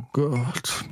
[0.00, 0.84] Oh Gott.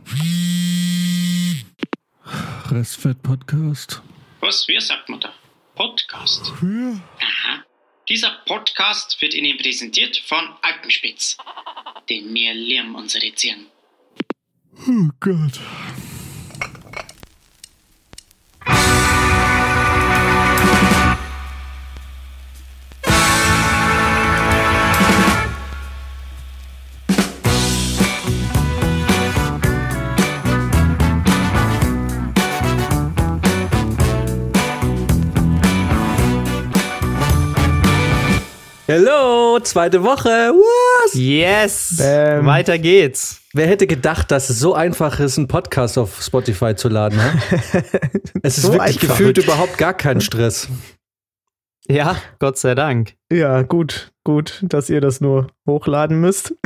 [2.70, 4.02] Restfett-Podcast.
[4.40, 5.32] Was, wie sagt man da?
[5.74, 6.52] Podcast.
[6.60, 7.00] Ja.
[7.20, 7.64] Aha.
[8.10, 11.38] Dieser Podcast wird Ihnen präsentiert von Alpenspitz.
[12.10, 13.66] Denn wir lieben unsere Tieren.
[14.86, 15.58] Oh Gott.
[39.68, 40.28] Zweite Woche.
[40.28, 41.14] Was?
[41.14, 41.94] Yes!
[41.98, 42.46] Bam.
[42.46, 43.40] Weiter geht's.
[43.52, 47.18] Wer hätte gedacht, dass es so einfach ist, einen Podcast auf Spotify zu laden?
[47.18, 47.42] Ne?
[48.42, 49.08] es ist So wirklich einfach.
[49.16, 50.68] gefühlt überhaupt gar kein Stress.
[51.88, 53.14] Ja, Gott sei Dank.
[53.32, 56.54] Ja, gut, gut, dass ihr das nur hochladen müsst.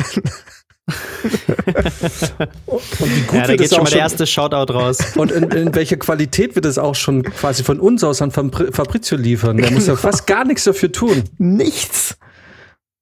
[3.32, 4.99] Ja, da geht schon mal der erste Shoutout raus.
[5.16, 8.73] und in, in welcher Qualität wird es auch schon quasi von uns aus an Fabri-
[8.73, 9.57] Fabrizio liefern?
[9.59, 11.23] Der muss ja fast gar nichts dafür tun.
[11.38, 12.16] Nichts.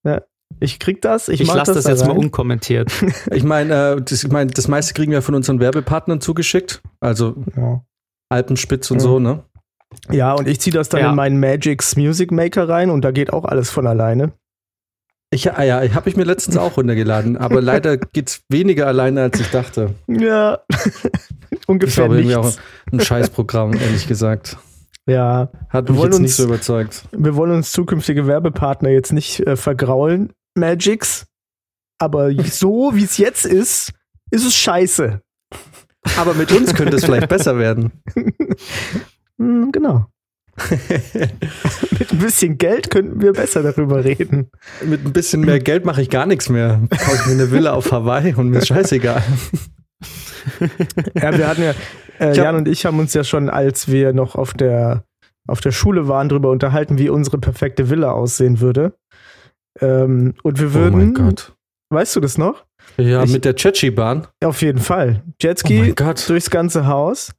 [0.04, 0.22] Ja,
[0.58, 2.18] ich krieg das, ich, Ich lasse das da jetzt mal rein.
[2.18, 2.90] unkommentiert.
[3.30, 6.82] Ich meine, äh, das, ich mein, das meiste kriegen wir von unseren Werbepartnern zugeschickt.
[7.00, 7.82] Also Ja.
[8.30, 9.02] Alpenspitz und Ja.
[9.02, 9.42] so, ne?
[10.10, 11.10] ja, und ich ziehe das dann Ja.
[11.10, 14.32] in meinen Magix Music Maker rein und da geht auch alles von alleine.
[15.32, 19.38] Ich, ah ja, habe ich mir letztens auch runtergeladen, aber leider geht's weniger alleine, als
[19.40, 19.94] ich dachte.
[20.08, 20.58] Ja,
[21.50, 22.60] Ich ungefähr glaube irgendwie auch nichts.
[22.92, 24.56] ein Scheißprogramm, ehrlich gesagt.
[25.06, 27.04] Ja, Hat Wir wollen uns- so überzeugt.
[27.12, 31.26] wir wollen uns zukünftige Werbepartner jetzt nicht äh, vergraulen, Magix,
[31.98, 33.92] aber so wie es jetzt ist,
[34.30, 35.20] ist es scheiße.
[36.18, 37.92] Aber mit uns könnte es vielleicht besser werden.
[39.38, 40.04] Hm, genau.
[41.98, 44.50] Mit ein bisschen Geld könnten wir besser darüber reden.
[44.84, 46.82] Mit ein bisschen mehr Geld mache ich gar nichts mehr.
[46.90, 49.22] Kaufe mir eine Villa auf Hawaii und mir ist scheißegal.
[51.14, 51.74] Ja, wir hatten ja,
[52.18, 55.04] äh, Jan und ich haben uns ja schon, als wir noch auf der,
[55.48, 58.94] auf der Schule waren, darüber unterhalten, wie unsere perfekte Villa aussehen würde.
[59.80, 61.52] Ähm, und wir würden, Oh mein Gott.
[61.90, 62.64] weißt du das noch?
[62.96, 64.26] Ja, Ich- mit der Chechi-Bahn.
[64.44, 65.22] Auf jeden Fall.
[65.26, 66.28] Oh Jetski Gott.
[66.28, 67.32] durchs ganze Haus.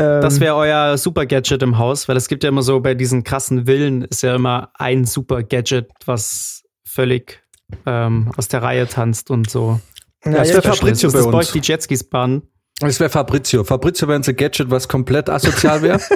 [0.00, 2.94] Ähm, Das wäre euer Super Gadget im Haus, weil es gibt ja immer so bei
[2.94, 7.42] diesen krassen Villen ist ja immer ein Super Gadget, was völlig
[7.86, 9.80] ähm, aus der Reihe tanzt und so.
[10.24, 10.72] Ja, das ja, wär ich verstehe.
[10.72, 11.34] Fabrizio das bei ist uns.
[11.34, 12.42] euch die Jetskis Bahn.
[12.80, 13.64] Das wäre Fabrizio.
[13.64, 16.00] Fabrizio wäre ein Gadget, was komplett asozial wäre.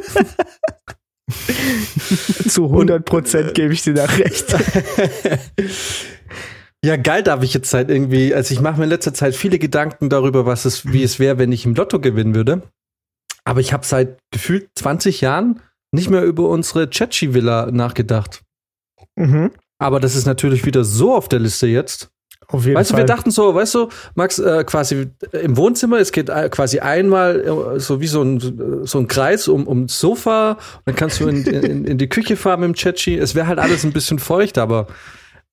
[2.49, 4.55] Zu 100 Prozent gebe ich dir da recht.
[6.85, 9.59] ja, geil darf ich jetzt halt irgendwie, also ich mache mir in letzter Zeit viele
[9.59, 12.63] Gedanken darüber, was es, wie es wäre, wenn ich im Lotto gewinnen würde.
[13.45, 18.43] Aber ich habe seit gefühlt 20 Jahren nicht mehr über unsere Chechi-Villa nachgedacht.
[19.17, 19.51] Mhm.
[19.79, 22.12] Aber das ist natürlich wieder so auf der Liste jetzt.
[22.53, 23.03] Auf jeden Weißt du, Fall.
[23.03, 27.41] wir dachten so, weißt du, Max, äh, quasi im Wohnzimmer, es geht äh, quasi einmal
[27.77, 31.45] äh, so wie so ein, so ein Kreis um, ums Sofa, dann kannst du in,
[31.47, 33.17] in, in die Küche fahren mit dem Chachi.
[33.19, 34.87] Es wäre halt alles ein bisschen feucht, aber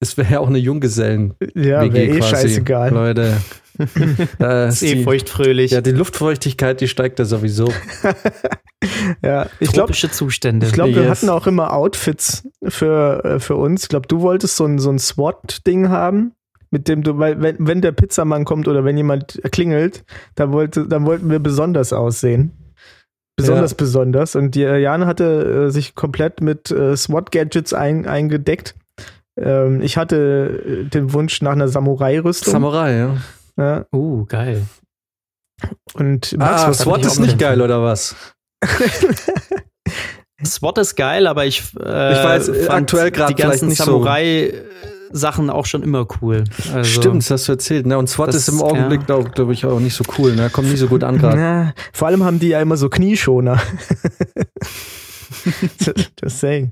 [0.01, 1.33] es wäre ja auch eine Junggesellen.
[1.55, 2.91] ja, wäre eh scheißegal.
[2.91, 3.33] Leute.
[4.67, 5.71] Ist eh die, feuchtfröhlich.
[5.71, 7.71] ja, die Luftfeuchtigkeit, die steigt da sowieso.
[9.21, 10.67] Ja, ich glaube, Tropische Zustände.
[10.67, 11.09] Ich glaube, wir Yes.
[11.21, 13.83] hatten auch immer Outfits für, äh, für uns.
[13.83, 16.31] Ich glaube, du wolltest so ein, so ein SWAT-Ding haben,
[16.71, 20.03] mit dem du, weil wenn, wenn der Pizzamann kommt oder wenn jemand klingelt,
[20.35, 22.51] dann, wollte, dann wollten wir besonders aussehen.
[23.35, 23.77] Besonders Ja.
[23.77, 24.35] besonders.
[24.35, 28.75] Und die, Jan hatte äh, sich komplett mit äh, SWAT-Gadgets ein, eingedeckt.
[29.37, 32.51] Ähm, ich hatte äh, den Wunsch nach einer Samurai-Rüstung.
[32.51, 33.17] Samurai, ja.
[33.57, 33.85] ja.
[33.93, 34.63] uh, geil.
[35.93, 38.15] Und Max, Ah, was SWAT ist nicht geil, oder was?
[40.43, 43.83] SWAT ist geil, aber ich, äh, Ich weiß, fand aktuell grad die ganzen vielleicht nicht
[43.83, 43.99] so.
[45.11, 46.43] Samurai-Sachen auch schon immer cool.
[46.73, 47.85] Also, Stimmt, das hast du erzählt.
[47.85, 47.97] Ne?
[47.97, 49.05] Und SWAT Das- ist im Augenblick, ja.
[49.05, 50.35] glaube glaub ich, auch nicht so cool.
[50.35, 50.49] Ne?
[50.49, 51.73] Kommt nicht so gut an gerade.
[51.93, 53.59] Vor allem haben die ja immer so Knieschoner.
[56.21, 56.71] Just saying.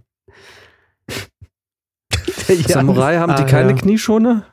[2.68, 3.78] Samurai, haben die Ah, keine ja.
[3.78, 4.46] Knieschoner?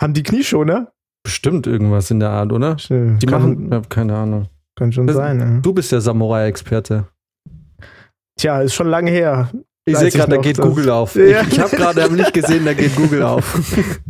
[0.00, 0.92] Haben die Knieschoner?
[1.22, 2.76] Bestimmt irgendwas in der Art, oder?
[2.76, 4.48] Die Die kann, machen, ja, keine Ahnung.
[4.76, 5.38] kann schon Das- sein.
[5.40, 5.60] Ja.
[5.60, 7.06] Du bist der Samurai-Experte.
[8.38, 9.50] Tja, ist schon lange her.
[9.92, 11.14] Ich sehe gerade, da geht das- Google auf.
[11.16, 11.42] Ja.
[11.42, 13.58] Ich, ich habe gerade am Licht gesehen, da geht Google auf.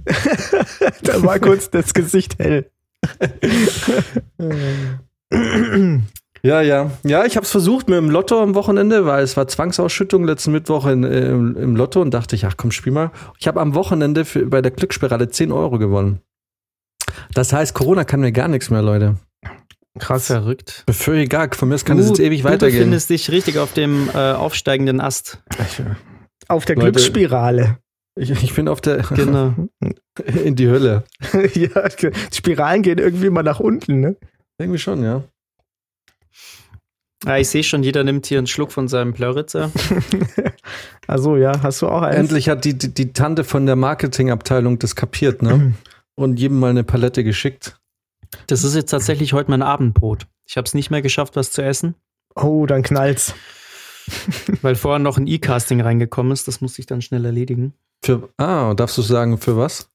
[1.02, 2.70] da war kurz das Gesicht hell.
[6.42, 6.90] Ja, ja.
[7.04, 10.52] Ja, ich habe es versucht mit dem Lotto am Wochenende, weil es war Zwangsausschüttung letzten
[10.52, 13.10] Mittwoch in, im, im Lotto und dachte ich, ach komm, spiel mal.
[13.38, 16.20] Ich habe am Wochenende für, bei der Glücksspirale 10 Euro gewonnen.
[17.34, 19.16] Das heißt, Corona kann mir gar nichts mehr, Leute.
[19.98, 20.26] Krass.
[20.26, 20.84] verrückt.
[20.90, 21.50] Völlig egal.
[21.52, 22.78] Von mir aus kann du, es jetzt ewig du weitergehen.
[22.78, 25.42] befindest dich richtig auf dem äh, aufsteigenden Ast.
[26.48, 26.92] Auf der Leute.
[26.92, 27.78] Glücksspirale.
[28.16, 28.98] Ich, ich bin auf der.
[29.14, 29.54] Genau.
[30.44, 31.04] In die Hölle.
[31.54, 34.16] ja, die Spiralen gehen irgendwie mal nach unten, ne?
[34.58, 35.24] Irgendwie schon, ja.
[37.24, 39.70] Ja, ich sehe schon, jeder nimmt hier einen Schluck von seinem Plöritzer.
[41.06, 42.16] Also ja, hast du auch eins?
[42.16, 45.74] Endlich hat die, die, die Tante von der Marketingabteilung das kapiert, ne?
[46.14, 47.79] Und jedem mal eine Palette geschickt.
[48.46, 50.26] Das ist jetzt tatsächlich heute mein Abendbrot.
[50.46, 51.94] Ich habe es nicht mehr geschafft, was zu essen,
[52.36, 53.34] Oh, dann knallt's.
[54.62, 56.48] weil vorher noch ein E-Casting reingekommen ist.
[56.48, 57.74] Das musste ich dann schnell erledigen.
[58.04, 59.90] Für, ah, darfst du sagen, für was?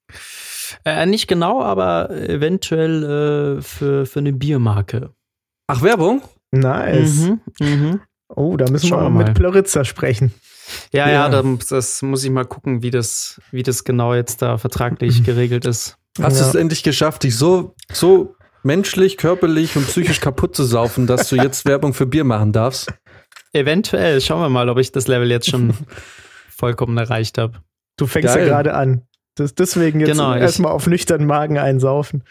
[0.84, 5.12] Äh, nicht genau, aber eventuell äh, für, für eine Biermarke.
[5.68, 6.22] Ach, Werbung?
[6.52, 7.16] Nice.
[7.22, 8.02] Mhm, mhm.
[8.28, 9.34] Oh, da müssen Schauen wir wir mit mal.
[9.34, 10.34] Plöritzer sprechen.
[10.92, 11.42] Ja, ja, Ja.
[11.42, 15.66] das, das muss ich mal gucken, wie das, wie das genau jetzt da vertraglich geregelt
[15.66, 15.98] ist.
[16.22, 16.44] Hast Ja.
[16.44, 21.30] du es endlich geschafft, dich so, so menschlich, körperlich und psychisch kaputt zu saufen, dass
[21.30, 22.88] du jetzt Werbung für Bier machen darfst?
[23.54, 25.74] Eventuell, schauen wir mal, ob ich das Level jetzt schon
[26.50, 27.60] vollkommen erreicht habe.
[27.98, 28.48] Du fängst Geil.
[28.48, 29.04] ja gerade an.
[29.36, 32.24] Das, deswegen jetzt Genau, erstmal auf nüchternen Magen einsaufen.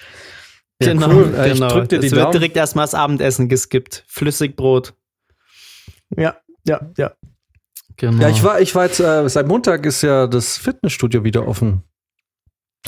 [0.82, 1.34] Ja, genau, cool.
[1.36, 1.68] Äh, ich genau.
[1.68, 2.32] drück dir die es wird Daumen.
[2.32, 4.04] direkt erstmal das Abendessen geskippt.
[4.08, 4.94] Flüssigbrot.
[6.16, 7.12] Ja, ja, ja.
[7.96, 8.22] Genau.
[8.22, 11.82] Ja, ich war, ich war jetzt, äh, seit Montag ist ja das Fitnessstudio wieder offen.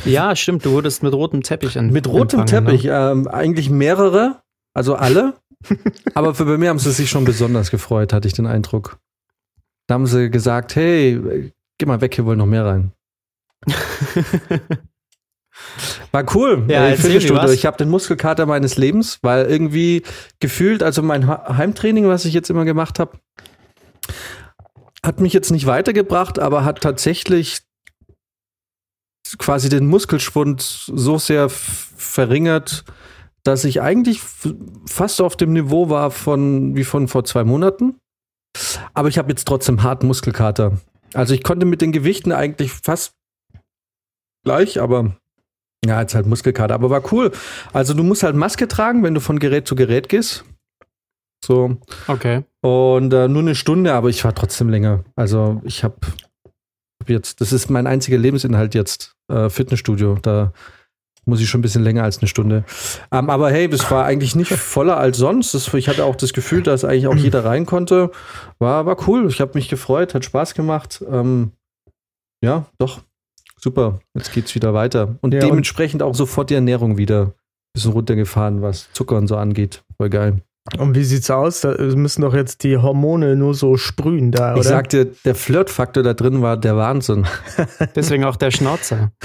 [0.05, 3.11] Ja, stimmt, du wurdest mit rotem Teppich an, Mit rotem empfangen, Teppich, Ne?
[3.13, 4.43] ähm, eigentlich mehrere,
[4.75, 5.35] also alle.
[6.15, 8.99] Aber für bei mir haben sie sich schon besonders gefreut, hatte ich den Eindruck.
[9.89, 12.93] Da haben sie gesagt, hey, geh mal weg, hier wollen noch mehr rein.
[16.13, 16.65] War cool.
[16.69, 17.43] Ja, Äh, Fitnessstudio.
[17.43, 17.53] was.
[17.53, 20.03] Ich habe den Muskelkater meines Lebens, weil irgendwie
[20.41, 23.19] gefühlt, also mein Heimtraining, was ich jetzt immer gemacht habe,
[25.05, 27.61] hat mich jetzt nicht weitergebracht, aber hat tatsächlich
[29.39, 32.85] quasi den Muskelschwund so sehr verringert,
[33.43, 34.21] dass ich eigentlich
[34.87, 37.97] fast auf dem Niveau war von wie von vor zwei Monaten.
[38.95, 40.79] Aber ich habe jetzt trotzdem harten Muskelkater.
[41.15, 43.13] Also ich konnte mit den Gewichten eigentlich fast
[44.45, 45.17] gleich, aber
[45.85, 46.75] ja, jetzt halt Muskelkater.
[46.75, 47.33] Aber war cool.
[47.73, 50.45] Also du musst halt Maske tragen, wenn du von Gerät zu Gerät gehst.
[51.45, 51.77] So.
[52.09, 52.45] Okay.
[52.63, 55.05] Und äh, nur eine Stunde, aber ich war trotzdem länger.
[55.15, 55.97] Also ich habe
[57.11, 60.19] jetzt, das ist mein einziger Lebensinhalt jetzt, äh, Fitnessstudio.
[60.23, 60.53] Da
[61.25, 62.65] muss ich schon ein bisschen länger als eine Stunde.
[63.11, 65.55] Ähm, aber hey, das war eigentlich nicht voller als sonst.
[65.55, 68.13] Das, ich hatte auch das Gefühl, dass eigentlich auch jeder rein konnte.
[68.61, 69.27] War, war cool.
[69.29, 71.05] Ich habe mich gefreut, hat Spaß gemacht.
[71.11, 71.51] Ähm,
[72.45, 73.01] ja, doch.
[73.59, 73.99] Super.
[74.15, 75.17] Jetzt geht's wieder weiter.
[75.21, 77.33] Und Ja, und- dementsprechend auch sofort die Ernährung wieder ein
[77.75, 79.83] bisschen runtergefahren, was Zucker und so angeht.
[79.97, 80.43] Voll geil.
[80.79, 81.61] Und wie sieht's aus?
[81.61, 84.61] Da müssen doch jetzt die Hormone nur so sprühen da, oder?
[84.61, 87.27] Ich sag dir, der Flirtfaktor da drin war der Wahnsinn.
[87.97, 89.13] Deswegen auch der Schnauzer.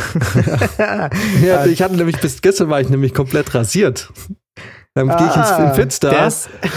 [1.44, 4.12] Ja, ich hatte nämlich bis gestern war ich nämlich komplett rasiert.
[4.94, 6.26] Dann gehe ich ins Ah, in da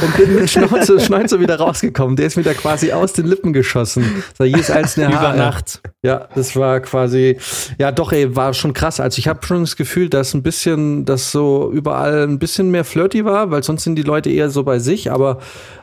[0.02, 2.14] und bin mit Schnauze, Schnauze wieder rausgekommen.
[2.14, 4.22] Der ist mir da quasi aus den Lippen geschossen.
[4.38, 5.37] So jedes einzelne über Haar.
[5.37, 5.81] Nacht.
[6.05, 7.38] Ja, das war quasi,
[7.76, 9.00] ja doch, ey, war schon krass.
[9.00, 12.84] Also ich habe schon das Gefühl, dass ein bisschen, dass so überall ein bisschen mehr
[12.84, 15.40] flirty war, weil sonst sind die Leute eher so bei sich, aber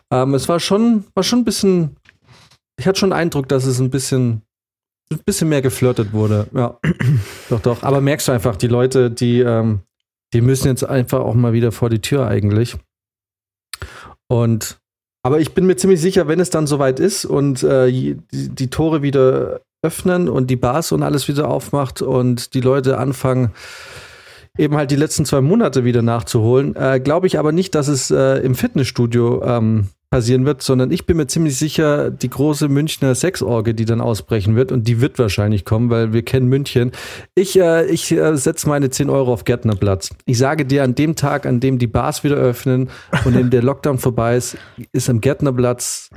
[0.09, 1.97] ähm, es war schon, war schon ein bisschen,
[2.79, 4.41] ich hatte schon den Eindruck, dass es ein bisschen,
[5.11, 6.47] ein bisschen mehr geflirtet wurde.
[6.55, 6.77] Ja,
[7.49, 7.83] doch, doch.
[7.83, 9.81] Aber merkst du einfach, die Leute, die, ähm,
[10.33, 12.77] die müssen jetzt einfach auch mal wieder vor die Tür eigentlich.
[14.27, 14.79] Und
[15.23, 18.69] aber ich bin mir ziemlich sicher, wenn es dann soweit ist und äh, die, die
[18.69, 23.51] Tore wieder öffnen und die Bars und alles wieder aufmacht und die Leute anfangen,
[24.57, 28.09] eben halt die letzten zwei Monate wieder nachzuholen, äh, glaube ich aber nicht, dass es
[28.09, 33.15] äh, im Fitnessstudio ähm, passieren wird, sondern ich bin mir ziemlich sicher, die große Münchner
[33.15, 36.91] Sexorgie, die dann ausbrechen wird, und die wird wahrscheinlich kommen, weil wir kennen München.
[37.33, 40.09] Ich, äh, ich äh, setze meine 10 Euro auf Gärtnerplatz.
[40.25, 42.89] Ich sage dir, an dem Tag, an dem die Bars wieder öffnen
[43.23, 44.57] und in der Lockdown vorbei ist,
[44.91, 46.09] ist am Gärtnerplatz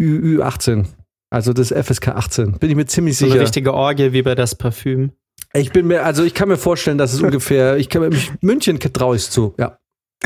[0.00, 0.86] Ü 18.
[1.30, 2.58] Also das FSK 18.
[2.58, 3.42] Bin ich mir ziemlich So eine sicher.
[3.42, 5.10] richtige Orgie wie bei das Parfüm.
[5.52, 8.78] Ich bin mir, also ich kann mir vorstellen, dass es ungefähr, ich kann mir, München
[8.78, 9.79] traue ich zu, ja.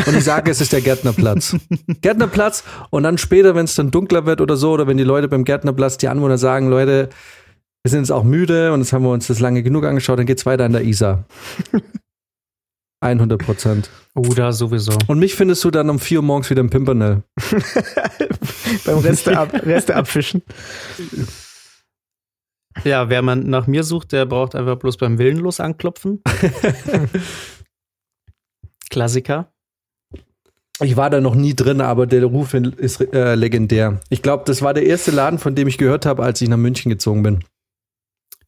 [0.07, 1.57] Und ich sage, es ist der Gärtnerplatz.
[2.01, 5.29] Gärtnerplatz und dann später, wenn es dann dunkler wird oder so, oder wenn die Leute
[5.29, 7.11] beim Gärtnerplatz, die Anwohner sagen, Leute,
[7.85, 10.27] wir sind jetzt auch müde und jetzt haben wir uns das lange genug angeschaut, dann
[10.27, 11.25] geht's weiter an der Isar.
[13.05, 13.91] 100 Prozent.
[14.15, 14.97] Oh, da sowieso.
[15.07, 17.23] Und mich findest du dann um 4 Uhr morgens wieder im Pimpernel.
[18.87, 20.43] Beim Reste, ab, Reste abfischen.
[22.83, 26.23] Ja, wer man nach mir sucht, der braucht einfach bloß beim Willenlos anklopfen.
[28.91, 29.53] Klassiker.
[30.81, 34.01] Ich war da noch nie drin, aber der Ruf ist äh, legendär.
[34.09, 36.57] Ich glaube, das war der erste Laden, von dem ich gehört habe, als ich nach
[36.57, 37.45] München gezogen bin.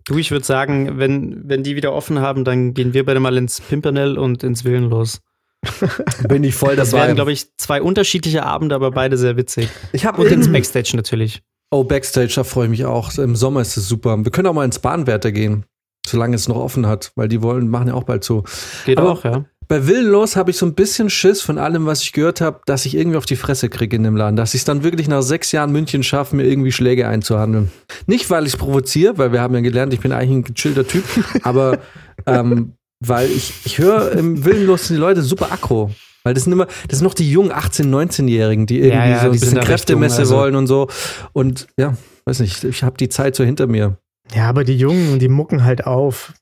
[0.05, 3.37] Du, ich würde sagen, wenn, wenn die wieder offen haben, dann gehen wir beide mal
[3.37, 5.21] ins Pimpernel und ins Willenlos.
[6.29, 7.05] Bin ich voll Das dabei.
[7.05, 9.69] werden, glaube ich, zwei unterschiedliche Abende, aber beide sehr witzig.
[9.93, 11.43] ich habe Und ins Backstage natürlich.
[11.73, 13.17] Oh, Backstage, da freue ich mich auch.
[13.19, 14.17] Im Sommer ist es super.
[14.25, 15.65] Wir können auch mal ins Bahnwärter gehen.
[16.07, 18.45] Solange es noch offen hat, weil die wollen, machen ja auch bald so.
[18.85, 19.45] Geht Aber- auch, ja.
[19.69, 22.87] Bei Willenlos habe ich so ein bisschen Schiss von allem, was ich gehört habe, dass
[22.87, 24.37] ich irgendwie auf die Fresse kriege in dem Laden.
[24.37, 27.71] Dass ich es dann wirklich nach sechs Jahren München schaffe, mir irgendwie Schläge einzuhandeln.
[28.07, 30.87] Nicht, weil ich es provoziere, weil wir haben ja gelernt, ich bin eigentlich ein gechillter
[30.87, 31.05] Typ,
[31.43, 31.79] aber
[32.27, 35.91] ähm, weil ich, ich höre im Willenlos sind die Leute super aggro.
[36.25, 39.27] Weil das sind immer, das sind noch die jungen 18-, 19-Jährigen, die irgendwie ja, so
[39.27, 40.89] ein bisschen Kräftemesse also- wollen und so.
[41.33, 43.99] Und ja, weiß nicht, ich habe die Zeit so hinter mir.
[44.35, 46.33] Ja, aber die Jungen, die mucken halt auf.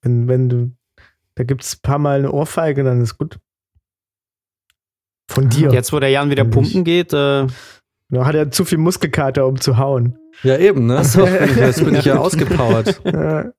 [0.00, 0.70] Wenn, wenn du,
[1.38, 3.38] da gibt's ein paar Mal eine Ohrfeige, dann ist gut.
[5.30, 5.70] Von dir.
[5.72, 7.46] Jetzt, wo der Jan wieder pumpen geht, äh,
[8.10, 10.18] Da hat er zu viel Muskelkater, um zu hauen.
[10.42, 11.04] Ja, eben, ne?
[11.04, 11.26] so.
[11.26, 13.00] Jetzt bin ich ja ausgepowert.
[13.04, 13.52] Ja.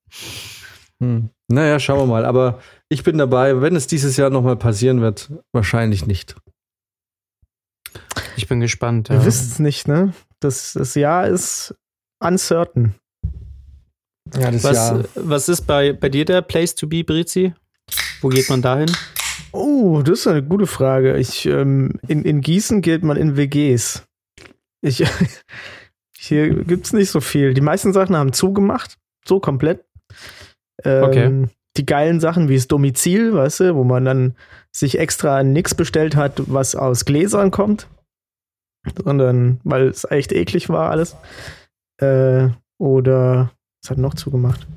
[1.01, 1.29] Hm.
[1.47, 2.25] Naja, schauen wir mal.
[2.25, 2.59] Aber
[2.89, 3.61] ich bin dabei.
[3.61, 6.35] Wenn es dieses Jahr nochmal passieren wird, wahrscheinlich nicht.
[8.35, 9.09] ich bin gespannt.
[9.09, 9.25] Wir Ja.
[9.25, 10.13] wissen es nicht, ne?
[10.41, 11.75] Das, das Jahr ist
[12.21, 12.95] uncertain.
[14.35, 17.53] Ja, das Was, was ist bei, bei dir der Place to be, Brizi?
[18.21, 18.91] Wo geht man dahin?
[19.51, 21.17] Oh, das ist eine gute Frage.
[21.17, 24.03] Ich, ähm, in, in Gießen geht man in WGs.
[24.81, 25.03] Ich,
[26.17, 27.53] hier gibt's nicht so viel.
[27.53, 28.97] Die meisten Sachen haben zugemacht.
[29.25, 29.85] So komplett.
[30.83, 31.47] Ähm, Okay.
[31.77, 34.35] Die geilen Sachen wie das Domizil, weißt du, wo man dann
[34.71, 37.87] sich extra nix bestellt hat, was aus Gläsern kommt.
[39.03, 41.15] Sondern, weil es echt eklig war alles.
[42.01, 42.49] Äh,
[42.79, 44.67] oder, was hat noch zugemacht?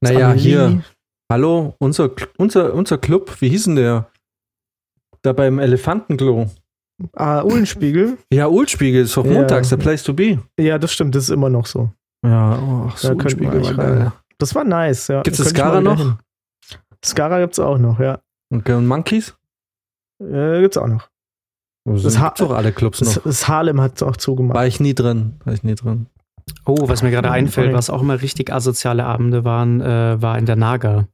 [0.00, 0.42] Das Naja, Amelie.
[0.42, 0.84] hier.
[1.32, 4.10] Hallo, unser, unser, unser Club, wie hieß denn der?
[5.22, 6.50] Da beim Elefantenklo.
[7.14, 8.18] Ah, Uhlenspiegel.
[8.30, 9.32] Ja, Ulspiegel ist doch Ja.
[9.32, 10.42] montags, der Place to be.
[10.60, 11.90] Ja, das stimmt, das ist immer noch so.
[12.22, 14.12] Ja, oh, ach, so Ulspiegel war geil.
[14.36, 15.22] Das war nice, ja.
[15.22, 15.96] Gibt's Da das Skara noch?
[15.98, 16.18] hin.
[17.02, 18.20] Skara gibt's auch noch, ja.
[18.52, 19.34] Und und Monkeys?
[20.22, 21.08] Äh, gibt's auch noch.
[21.86, 23.22] Das Das Ha- doch alle Clubs Das, noch.
[23.22, 24.54] das Harlem hat's auch zugemacht.
[24.54, 25.36] War ich nie drin.
[25.46, 26.08] War ich nie drin.
[26.66, 30.44] Oh, was mir gerade einfällt, was auch immer richtig asoziale Abende waren, äh, war in
[30.44, 31.08] der Naga.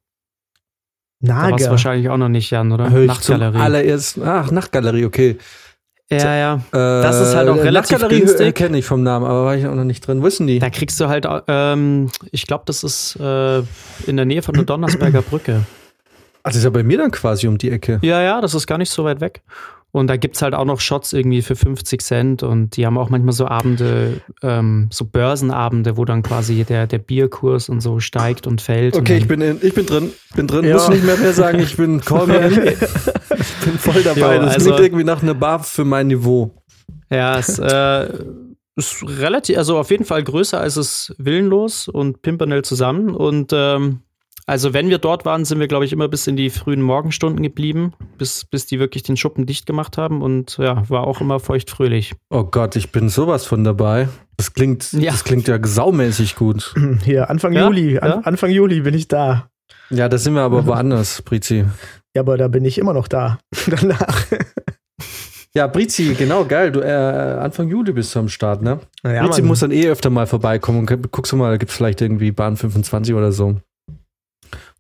[1.20, 1.70] Da warst du Nager.
[1.70, 2.90] wahrscheinlich auch noch nicht, Jan, oder?
[2.90, 3.58] Hör ich Nachtgalerie.
[3.58, 4.22] allerersten.
[4.24, 5.38] Ach, Nachtgalerie, okay.
[6.10, 6.54] Ja, ja.
[6.72, 8.54] Äh, Das ist halt auch relativ Nachtgalerie günstig.
[8.54, 10.22] kenne ich vom Namen, aber war ich auch noch nicht drin.
[10.22, 10.58] Wissen die?
[10.58, 13.58] Da kriegst du halt, ähm, ich glaube, das ist äh,
[14.06, 15.62] in der Nähe von der Donnersberger Brücke.
[16.44, 17.98] Ach, das ist ja bei mir dann quasi um die Ecke.
[18.02, 19.42] Ja, ja, das ist gar nicht so weit weg.
[19.90, 23.08] Und da gibt's halt auch noch Shots irgendwie für 50 Cent und die haben auch
[23.08, 28.46] manchmal so Abende, ähm, so Börsenabende, wo dann quasi der, der Bierkurs und so steigt
[28.46, 28.96] und fällt.
[28.96, 30.12] Okay, und ich bin, in, ich bin drin.
[30.36, 30.66] Bin drin.
[30.66, 30.74] Ja.
[30.74, 32.76] Muss nicht mehr, mehr sagen, ich bin call me.
[33.38, 34.36] Ich bin voll dabei.
[34.36, 36.54] Jo, das also- klingt irgendwie nach einer Bar für mein Niveau.
[37.10, 38.08] Ja, es äh,
[38.76, 43.14] ist relativ, also auf jeden Fall größer als es Willenlos und Pimpernel zusammen.
[43.14, 44.00] Und ähm,
[44.48, 47.42] also wenn wir dort waren, sind wir, glaube ich, immer bis in die frühen Morgenstunden
[47.42, 50.22] geblieben, bis, bis die wirklich den Schuppen dicht gemacht haben.
[50.22, 52.14] Und ja, war auch immer feuchtfröhlich.
[52.30, 54.08] Oh Gott, ich bin sowas von dabei.
[54.36, 55.12] Das klingt, Ja.
[55.12, 56.74] das klingt ja saumäßig gut.
[57.04, 57.98] Hier, Anfang Ja, Juli.
[57.98, 58.18] An, ja.
[58.20, 59.48] Anfang Juli bin ich da.
[59.90, 61.64] Ja, da sind wir aber woanders, Brizi.
[62.16, 63.38] Ja, aber da bin ich immer noch da.
[63.66, 64.24] Danach.
[65.54, 66.70] Ja, Brizi, genau, geil.
[66.72, 68.80] Du, äh, Anfang Juli bist du am Start, ne?
[69.04, 69.48] Ja, Brizi Mann.
[69.48, 72.30] muss dann eh öfter mal vorbeikommen und guckst du mal, da gibt es vielleicht irgendwie
[72.32, 73.56] Bahn 25 oder so.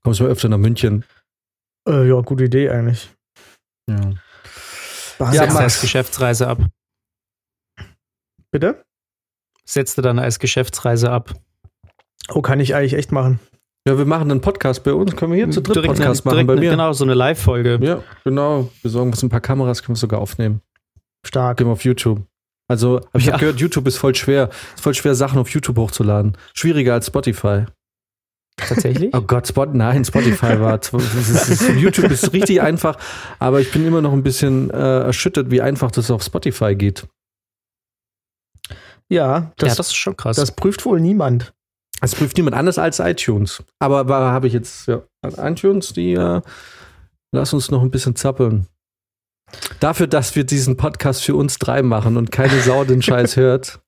[0.02, 1.04] Kommst du mal öfter nach München.
[1.88, 3.10] äh, ja, gute Idee eigentlich.
[3.88, 4.10] Ja.
[5.18, 6.58] Was Ja, als Geschäftsreise ab.
[8.50, 8.84] Bitte?
[9.64, 11.34] Setzte dann als Geschäftsreise ab.
[12.30, 13.40] Oh, kann ich eigentlich echt machen.
[13.86, 15.16] Ja, wir machen einen Podcast bei uns.
[15.16, 16.70] Können wir hier zu dritt Direkt Podcast eine- machen direkt bei eine- mir?
[16.70, 17.78] Genau, so eine Live-Folge.
[17.82, 18.70] Ja, genau.
[18.82, 20.60] Wir sorgen uns ein paar Kameras, können wir sogar aufnehmen.
[21.26, 21.58] Stark.
[21.58, 22.22] Gehen wir auf YouTube.
[22.70, 23.32] Also, hab ich Ja.
[23.32, 24.50] hab gehört, YouTube ist voll schwer.
[24.74, 26.36] Ist voll schwer, Sachen auf YouTube hochzuladen.
[26.54, 27.64] Schwieriger als Spotify.
[28.58, 29.14] Tatsächlich?
[29.14, 30.80] Oh Gott, Spot, nein, Spotify war.
[31.76, 32.98] YouTube ist richtig einfach,
[33.38, 37.06] aber ich bin immer noch ein bisschen äh, erschüttert, wie einfach das auf Spotify geht.
[39.08, 40.36] Ja, das, ja, das ist schon krass.
[40.36, 41.54] das prüft wohl niemand.
[42.00, 43.62] Das prüft niemand anders als iTunes.
[43.78, 45.02] Aber war habe ich jetzt, ja,
[45.38, 46.40] iTunes, die äh,
[47.32, 48.66] lass uns noch ein bisschen zappeln.
[49.80, 53.80] Dafür, dass wir diesen Podcast für uns drei machen und keine Sau den Scheiß hört.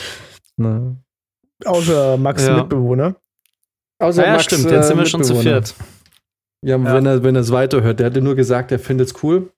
[0.56, 0.96] Na.
[1.64, 2.56] Außer Max Ja.
[2.56, 3.16] Mitbewohner.
[4.02, 5.74] Außer ja, ja, Max, stimmt, äh, jetzt sind wir schon zu viert.
[6.64, 6.94] Ja, Ja.
[6.94, 7.98] wenn er wenn er es weiterhört.
[8.00, 9.50] Der hat dir nur gesagt, er findet es cool,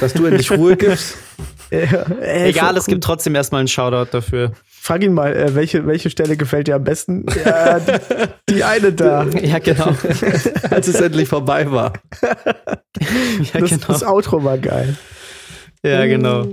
[0.00, 1.16] dass du endlich Ruhe gibst.
[1.70, 1.86] Äh,
[2.20, 4.52] äh, Egal, es gibt trotzdem erstmal einen Shoutout dafür.
[4.68, 7.24] Frag ihn mal, äh, welche, welche Stelle gefällt dir am besten?
[7.44, 9.24] Ja, die, die eine da.
[9.42, 9.86] Ja, genau.
[10.70, 11.94] als es endlich vorbei war.
[12.22, 13.86] ja, Das, genau.
[13.88, 14.96] das Outro war geil.
[15.82, 16.46] Ja, genau.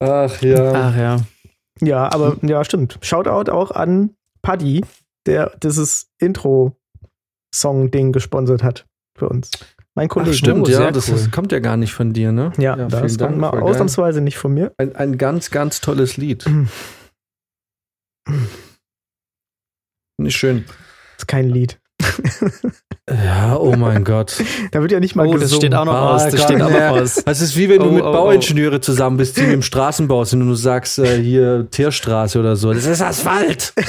[0.00, 0.72] Ach ja.
[0.74, 1.16] Ach ja.
[1.80, 2.98] Ja, aber ja, stimmt.
[3.00, 4.10] Shoutout auch an
[4.42, 4.84] Paddy,
[5.30, 9.50] der dieses Intro-Song-Ding gesponsert hat für uns.
[9.94, 10.34] Mein Ach, Kollege.
[10.36, 11.14] stimmt, Oh, ja, das cool.
[11.16, 12.52] ist, kommt ja gar nicht von dir, ne?
[12.58, 13.68] Ja, vielen das kommt mal voll geil.
[13.70, 14.72] ausnahmsweise nicht von mir.
[14.78, 16.44] Ein, ein ganz, ganz tolles Lied.
[20.18, 20.64] Nicht schön.
[21.16, 21.80] ist kein Lied.
[23.08, 24.42] Ja, oh mein Gott.
[24.70, 25.60] Da wird ja nicht mal Oh, das gesungen.
[25.62, 26.28] steht auch noch Ah, aus.
[26.28, 27.16] Das steht auch noch aus.
[27.24, 28.12] Das ist wie wenn du Oh, mit oh, oh.
[28.12, 32.72] Bauingenieure zusammen bist, die im Straßenbau sind und du sagst, äh, hier Tierstraße oder so.
[32.72, 33.72] Das ist Asphalt.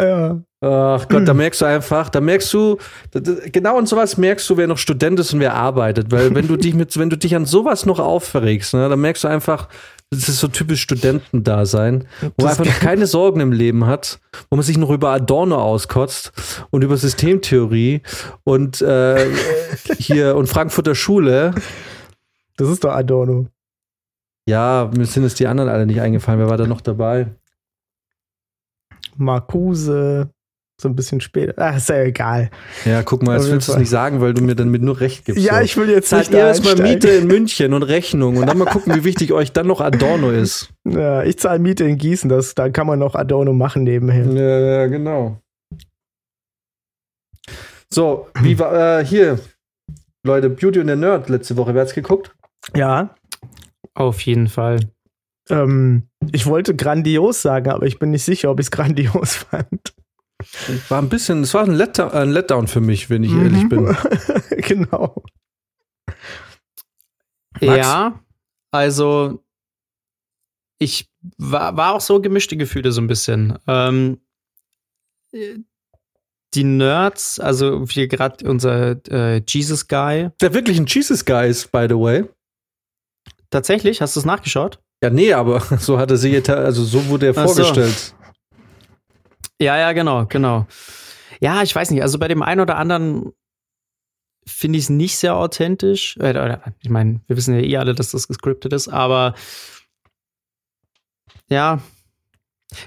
[0.00, 0.40] Ja.
[0.60, 2.78] Ach Gott, da merkst du einfach, da merkst du,
[3.12, 6.10] da- da- genau an sowas merkst du, wer noch Student ist und wer arbeitet.
[6.12, 9.24] Weil wenn du dich mit, wenn du dich an sowas noch aufregst, ne, dann merkst
[9.24, 9.68] du einfach,
[10.10, 14.56] das ist so typisch Studentendasein, wo man einfach noch keine Sorgen im Leben hat, wo
[14.56, 16.32] man sich noch über Adorno auskotzt
[16.70, 18.02] und über Systemtheorie
[18.44, 19.30] und äh,
[19.98, 21.54] hier und Frankfurter Schule.
[22.56, 23.48] Das ist doch Adorno.
[24.48, 26.40] Ja, mir sind es die anderen alle nicht eingefallen.
[26.40, 27.26] Wer war da noch dabei?
[29.16, 30.30] Marcuse,
[30.80, 31.54] so ein bisschen später.
[31.56, 32.50] Ach, ist ja egal.
[32.84, 35.00] Ja, guck mal, jetzt willst du es nicht sagen, weil du mir dann mit nur
[35.00, 35.42] Recht gibst.
[35.42, 35.64] Ja, so.
[35.64, 36.76] ich will jetzt Zahlt nicht ihr erstmal.
[36.76, 40.30] Miete in München und Rechnung und dann mal gucken, wie wichtig euch dann noch Adorno
[40.30, 40.68] ist.
[40.88, 44.24] Ja, ich zahle Miete in Gießen, das, da kann man noch Adorno machen nebenher.
[44.26, 45.40] Ja, ja genau.
[47.92, 49.40] So, wie war, äh, hier,
[50.24, 52.34] Leute, Beauty und der Nerd letzte Woche, wer hat's geguckt?
[52.76, 53.14] Ja,
[53.94, 54.80] Auf jeden Fall.
[55.50, 59.94] ähm, ich wollte grandios sagen, aber ich bin nicht sicher, ob ich es grandios fand.
[60.88, 63.68] War ein bisschen, es war ein Letdown, ein Letdown für mich, wenn ich ehrlich Mhm.
[63.68, 63.96] bin.
[64.62, 65.22] genau.
[67.60, 67.76] Max?
[67.76, 68.20] Ja,
[68.70, 69.44] also
[70.78, 73.58] ich war, war auch so gemischte Gefühle so ein bisschen.
[73.66, 74.20] Ähm,
[75.32, 75.56] äh,
[76.54, 80.30] die Nerds, also wie gerade unser äh, Jesus Guy.
[80.40, 82.24] Der wirklich ein Jesus Guy ist, by the way.
[83.50, 84.78] Tatsächlich, hast du es nachgeschaut?
[85.02, 87.62] Ja, nee, aber so hat er sich, jetzt- also so wurde er Ach so.
[89.60, 90.66] Ja, ja, genau, genau.
[91.40, 93.32] Ja, ich weiß nicht, also bei dem einen oder anderen
[94.46, 96.16] finde ich es nicht sehr authentisch.
[96.18, 99.34] Äh, ich meine, wir wissen ja eh alle, dass das gescriptet ist, aber
[101.48, 101.80] ja,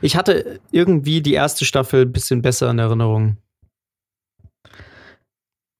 [0.01, 3.37] ich hatte irgendwie die erste Staffel ein bisschen besser in Erinnerung.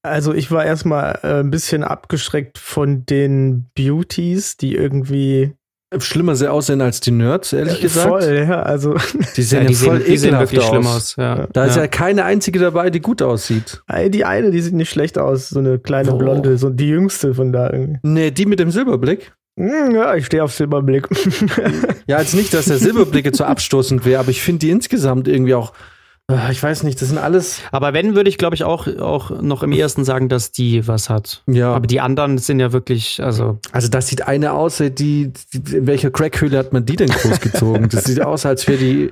[0.04, 5.56] Also ich war erstmal äh, ein bisschen abgeschreckt von den Beauties, die irgendwie
[6.00, 8.08] Schlimmer sehr aussehen als die Nerds, ehrlich äh, gesagt.
[8.08, 8.96] voll, ja, also
[9.36, 10.70] Die sehen Ja, ja, die, voll sehen, die sehen ekelhaft wirklich aus.
[10.70, 11.16] schlimm aus.
[11.18, 11.48] Ja.
[11.52, 11.82] Da ist ja.
[11.82, 13.82] ja keine einzige dabei, die gut aussieht.
[13.88, 16.18] ey, die eine, die sieht nicht schlecht aus, so eine kleine Oh.
[16.18, 18.00] Blonde, so die jüngste von da irgendwie.
[18.04, 19.34] Nee, die mit dem Silberblick.
[19.60, 21.08] Hm, Ja, ich stehe auf Silberblick.
[22.08, 25.28] Ja, jetzt nicht, dass der Silberblick jetzt so abstoßend wäre, aber ich finde die insgesamt
[25.28, 25.74] irgendwie auch,
[26.50, 29.64] ich weiß nicht, das sind alles, Aber wenn, würde ich, glaube ich, auch, auch noch
[29.64, 31.44] im ersten sagen, dass die was hat.
[31.48, 35.32] ja, Aber die anderen sind ja wirklich, also, also das sieht eine aus, die, die
[35.72, 37.90] in welcher Crackhöhle hat man die denn großgezogen?
[37.90, 39.12] das sieht aus, als wäre die,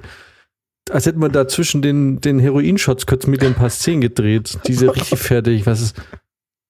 [0.90, 4.58] als hätte man da zwischen den, den Heroinshots kurz mit ein paar Szenen gedreht.
[4.68, 6.02] Diese richtig fertig, was ist,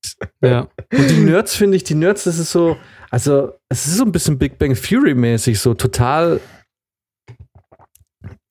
[0.42, 0.68] ja.
[0.94, 2.78] Und die Nerds finde ich, die Nerds, das ist so,
[3.10, 6.40] also es ist so ein bisschen Big Bang Theory mäßig, so total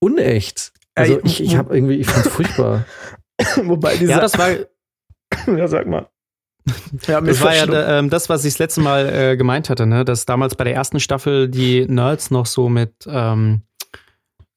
[0.00, 0.72] unecht.
[0.98, 2.84] Also ich, ich habe irgendwie, ich fand's furchtbar.
[3.62, 4.50] Wobei diese, Ja, das war,
[5.56, 6.08] ja, sag mal.
[7.06, 9.86] Ja, Das war ja da, ähm, das, was ich das letzte Mal äh, gemeint hatte,
[9.86, 10.04] ne?
[10.04, 13.62] dass damals bei der ersten Staffel die Nerds noch so mit ähm,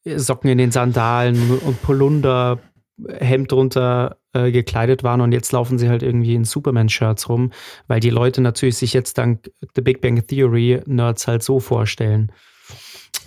[0.05, 2.59] Socken in den Sandalen und Polunder,
[3.07, 7.51] Hemd drunter äh, gekleidet waren und jetzt laufen sie halt irgendwie in Superman-Shirts rum,
[7.87, 12.31] weil die Leute natürlich sich jetzt dank The Big Bang Theory Nerds halt so vorstellen.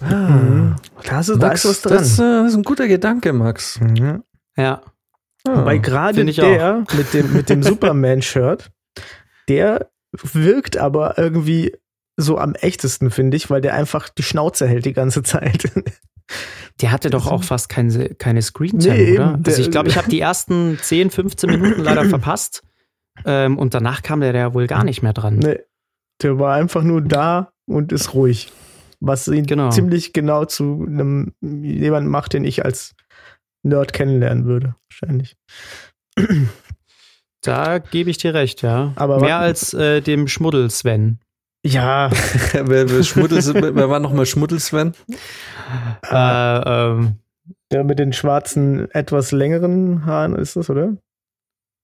[0.00, 0.76] Mhm.
[1.04, 1.98] Da ist, da ist was dran.
[1.98, 3.80] Das, äh, das ist ein guter Gedanke, Max.
[3.80, 4.22] Mhm.
[4.57, 4.83] Ja.
[5.46, 5.64] Ah.
[5.64, 8.70] Weil gerade der mit dem, mit dem Superman-Shirt,
[9.48, 11.76] der wirkt aber irgendwie
[12.16, 15.70] so am echtesten, finde ich, weil der einfach die Schnauze hält die ganze Zeit.
[16.80, 19.38] Der hatte doch auch fast keine, keine Screentime, Nee, oder?
[19.46, 22.62] also ich glaube, ich habe die ersten 10, 15 Minuten leider verpasst.
[23.24, 25.37] Ähm, und danach kam der ja wohl gar nicht mehr dran.
[25.37, 25.61] nee,
[26.22, 28.50] der war einfach nur da und ist ruhig.
[29.06, 29.70] Was ihn Genau.
[29.70, 32.94] ziemlich genau zu einem jemanden macht, den ich als
[33.62, 35.36] Nerd kennenlernen würde, wahrscheinlich.
[37.42, 38.92] Da gebe ich dir recht, ja.
[38.96, 41.18] Aber Mehr als äh, dem Schmuddel Sven.
[41.66, 42.10] Ja,
[42.52, 44.92] wer, wer, Schmuddels, wer war nochmal Schmuddel-Sven?
[46.10, 47.16] Äh, ähm,
[47.72, 50.96] der mit den schwarzen, etwas längeren Haaren ist das, oder?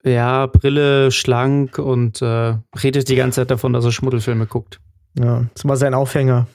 [0.02, 4.80] ja, Brille, schlank und äh, redet die ganze Zeit davon, dass er Schmuddelfilme guckt.
[5.18, 6.46] Ja, das war sein Aufhänger.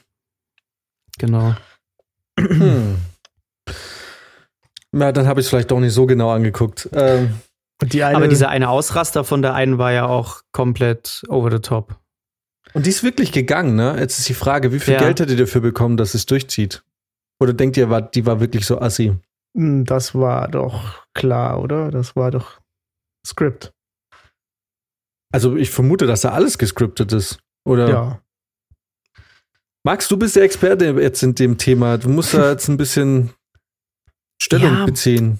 [1.18, 1.54] Genau.
[2.38, 2.98] Hm.
[4.92, 6.88] Na, dann habe ich es vielleicht doch nicht so genau angeguckt.
[6.92, 7.34] Ähm,
[7.82, 11.50] Und die eine, Aber dieser eine Ausraster von der einen war ja auch komplett over
[11.50, 11.98] the top.
[12.74, 13.96] und die ist wirklich gegangen, ne?
[13.98, 15.00] Jetzt ist die Frage, wie viel Ja.
[15.00, 16.82] Geld hättet ihr dafür bekommen, dass es durchzieht?
[17.40, 19.14] Oder denkt ihr, war, die war wirklich so assi?
[19.56, 21.90] Hm, das war doch klar, oder?
[21.90, 22.60] Das war doch
[23.26, 23.72] Script.
[25.32, 27.38] Also ich vermute, dass da alles gescriptet ist.
[27.64, 27.88] Oder?
[27.88, 28.20] Ja.
[29.86, 31.96] Max, du bist der Experte jetzt in dem Thema.
[31.96, 33.30] Du musst da jetzt ein bisschen
[34.42, 34.84] Stellung Ja.
[34.84, 35.38] beziehen.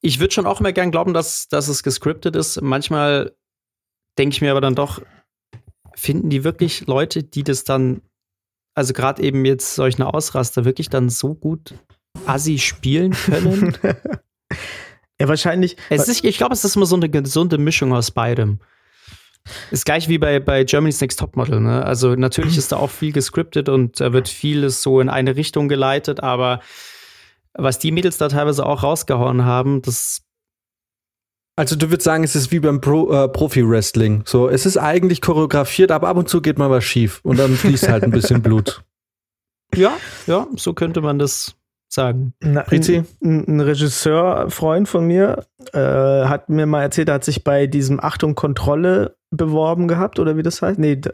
[0.00, 2.60] Ich würde schon auch immer gern glauben, dass, dass es gescriptet ist.
[2.60, 3.36] Manchmal
[4.18, 5.00] denke ich mir aber dann doch,
[5.94, 8.02] finden die wirklich Leute, die das dann,
[8.74, 11.74] also gerade eben jetzt solchen Ausraster, wirklich dann so gut
[12.26, 13.78] assi spielen können?
[15.20, 15.76] Ja, wahrscheinlich.
[15.90, 18.60] es ist, ich glaube, es ist immer so eine gesunde Mischung aus beidem.
[19.70, 21.60] Ist gleich wie bei, bei Germany's Next Topmodel.
[21.60, 21.84] Ne?
[21.84, 25.68] Also natürlich ist da auch viel gescriptet und da wird vieles so in eine Richtung
[25.68, 26.60] geleitet, aber
[27.54, 30.22] was die Mädels da teilweise auch rausgehauen haben, das
[31.56, 34.22] Also du würdest sagen, es ist wie beim Pro, äh, Profi-Wrestling.
[34.26, 37.56] So, es ist eigentlich choreografiert, aber ab und zu geht mal was schief und dann
[37.56, 38.82] fließt halt ein bisschen Blut.
[39.74, 41.57] Ja, ja, so könnte man das
[41.88, 42.34] sagen.
[42.40, 47.66] Na, ein, ein Regisseurfreund von mir äh, hat mir mal erzählt, er hat sich bei
[47.66, 50.78] diesem Achtung Kontrolle beworben gehabt, oder wie das heißt?
[50.78, 51.10] Nee, da,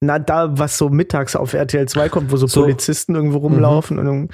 [0.00, 2.62] na, da, was so mittags auf RTL 2 kommt, wo so, So.
[2.62, 4.30] Polizisten irgendwo rumlaufen und,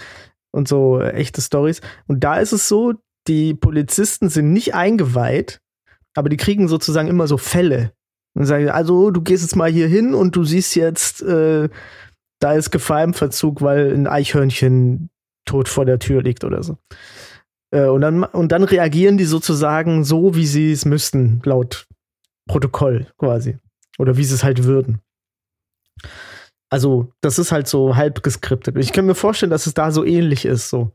[0.53, 1.81] und so echte Stories.
[2.07, 2.95] Und da ist es so,
[3.29, 5.61] die Polizisten sind nicht eingeweiht,
[6.15, 7.93] aber die kriegen sozusagen immer so Fälle.
[8.35, 11.69] Und sagen, also du gehst jetzt mal hier hin und du siehst jetzt, äh,
[12.41, 15.11] da ist Gefahr im Verzug, weil ein Eichhörnchen
[15.44, 16.76] tot vor der Tür liegt oder so.
[17.74, 21.87] Äh, und, dann, und dann reagieren die sozusagen so, wie sie es müssten, laut
[22.48, 23.59] Protokoll quasi.
[23.98, 25.00] Oder wie sie es halt würden.
[26.72, 28.76] Also, das ist halt so halb geskriptet.
[28.79, 30.92] Ich kann mir vorstellen, dass es da so ähnlich ist, so.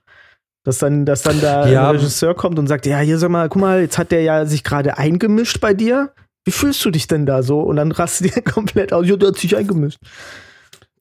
[0.64, 1.90] Dass dann, dass dann da Ja.
[1.90, 4.46] ein Regisseur kommt und sagt, ja, hier sag mal, guck mal, jetzt hat der ja
[4.46, 6.14] sich gerade eingemischt bei dir.
[6.46, 7.60] Wie fühlst du dich denn da so?
[7.60, 9.06] Und dann rastet die komplett aus.
[9.08, 10.00] Ja, der hat sich eingemischt.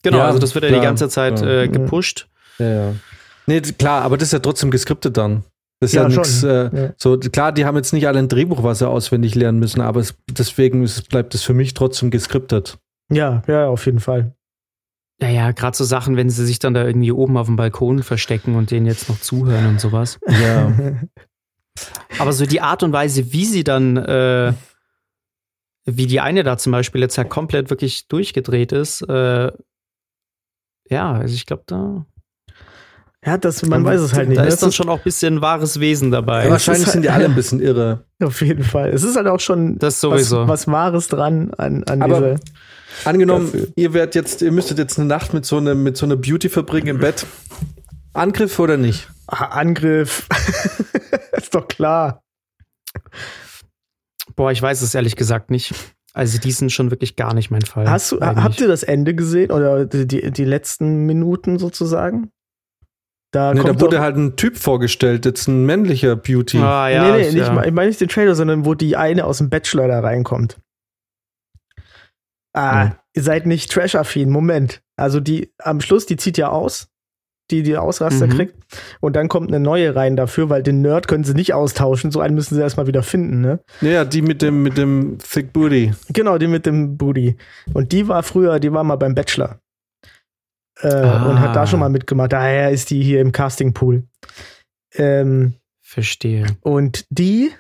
[0.03, 2.29] Genau, Ja, also das wird ja die ganze Zeit äh, gepusht.
[2.59, 2.95] Ja, ja.
[3.47, 5.45] Nee, klar, aber das ist ja trotzdem geskriptet dann.
[5.81, 6.49] Das ist ja, Ja, nix, schon.
[6.51, 6.95] äh, Ja.
[6.97, 10.01] so, klar, die haben jetzt nicht alle ein Drehbuch, was sie auswendig lernen müssen, aber
[10.01, 12.79] es, deswegen ist, bleibt es für mich trotzdem geskriptet.
[13.11, 14.35] Ja, ja, auf jeden Fall.
[15.21, 18.03] Ja, ja, gerade so Sachen, wenn sie sich dann da irgendwie oben auf dem Balkon
[18.03, 20.19] verstecken und denen jetzt noch zuhören und sowas.
[20.29, 20.73] Ja.
[22.21, 24.53] Aber so die Art und Weise, wie sie dann, äh,
[25.87, 29.51] wie die eine da zum Beispiel jetzt ja komplett wirklich durchgedreht ist, äh,
[30.89, 32.07] ja, also ich glaube, da.
[33.27, 34.39] Ja, das, man weiß es halt nicht.
[34.39, 34.49] Da ne?
[34.49, 36.45] ist dann schon auch ein bisschen wahres Wesen dabei.
[36.45, 38.05] Ja, wahrscheinlich ist sind die halt- alle ein bisschen irre.
[38.23, 38.91] Auf jeden Fall.
[38.91, 40.43] Es ist halt auch schon Das sowieso.
[40.43, 42.41] Was, was Wahres dran an, an Aber- dieser.
[43.05, 43.69] Angenommen, Dafür.
[43.75, 46.49] ihr werdet jetzt, ihr müsstet jetzt eine Nacht mit so einer mit so einer Beauty
[46.49, 47.27] verbringen im Bett.
[48.13, 49.09] Angriff oder nicht?
[49.27, 50.29] Ah, Angriff.
[51.33, 52.23] ist doch klar.
[54.37, 55.75] Boah, ich weiß es ehrlich gesagt nicht.
[56.13, 57.91] Also die sind schon wirklich gar nicht mein Fall.
[57.91, 58.45] Hast du, eigentlich.
[58.45, 62.31] habt ihr das Ende gesehen oder die, die letzten Minuten sozusagen?
[63.35, 66.59] Da Nee, da wurde doch, halt ein Typ vorgestellt, jetzt ein männlicher Beauty.
[66.59, 67.53] Ah, ja, nee, nee, ich, nicht, ja.
[67.53, 70.59] mal- ich meine nicht den Trailer, sondern wo die eine aus dem Bachelor da reinkommt.
[72.53, 72.93] Ah, Hm.
[73.15, 74.31] ihr seid nicht trash-affin.
[74.31, 74.83] Moment.
[74.97, 76.89] Also die am Schluss, die zieht ja aus,
[77.51, 78.31] die die Ausraster Mhm.
[78.31, 78.55] kriegt.
[79.01, 82.13] Und dann kommt eine neue rein dafür, weil den Nerd können sie nicht austauschen.
[82.13, 83.59] So einen müssen sie erstmal wieder finden, ne?
[83.81, 85.93] Ja, die mit dem, mit dem Thick Booty.
[86.11, 87.37] Genau, die mit dem Booty.
[87.73, 89.59] Und die war früher, die war mal beim Bachelor.
[90.81, 91.27] Äh, Ah.
[91.31, 92.33] Und hat da schon mal mitgemacht.
[92.33, 94.05] Daher ist die hier im Castingpool.
[94.95, 96.47] Ähm, Verstehe.
[96.63, 97.51] und die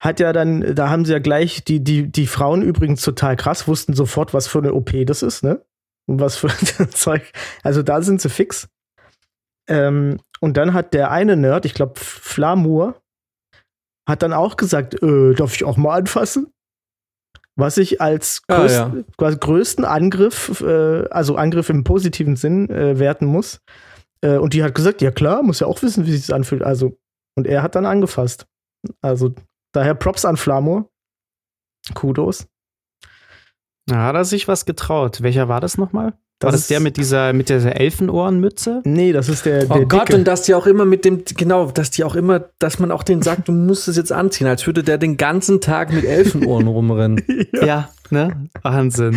[0.00, 3.66] hat ja dann, da haben sie ja gleich, die, die, die Frauen übrigens total krass,
[3.68, 5.64] wussten sofort, was für eine OP das ist, ne?
[6.06, 7.22] Und was für ein Zeug.
[7.62, 8.68] Also da sind sie fix.
[9.68, 13.00] Ähm, und dann hat der eine Nerd, ich glaube Flamur,
[14.06, 16.52] hat dann auch gesagt, äh, darf ich auch mal anfassen?
[17.56, 18.94] Was ich als Ah, größt, ja.
[19.16, 23.60] quasi größten Angriff, äh, also Angriff im positiven Sinn, äh, werten muss.
[24.22, 26.62] Äh, und die hat gesagt, ja klar, muss ja auch wissen, wie sich das anfühlt.
[26.64, 26.98] Also,
[27.36, 28.46] und er hat dann angefasst.
[29.02, 29.34] Also,
[29.72, 30.90] daher Props an Flamur.
[31.94, 32.46] Kudos.
[33.88, 35.22] Ja, hat er sich was getraut.
[35.22, 36.14] Welcher war das nochmal?
[36.44, 38.82] War das ist- der mit dieser, mit dieser Elfenohrenmütze?
[38.84, 40.16] Nee, das ist der, der Oh Gott, Dicke.
[40.18, 43.02] und dass die auch immer mit dem, genau, dass die auch immer, dass man auch
[43.02, 46.66] denen sagt, du musst es jetzt anziehen, als würde der den ganzen Tag mit Elfenohren
[46.66, 47.22] rumrennen.
[47.64, 48.48] Ja, ne?
[48.62, 49.16] Wahnsinn.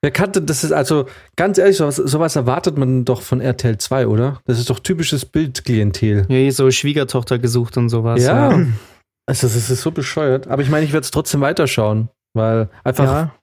[0.00, 4.06] Wer kannte, das ist also, ganz ehrlich, sowas, sowas erwartet man doch von RTL 2,
[4.06, 4.40] oder?
[4.46, 6.24] Das ist doch typisches Bildklientel.
[6.28, 8.22] Ja, hier so Schwiegertochter gesucht und sowas.
[8.24, 8.50] Ja.
[9.26, 10.46] Also, das ist so bescheuert.
[10.46, 13.34] Aber ich meine, ich werde es trotzdem weiterschauen, weil einfach, Ja,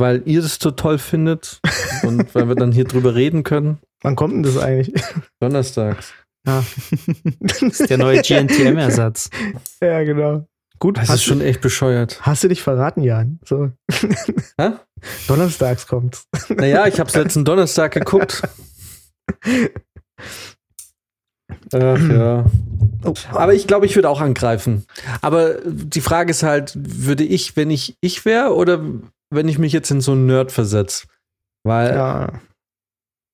[0.00, 1.60] weil ihr das so toll findet
[2.02, 3.78] und weil wir dann hier drüber reden können.
[4.02, 4.92] wann kommt denn das eigentlich?
[5.40, 6.12] Donnerstags.
[6.44, 9.30] Das ist der neue GNTM-Ersatz.
[9.82, 10.46] ja, genau.
[10.78, 12.18] Gut, Das hast, ist schon echt bescheuert.
[12.22, 13.38] hast du dich verraten, Jan?
[13.44, 13.70] So.
[14.58, 14.70] Hä?
[15.28, 16.24] Donnerstags kommt's.
[16.48, 18.42] Naja, ich habe es letzten Donnerstag geguckt.
[21.72, 22.46] Ach ja.
[23.04, 24.84] Oh, Aber ich glaube, ich würde auch angreifen.
[25.20, 28.80] Aber die Frage ist halt, würde ich, wenn ich ich wäre oder
[29.30, 31.06] wenn ich mich jetzt in so einen Nerd versetze?
[31.64, 32.32] Weil, Ja.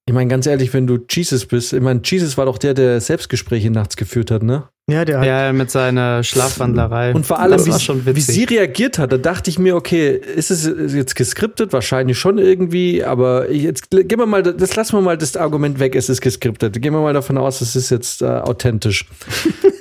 [0.08, 3.00] ich meine, ganz ehrlich, wenn du Jesus bist, ich meine, Jesus war doch der, der
[3.00, 4.68] Selbstgespräche nachts geführt hat, ne?
[4.88, 7.12] Ja, der hat Ja, mit seiner Schlafwandlerei.
[7.12, 10.64] Und vor allem, wie, wie sie reagiert hat, da dachte ich mir, okay, ist es
[10.94, 11.72] jetzt geskriptet?
[11.72, 15.96] Wahrscheinlich schon irgendwie, aber jetzt gehen wir mal, das lassen wir mal das Argument weg,
[15.96, 16.80] es ist geskriptet.
[16.80, 19.06] Gehen wir mal davon aus, es ist jetzt äh, authentisch.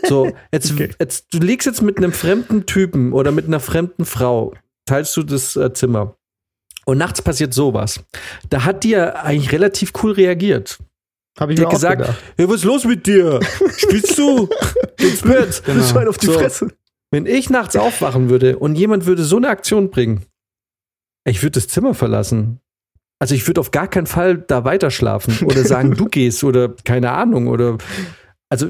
[0.07, 4.53] So, jetzt, jetzt, du liegst jetzt mit einem fremden Typen oder mit einer fremden Frau,
[4.85, 6.15] teilst du das äh, Zimmer.
[6.85, 7.99] Und nachts passiert sowas.
[8.49, 10.77] Da hat die ja eigentlich relativ cool reagiert.
[11.39, 12.17] Hab ich mir auch gesagt, gedacht.
[12.37, 13.39] hey, was ist los mit dir?
[13.77, 14.47] Spielst du?
[14.99, 15.63] Ins Bett.
[15.65, 15.79] Genau.
[15.79, 16.33] Das war auf die So.
[16.33, 16.67] Fresse.
[17.11, 20.25] Wenn ich nachts aufwachen würde und jemand würde so eine Aktion bringen,
[21.25, 22.59] ich würde das Zimmer verlassen.
[23.19, 26.69] Also ich würde auf gar keinen Fall da weiter schlafen oder sagen, du gehst oder
[26.83, 27.77] keine Ahnung oder
[28.49, 28.67] also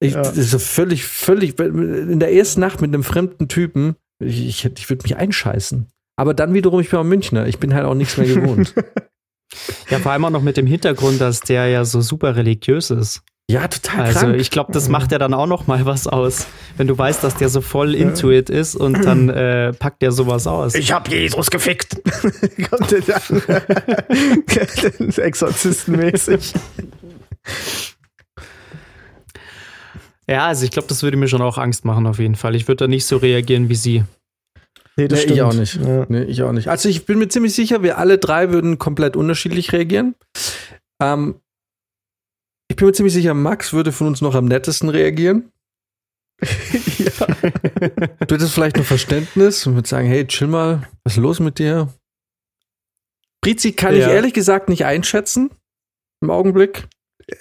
[0.00, 0.22] ich, Ja.
[0.22, 4.64] das ist so völlig, völlig in der ersten Nacht mit einem fremden Typen, ich, ich,
[4.64, 5.88] ich würde mich einscheißen.
[6.18, 8.74] Aber dann wiederum, ich bin auch Münchner, ich bin halt auch nichts mehr gewohnt.
[9.88, 13.22] Ja, vor allem auch noch mit dem Hintergrund, dass der ja so super religiös ist.
[13.48, 14.36] ja, total Also krank.
[14.40, 17.36] ich glaube, das macht ja dann auch noch mal was aus, wenn du weißt, dass
[17.36, 20.74] der so voll into it ist und dann äh, packt der sowas aus.
[20.74, 21.96] Ich hab Jesus gefickt.
[22.68, 25.10] Kommt der dann?
[25.16, 26.52] Exorzistenmäßig.
[30.28, 32.54] Ja, also ich glaube, das würde mir schon auch Angst machen auf jeden Fall.
[32.56, 34.04] Ich würde da nicht so reagieren wie sie.
[34.96, 35.76] Nee, Nee, ich auch nicht.
[35.76, 36.06] Ja.
[36.08, 36.68] Nee, ich auch nicht.
[36.68, 40.14] Also ich bin mir ziemlich sicher, wir alle drei würden komplett unterschiedlich reagieren.
[41.02, 41.40] Ähm,
[42.68, 45.52] ich bin mir ziemlich sicher, Max würde von uns noch am nettesten reagieren.
[46.98, 47.26] ja.
[48.26, 51.58] Du hättest vielleicht noch Verständnis und würdest sagen, hey, chill mal, was ist los mit
[51.58, 51.92] dir?
[53.42, 54.10] Brizi kann ich Ja.
[54.10, 55.50] ehrlich gesagt nicht einschätzen
[56.22, 56.88] im Augenblick.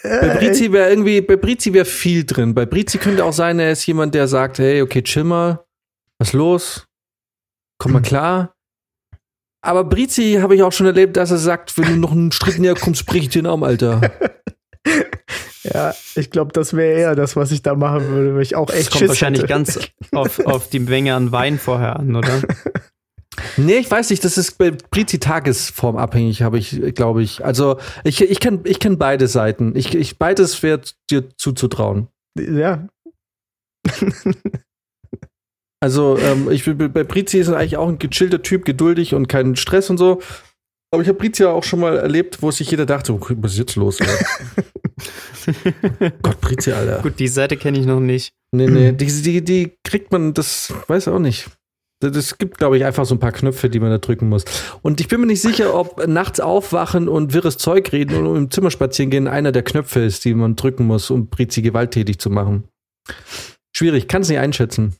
[0.04, 2.56] Bei Äh, Brizi wäre irgendwie, bei Brizi wäre viel drin.
[2.56, 5.63] Bei Brizi könnte auch sein, er ist jemand, der sagt, hey, okay, chill mal,
[6.17, 6.88] was ist los?
[7.78, 8.56] Komm mal klar.
[9.62, 12.60] Aber Brizi habe ich auch schon erlebt, dass er sagt, wenn du noch einen Schritt
[12.60, 14.00] näher kommst, brich ich den Arm, Alter.
[15.63, 18.69] ja, ich glaube, das wäre eher das, was ich da machen würde, weil ich auch
[18.69, 19.50] echt Kommt Schiss wahrscheinlich hätte.
[19.54, 19.80] ganz
[20.12, 22.41] auf, auf die Menge an Wein vorher an, oder?
[23.58, 27.43] Nee, ich weiß nicht, das ist bei Brizi Tagesform abhängig, habe ich, glaube ich.
[27.43, 29.76] Also, ich, ich kenne ich kenn beide Seiten.
[29.76, 32.08] Ich, ich, beides wäre dir zuzutrauen.
[32.38, 32.88] Ja,
[35.82, 39.56] Also, ähm, ich bei Brizi ist er eigentlich auch ein gechillter Typ, geduldig und kein
[39.56, 40.19] Stress und so.
[40.91, 43.60] Aber ich habe Brizi ja auch schon mal erlebt, wo sich jeder dachte, was ist
[43.60, 44.00] jetzt los?
[46.24, 47.04] Gott, Brizi, Alter.
[47.04, 48.34] Gut, die Seite kenne ich noch nicht.
[48.52, 51.52] Nee, nee, die, die, die kriegt man, das weiß auch nicht.
[52.02, 54.44] Es gibt, glaube ich, einfach so ein paar Knöpfe, die man da drücken muss.
[54.82, 58.52] Und ich bin mir nicht sicher, ob nachts aufwachen und wirres Zeug reden und im
[58.52, 62.30] Zimmer spazieren gehen einer der Knöpfe ist, die man drücken muss, um Brizi gewalttätig zu
[62.30, 62.66] machen.
[63.76, 64.96] Schwierig, kann es nicht einschätzen.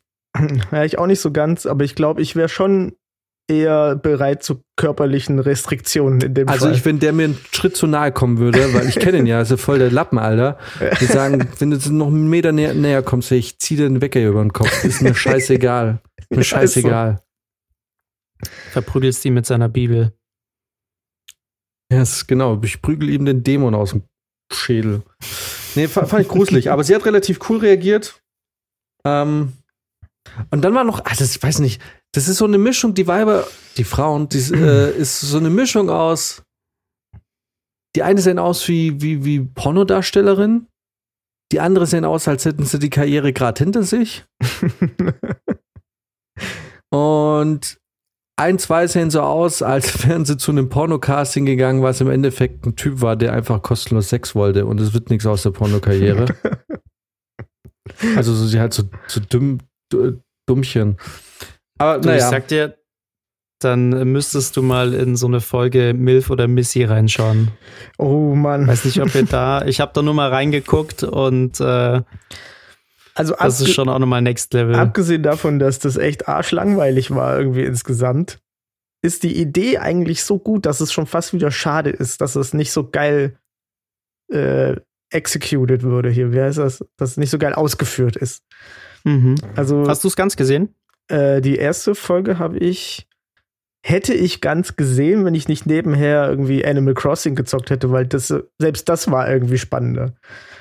[0.72, 2.94] ja, ich auch nicht so ganz, aber ich glaube, ich wäre schon
[3.48, 6.76] eher bereit zu körperlichen Restriktionen in dem Also Fall.
[6.76, 9.42] ich, wenn der mir einen Schritt zu nahe kommen würde, weil ich kenne ihn ja,
[9.42, 10.58] ist ja voll der Lappen, Alter.
[11.00, 14.20] Die sagen, wenn du noch einen Meter näher, näher kommst, ich zieh dir den Wecker
[14.28, 14.84] über den Kopf.
[14.84, 16.02] Ist mir scheißegal.
[16.30, 16.56] Mir Ja, ist so.
[16.56, 17.22] scheißegal.
[18.72, 20.14] Verprügelst die mit seiner Bibel.
[21.92, 22.60] Ja, ist genau.
[22.64, 24.04] Ich prügel ihm den Dämon aus dem
[24.52, 25.04] Schädel.
[25.76, 26.72] Nee, fa- fand ich gruselig.
[26.72, 28.22] Aber sie hat relativ cool reagiert.
[29.06, 29.54] Ähm,
[30.50, 31.82] und dann war noch, also ich weiß nicht,
[32.15, 33.45] das ist so eine Mischung, die Weiber,
[33.78, 36.43] die Frauen, die äh, ist so eine Mischung aus.
[37.95, 40.67] Die eine sehen aus wie, wie, wie Pornodarstellerin.
[41.51, 44.25] Die andere sehen aus, als hätten sie die Karriere gerade hinter sich.
[46.89, 47.78] Und
[48.38, 52.65] ein, zwei sehen so aus, als wären sie zu einem Pornocasting gegangen, was im Endeffekt
[52.65, 56.25] ein Typ war, der einfach kostenlos Sex wollte und es wird nichts aus der Pornokarriere.
[58.15, 60.97] also so, sie halt so, so dumm, du- Dummchen.
[61.78, 62.78] Aber Du, Ich naja, sag dir,
[63.60, 67.50] dann müsstest du mal in so eine Folge Milf oder Missy reinschauen.
[67.98, 68.68] oh Mann.
[68.68, 69.66] Weiß nicht, ob wir da.
[69.66, 72.02] Ich habe da nur mal reingeguckt und äh,
[73.16, 74.76] Also das ist schon auch nochmal Next Level.
[74.76, 78.40] abgesehen davon, dass das echt arschlangweilig war irgendwie insgesamt,
[79.02, 82.54] ist die Idee eigentlich so gut, dass es schon fast wieder schade ist, dass es
[82.54, 83.38] nicht so geil
[84.32, 84.76] äh,
[85.12, 86.34] executed wurde hier.
[86.34, 86.84] Wie heißt das?
[86.98, 88.44] Dass es nicht so geil ausgeführt ist.
[89.04, 89.36] Mhm.
[89.56, 90.74] Also Hast du es ganz gesehen?
[91.10, 93.08] Äh, die erste Folge habe ich
[93.84, 98.34] hätte ich ganz gesehen, wenn ich nicht nebenher irgendwie Animal Crossing gezockt hätte, weil das
[98.60, 100.15] selbst das war irgendwie spannender.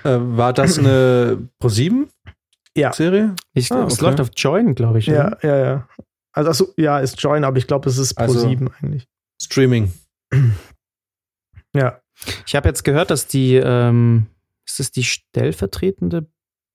[0.04, 2.07] äh, war das eine Pro7
[2.76, 2.92] Ja.
[2.92, 3.35] Serie?
[3.54, 4.04] Ich, Ah, Es okay.
[4.04, 5.07] läuft auf Join, glaube ich.
[5.07, 5.38] Ja, oder?
[5.42, 5.88] ja, ja.
[6.33, 9.09] Also achso, ja, ist Join, aber ich glaube, es ist Pro Also- 7 eigentlich.
[9.40, 9.90] Streaming.
[11.74, 12.00] Ja.
[12.46, 14.26] Ich habe jetzt gehört, dass die, ähm,
[14.66, 16.26] ist es die stellvertretende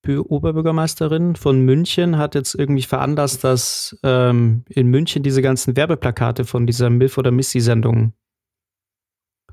[0.08, 6.66] Oberbürgermeisterin von München hat jetzt irgendwie veranlasst, dass ähm, in München diese ganzen Werbeplakate von
[6.66, 8.14] dieser Milf oder Missy Sendung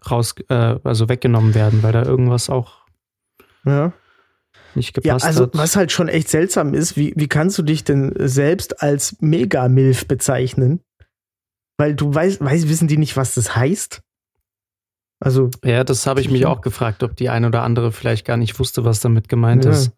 [0.08, 2.86] raus, äh, also weggenommen werden, weil da irgendwas auch
[3.64, 3.92] Ja.
[4.74, 5.50] nicht Ja, gepasst also hat.
[5.54, 10.06] was halt schon echt seltsam ist, wie, wie kannst du dich denn selbst als Mega-Milf
[10.06, 10.80] bezeichnen?
[11.78, 14.00] Weil du weißt, weißt, wissen die nicht, was das heißt?
[15.18, 18.36] Also, Ja, das habe ich mich auch gefragt, ob die ein oder andere vielleicht gar
[18.36, 19.72] nicht wusste, was damit gemeint Ja.
[19.72, 19.92] ist.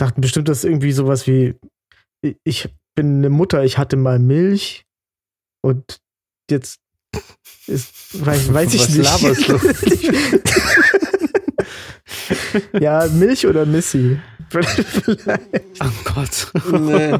[0.00, 1.54] Dachten bestimmt, das ist irgendwie sowas wie,
[2.44, 4.84] ich bin eine Mutter, ich hatte mal Milch
[5.62, 5.98] und
[6.50, 6.80] jetzt
[7.66, 9.10] ist, weiß, weiß ich nicht.
[12.80, 14.18] ja, Milch oder Missy?
[14.50, 14.84] Vielleicht.
[15.80, 16.52] Oh Gott.
[16.72, 17.16] Nee.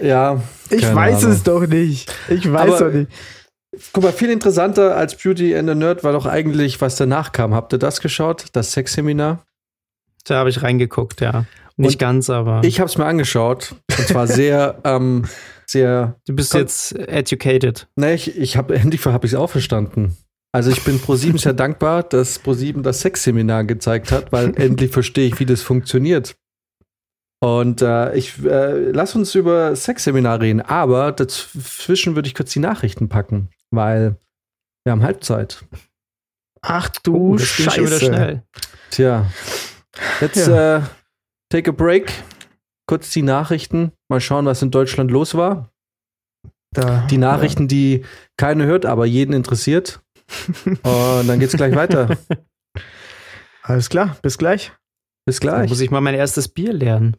[0.00, 0.42] ja.
[0.70, 1.32] Ich weiß Ahnung.
[1.32, 2.10] es doch nicht.
[2.30, 3.10] Ich weiß Aber- doch nicht.
[3.92, 7.54] Guck mal, viel interessanter als Beauty and the Nerd war doch eigentlich, was danach kam.
[7.54, 8.46] Habt ihr das geschaut?
[8.52, 9.44] Das Sexseminar?
[10.24, 11.44] Da habe ich reingeguckt, ja.
[11.76, 13.74] Nicht Und ganz, aber Ich habe es mir angeschaut.
[13.98, 15.24] Und zwar sehr, ähm,
[15.66, 16.16] sehr.
[16.26, 17.88] du bist jetzt educated.
[17.96, 20.16] Ne, ich, ich habe endlich habe ich es auch verstanden.
[20.52, 25.26] Also ich bin ProSieben sehr dankbar, dass ProSieben das Sexseminar gezeigt hat, weil endlich verstehe
[25.26, 26.36] ich, wie das funktioniert.
[27.40, 32.60] Und äh, ich äh, lass uns über Sexseminar reden, aber dazwischen würde ich kurz die
[32.60, 34.16] Nachrichten packen, weil
[34.84, 35.64] wir haben Halbzeit.
[36.62, 37.98] Ach du Oh, Scheiße.
[38.06, 38.42] schnell.
[38.90, 39.26] Tja,
[40.20, 40.80] jetzt äh,
[41.50, 42.12] take a break.
[42.86, 43.92] Kurz die Nachrichten.
[44.08, 45.70] Mal schauen, was in Deutschland los war.
[46.72, 48.04] Da, Die Nachrichten, die
[48.36, 50.00] keiner hört, aber jeden interessiert.
[50.66, 52.16] Und dann geht's gleich weiter.
[52.28, 52.36] Ja.
[53.62, 54.72] Alles klar, bis gleich.
[55.26, 55.70] Bis gleich.
[55.70, 57.16] muss ich mal mein erstes Bier lernen.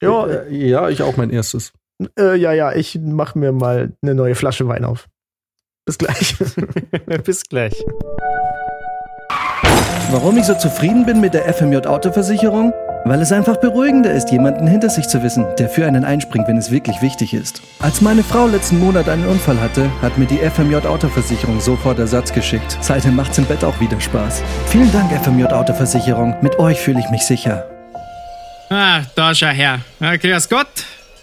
[0.00, 1.72] Ja, Äh, ja, ich auch mein erstes.
[2.18, 5.08] äh, ja, ja, ich mache mir mal eine neue Flasche Wein auf.
[5.84, 6.36] Bis gleich.
[7.24, 7.74] Bis gleich.
[10.10, 12.72] Warum ich so zufrieden bin mit der FMJ Autoversicherung?
[13.04, 16.56] Weil es einfach beruhigender ist, jemanden hinter sich zu wissen, der für einen einspringt, wenn
[16.56, 17.60] es wirklich wichtig ist.
[17.78, 22.32] Als meine Frau letzten Monat einen Unfall hatte, hat mir die FMJ Autoversicherung sofort Ersatz
[22.32, 22.78] geschickt.
[22.80, 24.42] Seitdem macht's im Bett auch wieder Spaß.
[24.68, 26.36] Vielen Dank FMJ Autoversicherung.
[26.40, 27.68] Mit euch fühle ich mich sicher.
[28.70, 29.80] Ah, da schau her.
[30.00, 30.68] Ja, grüß Gott.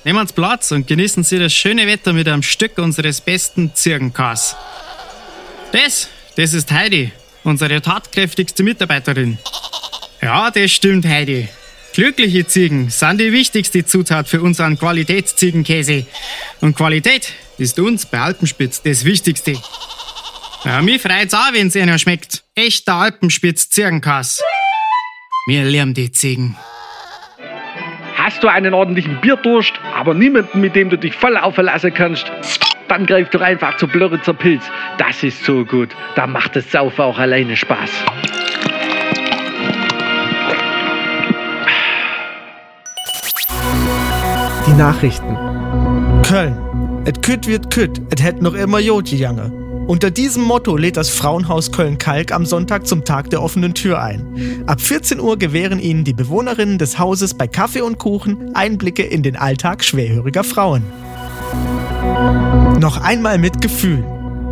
[0.04, 4.56] Nehmen Sie Platz und genießen Sie das schöne Wetter mit einem Stück unseres besten Zirkenkas.
[5.72, 7.12] Das, das ist Heidi,
[7.46, 9.38] unsere tatkräftigste Mitarbeiterin.
[10.22, 11.48] Ja, das stimmt, Heidi.
[11.94, 16.06] Glückliche Ziegen sind die wichtigste Zutat für unseren Qualitätsziegenkäse.
[16.60, 19.54] Und Qualität ist uns bei Alpenspitz das Wichtigste.
[20.66, 22.44] Ja, mich freut's auch, wenn's Ihnen schmeckt.
[22.56, 24.42] Echter Alpenspitz-Zirkenkas.
[25.48, 26.58] Wir lieben die Ziegen.
[28.16, 32.32] Hast du einen ordentlichen Bierdurst, aber niemanden, mit dem du dich voll aufverlassen kannst?
[32.88, 34.64] Dann greif doch einfach zu Blöritzer Pilz.
[34.98, 35.90] Das ist so gut.
[36.16, 37.90] Da macht das Saufen auch alleine Spaß.
[44.68, 45.38] Die Nachrichten.
[46.24, 46.58] Köln.
[47.06, 49.66] Et kütt wird kütt, et hätt noch immer Jod gegangen.
[49.88, 54.64] Unter diesem Motto lädt das Frauenhaus Köln-Kalk am Sonntag zum Tag der offenen Tür ein.
[54.66, 59.22] Ab 14 Uhr gewähren Ihnen die Bewohnerinnen des Hauses bei Kaffee und Kuchen Einblicke in
[59.22, 60.84] den Alltag schwerhöriger Frauen.
[62.80, 64.04] Noch einmal mit Gefühl.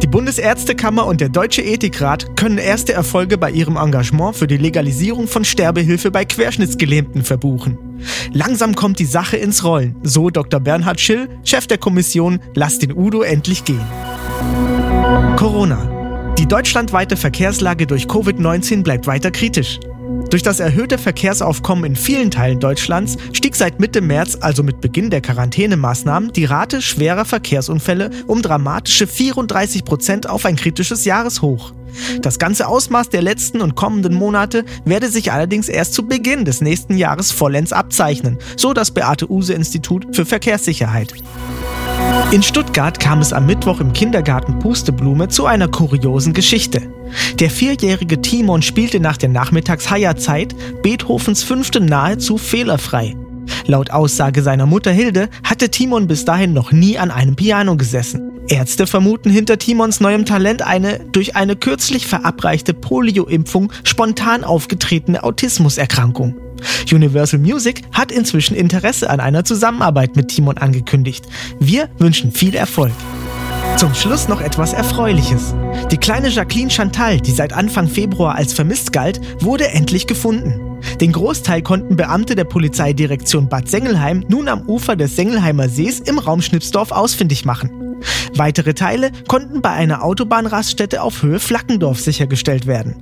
[0.01, 5.27] Die Bundesärztekammer und der Deutsche Ethikrat können erste Erfolge bei ihrem Engagement für die Legalisierung
[5.27, 7.77] von Sterbehilfe bei Querschnittsgelähmten verbuchen.
[8.31, 10.59] Langsam kommt die Sache ins Rollen, so Dr.
[10.59, 13.85] Bernhard Schill, Chef der Kommission Lass den Udo endlich gehen.
[15.35, 16.33] Corona.
[16.37, 19.79] Die deutschlandweite Verkehrslage durch Covid-19 bleibt weiter kritisch.
[20.33, 25.11] Durch das erhöhte Verkehrsaufkommen in vielen Teilen Deutschlands stieg seit Mitte März, also mit Beginn
[25.11, 31.73] der Quarantänemaßnahmen, die Rate schwerer Verkehrsunfälle um dramatische 34 Prozent auf ein kritisches Jahreshoch.
[32.23, 36.61] Das ganze Ausmaß der letzten und kommenden Monate werde sich allerdings erst zu Beginn des
[36.61, 41.13] nächsten Jahres vollends abzeichnen, so das Beate Use Institut für Verkehrssicherheit.
[42.31, 46.81] In Stuttgart kam es am Mittwoch im Kindergarten Pusteblume zu einer kuriosen Geschichte.
[47.39, 53.15] Der vierjährige Timon spielte nach der Nachmittags-Haier-Zeit Beethovens fünfte nahezu fehlerfrei.
[53.67, 58.31] Laut Aussage seiner Mutter Hilde hatte Timon bis dahin noch nie an einem Piano gesessen.
[58.47, 66.35] Ärzte vermuten hinter Timons neuem Talent eine durch eine kürzlich verabreichte Polio-Impfung spontan aufgetretene Autismuserkrankung.
[66.91, 71.25] Universal Music hat inzwischen Interesse an einer Zusammenarbeit mit Timon angekündigt.
[71.59, 72.93] Wir wünschen viel Erfolg.
[73.77, 75.55] Zum Schluss noch etwas Erfreuliches.
[75.91, 80.79] Die kleine Jacqueline Chantal, die seit Anfang Februar als vermisst galt, wurde endlich gefunden.
[81.01, 86.19] Den Großteil konnten Beamte der Polizeidirektion Bad Sengelheim nun am Ufer des Sengelheimer Sees im
[86.19, 87.92] Raum Schnipsdorf ausfindig machen.
[88.35, 92.95] Weitere Teile konnten bei einer Autobahnraststätte auf Höhe Flackendorf sichergestellt werden.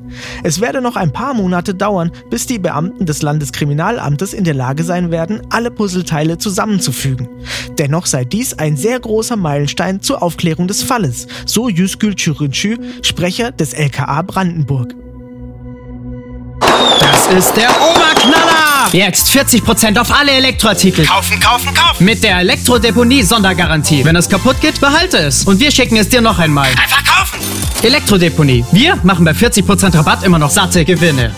[0.44, 4.84] Es werde noch ein paar Monate dauern, bis die Beamten des Landeskriminalamtes in der Lage
[4.84, 7.28] sein werden, alle Puzzleteile zusammenzufügen.
[7.78, 13.52] Dennoch sei dies ein sehr großer Meilenstein zur Aufklärung des Falles, so Yüzgül Çürünçü, Sprecher
[13.52, 14.96] des LKA Brandenburg.
[17.32, 18.90] Das ist der Oberknaller!
[18.92, 21.06] Jetzt 40% auf alle Elektroartikel.
[21.06, 22.04] Kaufen, kaufen, kaufen.
[22.04, 24.04] Mit der Elektrodeponie-Sondergarantie.
[24.04, 25.46] Wenn es kaputt geht, behalte es.
[25.46, 26.68] Und wir schicken es dir noch einmal.
[26.68, 27.40] Einfach kaufen.
[27.84, 28.66] Elektrodeponie.
[28.74, 31.34] Wir machen bei 40% Rabatt immer noch satte Gewinne.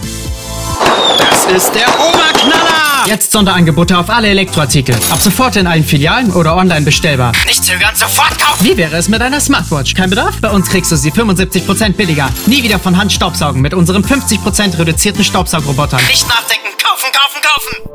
[1.20, 2.73] Das ist der Oberknaller!
[3.06, 4.96] Jetzt Sonderangebote auf alle Elektroartikel.
[5.12, 7.34] Ab sofort in allen Filialen oder online bestellbar.
[7.46, 8.66] Nicht zögern, sofort kaufen.
[8.66, 9.94] Wie wäre es mit einer Smartwatch?
[9.94, 10.40] Kein Bedarf?
[10.40, 12.30] Bei uns kriegst du sie 75% billiger.
[12.46, 15.98] Nie wieder von Hand staubsaugen mit unserem 50% reduzierten Staubsaugroboter.
[16.08, 17.90] Nicht nachdenken, kaufen, kaufen, kaufen.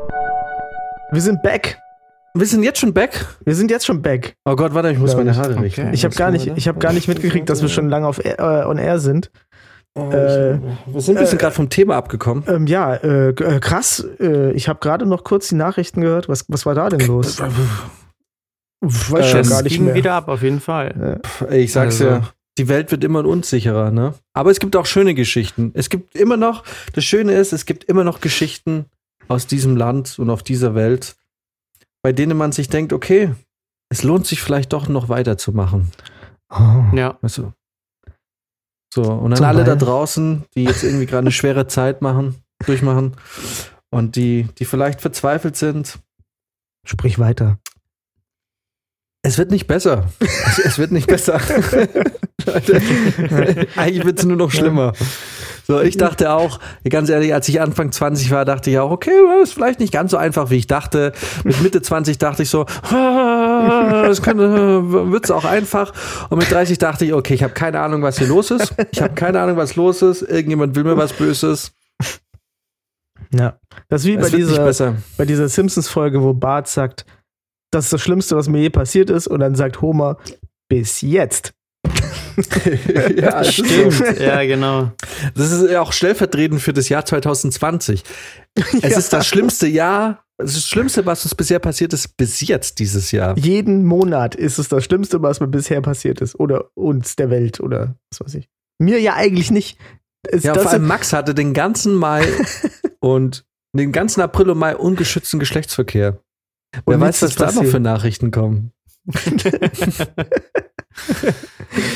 [1.11, 1.79] Wir sind back.
[2.35, 3.25] Wir sind jetzt schon back.
[3.43, 4.35] Wir sind jetzt schon back.
[4.45, 5.35] Oh Gott, warte, ich muss Glaub meine.
[5.35, 5.91] Haare richten.
[5.91, 8.37] Ich habe gar nicht, ich habe gar nicht mitgekriegt, dass wir schon lange auf air,
[8.37, 9.31] äh, on air sind.
[9.95, 12.43] Oh, Äh, wir sind ein bisschen äh, gerade vom Thema abgekommen.
[12.47, 14.05] Ähm, ja, äh, äh, krass.
[14.19, 16.29] Äh, ich habe gerade noch kurz die Nachrichten gehört.
[16.29, 17.39] Was, was war da denn los?
[18.81, 19.95] Ich weiß Äh, schon es gar nicht ging mehr.
[19.95, 21.21] wieder ab, auf jeden Fall.
[21.51, 24.13] Ich sag's Also- ja, die Welt wird immer unsicherer, ne?
[24.33, 25.71] Aber es gibt auch schöne Geschichten.
[25.73, 26.63] Es gibt immer noch,
[26.93, 28.85] das Schöne ist, es gibt immer noch Geschichten
[29.27, 31.15] aus diesem Land und auf dieser Welt,
[32.03, 33.31] bei denen man sich denkt, okay,
[33.89, 35.91] es lohnt sich vielleicht doch noch weiterzumachen.
[36.51, 36.83] Oh.
[36.95, 37.17] Ja.
[37.21, 37.51] Weißt du?
[38.93, 42.43] So, und an Zum alle da draußen, die jetzt irgendwie gerade eine schwere Zeit machen,
[42.65, 43.15] durchmachen
[43.91, 45.99] und die, die vielleicht verzweifelt sind,
[46.85, 47.59] Sprich weiter.
[49.21, 50.09] Es wird nicht besser.
[50.19, 51.35] Es, es wird nicht besser.
[53.75, 54.93] Eigentlich wird es nur noch schlimmer.
[55.69, 56.59] So, ich dachte auch,
[56.89, 59.93] ganz ehrlich, als ich Anfang 20 war, dachte ich auch, okay, das ist vielleicht nicht
[59.93, 61.13] ganz so einfach, wie ich dachte.
[61.43, 65.93] Mit Mitte 20 dachte ich so, das wird es auch einfach.
[66.31, 68.73] Und mit 30 dachte ich, okay, ich habe keine Ahnung, was hier los ist.
[68.91, 70.23] Ich habe keine Ahnung, was los ist.
[70.23, 71.71] Irgendjemand will mir was Böses.
[73.31, 73.59] Ja.
[73.89, 77.05] Das ist wie bei dieser, bei dieser Simpsons-Folge, wo Bart sagt,
[77.69, 79.27] das ist das Schlimmste, was mir je passiert ist.
[79.27, 80.17] Und dann sagt Homer,
[80.67, 81.53] bis jetzt.
[83.17, 83.63] ja, ist so.
[83.91, 84.19] Stimmt.
[84.19, 84.91] ja, genau.
[85.35, 88.03] Das ist ja auch stellvertretend für das Jahr 2020.
[88.81, 92.41] Es ist das schlimmste Jahr, es ist das Schlimmste, was uns bisher passiert ist, bis
[92.41, 93.37] jetzt dieses Jahr.
[93.37, 96.39] Jeden Monat ist es das Schlimmste, was mir bisher passiert ist.
[96.39, 98.49] Oder uns, der Welt, oder was weiß ich.
[98.79, 99.77] Mir ja eigentlich nicht.
[100.23, 102.25] Es, Ja, vor allem Max hatte den ganzen Mai
[102.99, 106.19] und den ganzen April und Mai ungeschützten Geschlechtsverkehr.
[106.85, 108.71] Wer Und weiß, nichts was da noch für Nachrichten kommen.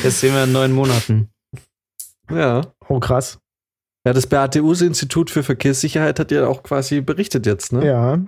[0.02, 1.28] Das sehen wir in neun Monaten.
[2.30, 2.62] Ja.
[2.88, 3.38] oh, krass.
[4.06, 7.86] Ja, das BATU-Institut für Verkehrssicherheit hat ja auch quasi berichtet jetzt, ne?
[7.86, 8.18] Ja.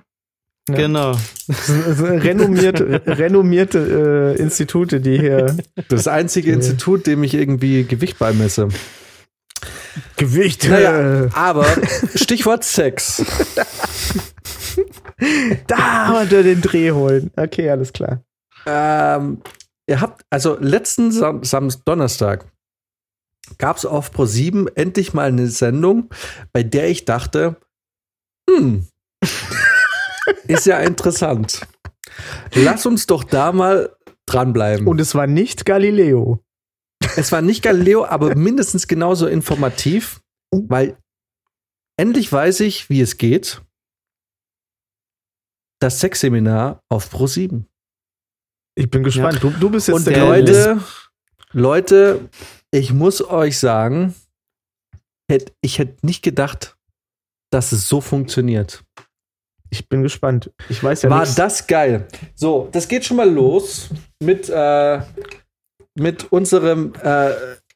[0.69, 0.75] Ja.
[0.75, 1.13] Genau.
[1.47, 5.57] Das sind renommierte, renommierte äh, Institute, die hier
[5.89, 6.53] Das einzige.
[6.53, 8.69] Institut, dem ich irgendwie Gewicht beimesse.
[10.17, 10.69] Gewicht.
[10.69, 11.67] Naja, äh, aber
[12.17, 13.25] Stichwort Sex.
[15.69, 17.31] da wir den Dreh holen.
[17.37, 18.23] Okay, alles klar.
[18.67, 19.43] Ähm,
[19.87, 22.51] ihr habt, also letzten Sam Sam Donnerstag
[23.59, 26.11] gab es auf Pro7 endlich mal eine Sendung,
[26.53, 27.57] bei der ich dachte,
[28.49, 28.87] hm,
[30.49, 31.67] ist ja interessant.
[32.55, 34.87] Lass uns doch da mal dranbleiben.
[34.87, 36.41] Und es war nicht Galileo.
[37.17, 40.21] es war nicht Galileo, aber mindestens genauso informativ,
[40.51, 40.97] weil
[41.97, 43.63] endlich weiß ich, wie es geht.
[45.79, 47.65] Das Sexseminar auf Pro7.
[48.79, 49.43] Ich bin gespannt.
[49.43, 50.81] Du, du bist jetzt Und der Leute,
[51.53, 52.29] Leute,
[52.71, 54.15] ich muss euch sagen,
[55.31, 56.77] hätt, ich hätte nicht gedacht,
[57.51, 58.85] dass es so funktioniert.
[59.71, 60.53] Ich bin gespannt.
[60.69, 61.35] Ich weiß ja War nichts.
[61.35, 62.07] das geil.
[62.35, 63.89] So, das geht schon mal los
[64.23, 65.01] mit, äh,
[65.99, 67.31] mit unserem äh,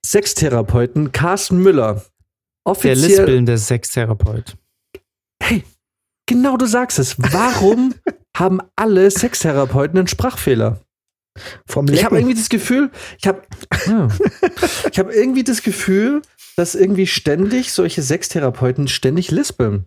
[0.04, 1.94] Sextherapeuten Carsten Müller.
[1.94, 2.98] Der Offiziell.
[2.98, 4.56] lispelnde Sextherapeut.
[6.26, 7.16] Genau, du sagst es.
[7.18, 7.94] Warum
[8.36, 10.78] haben alle Sextherapeuten einen Sprachfehler?
[11.66, 13.42] Vom Ich habe irgendwie das Gefühl, ich habe
[13.86, 14.08] ja,
[14.92, 16.22] ich habe irgendwie das Gefühl,
[16.56, 19.86] dass irgendwie ständig solche Sextherapeuten ständig lispeln.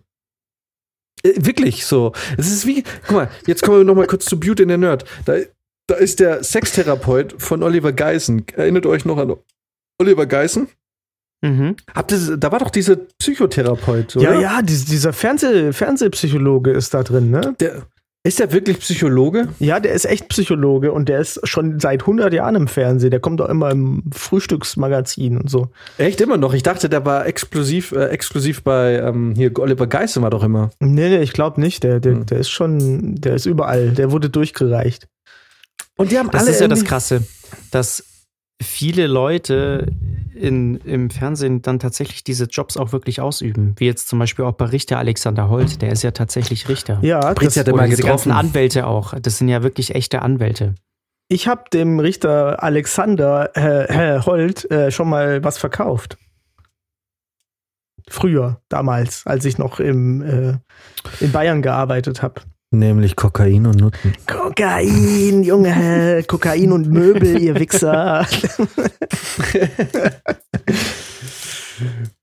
[1.22, 2.12] Äh, wirklich so.
[2.36, 4.76] Es ist wie, guck mal, jetzt kommen wir noch mal kurz zu Beauty in the
[4.76, 5.04] Nerd.
[5.24, 5.36] Da,
[5.86, 8.44] da ist der Sextherapeut von Oliver Geissen.
[8.54, 9.34] Erinnert euch noch an
[10.00, 10.68] Oliver Geissen?
[11.42, 11.76] Mhm.
[11.94, 14.32] Habt ihr, da war doch dieser Psychotherapeut, oder?
[14.34, 17.54] Ja, ja, dies- dieser Fernseh, Fernsehpsychologe ist da drin, ne?
[17.60, 17.82] Der,
[18.26, 19.48] ist der wirklich Psychologe?
[19.58, 23.10] Ja, der ist echt Psychologe und der ist schon seit 100 Jahren im Fernsehen.
[23.10, 25.68] Der kommt auch immer im Frühstücksmagazin und so.
[25.98, 26.54] Echt immer noch?
[26.54, 30.70] Ich dachte, der war exklusiv, äh, exklusiv bei ähm, hier Oliver Geissen war doch immer.
[30.80, 31.82] Nee, nee, ich glaube nicht.
[31.84, 32.26] Der, der, Hm.
[32.26, 33.90] der ist schon, der ist überall.
[33.90, 35.06] Der wurde durchgereicht.
[35.96, 37.22] Und die haben Das alle ist ja das Krasse,
[37.70, 38.04] dass
[38.62, 39.86] viele Leute
[40.34, 43.74] in, im Fernsehen dann tatsächlich diese Jobs auch wirklich ausüben.
[43.78, 46.98] Wie jetzt zum Beispiel auch bei Richter Alexander Holt, der ist ja tatsächlich Richter.
[47.02, 48.32] Ja, das, hat er mal diese ganzen.
[48.32, 49.14] Anwälte auch.
[49.20, 50.74] Das sind ja wirklich echte Anwälte.
[51.28, 56.18] ich habe dem Richter Alexander äh, äh, Holt äh, schon mal was verkauft.
[58.08, 60.58] Früher, damals, als ich noch im, äh,
[61.20, 62.42] in Bayern gearbeitet habe.
[62.74, 64.12] Nämlich Kokain und Nutten.
[64.26, 68.26] Kokain, Junge, Kokain und Möbel, ihr Wichser.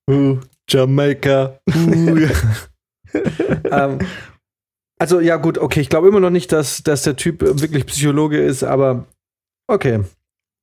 [0.10, 0.38] Uh,
[0.68, 1.60] Jamaika.
[1.70, 2.28] Uh.
[3.72, 4.00] ähm,
[5.00, 8.40] also ja gut, okay, ich glaube immer noch nicht, dass, dass der Typ wirklich Psychologe
[8.42, 9.06] ist, aber
[9.68, 10.02] okay.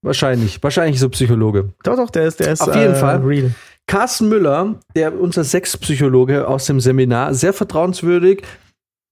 [0.03, 1.73] Wahrscheinlich, wahrscheinlich so Psychologe.
[1.83, 3.19] doch, doch, der ist, der ist Auf jeden äh, Fall.
[3.19, 3.53] real.
[3.89, 8.43] Carsten Müller, der unser Sexpsychologe aus dem Seminar, sehr vertrauenswürdig.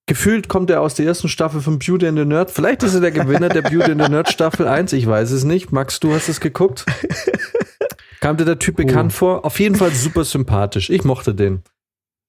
[0.09, 2.51] Gefühlt kommt er aus der ersten Staffel von Beauty and the Nerd.
[2.53, 5.43] Vielleicht ist er der Gewinner der Beauty and the Nerd Staffel 1, ich weiß es
[5.45, 5.73] nicht.
[5.73, 6.87] Max, du hast es geguckt.
[8.21, 9.45] Kam dir der Typ bekannt vor?
[9.45, 10.91] Auf jeden Fall super sympathisch.
[10.91, 11.63] Ich mochte den.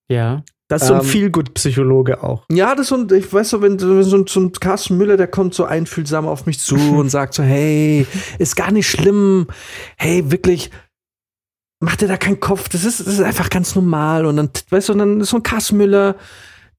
[0.09, 0.43] Ja.
[0.69, 2.43] Das ist so ein Ähm, Feelgood-Psychologe auch.
[2.51, 4.97] Ja, das ist so ein, ich weiß so, wenn wenn so, ein- so ein Carsten
[4.97, 8.05] Müller, der kommt so einfühlsam auf mich zu und sagt so, hey,
[8.37, 9.47] ist gar nicht schlimm.
[9.97, 10.71] Hey, wirklich,
[11.79, 12.67] mach dir da keinen Kopf.
[12.69, 14.25] Das ist, das ist einfach ganz normal.
[14.25, 16.15] Und dann, weißt du, und dann ist so ein Carsten Müller,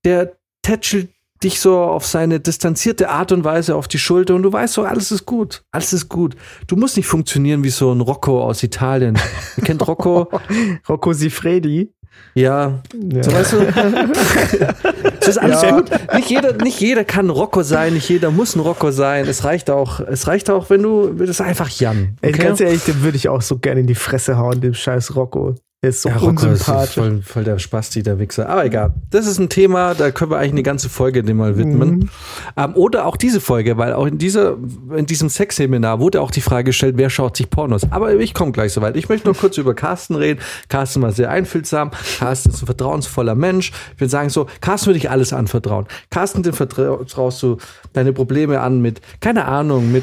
[0.05, 0.38] der
[0.69, 1.09] tätschelt
[1.43, 4.83] dich so auf seine distanzierte Art und Weise auf die Schulter und du weißt so,
[4.83, 5.63] alles ist gut.
[5.71, 6.35] Alles ist gut.
[6.67, 9.17] Du musst nicht funktionieren wie so ein Rocco aus Italien.
[9.57, 10.29] Ihr kennt Rocco?
[10.89, 11.93] Rocco Sifredi.
[12.35, 13.23] Ja, Ja.
[13.23, 13.59] so weißt du,
[15.21, 15.71] es ist alles Ja.
[15.77, 15.91] gut.
[16.15, 19.27] Nicht jeder, nicht jeder kann ein Rocco sein, nicht jeder muss ein Rocco sein.
[19.29, 22.17] Es reicht auch, es reicht auch, wenn du, das ist einfach Jan.
[22.21, 25.15] Ey, ganz ehrlich, den würde ich auch so gerne in die Fresse hauen, dem scheiß
[25.15, 25.55] Rocco.
[25.81, 26.95] Der ist so Ja, Rocco ist unsympathisch.
[26.95, 28.49] voll, voll der Spasti, der Wichser.
[28.49, 28.95] Aber egal.
[29.11, 31.91] Das ist ein Thema, da können wir eigentlich eine ganze Folge dem mal widmen.
[31.91, 32.09] Mhm.
[32.57, 34.57] Ähm, oder auch diese Folge, weil auch in, dieser,
[34.97, 37.83] in diesem Sexseminar wurde auch die Frage gestellt, wer schaut sich Pornos?
[37.93, 38.97] Aber ich komme gleich soweit.
[38.97, 40.41] Ich möchte noch kurz über Carsten reden.
[40.69, 41.93] Carsten war sehr einfühlsam.
[42.19, 43.71] Carsten ist ein vertrauensvoller Mensch.
[43.95, 45.87] Ich will sagen so, Carsten würde ich alles anvertrauen.
[46.11, 47.59] Carsten, den vertraust du
[47.93, 50.03] deine Probleme an mit, keine Ahnung, mit,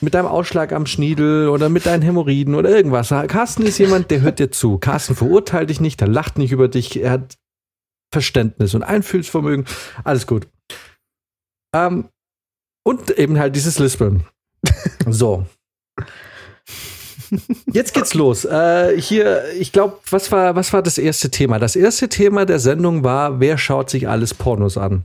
[0.00, 3.08] mit deinem Ausschlag am Schniedel oder mit deinen Hämorrhoiden oder irgendwas.
[3.08, 4.78] Carsten ist jemand, der hört dir zu.
[4.78, 7.00] Carsten verurteilt dich nicht, der lacht nicht über dich.
[7.00, 7.36] Er hat
[8.12, 9.66] Verständnis und Einfühlsvermögen.
[10.04, 10.48] Alles gut.
[11.74, 12.08] Ähm,
[12.84, 14.24] und eben halt dieses Lispeln.
[15.06, 15.46] So.
[17.72, 18.44] Jetzt geht's los.
[18.44, 21.58] Äh, hier, ich glaube, was war, was war das erste Thema?
[21.58, 25.04] Das erste Thema der Sendung war, wer schaut sich alles Pornos an?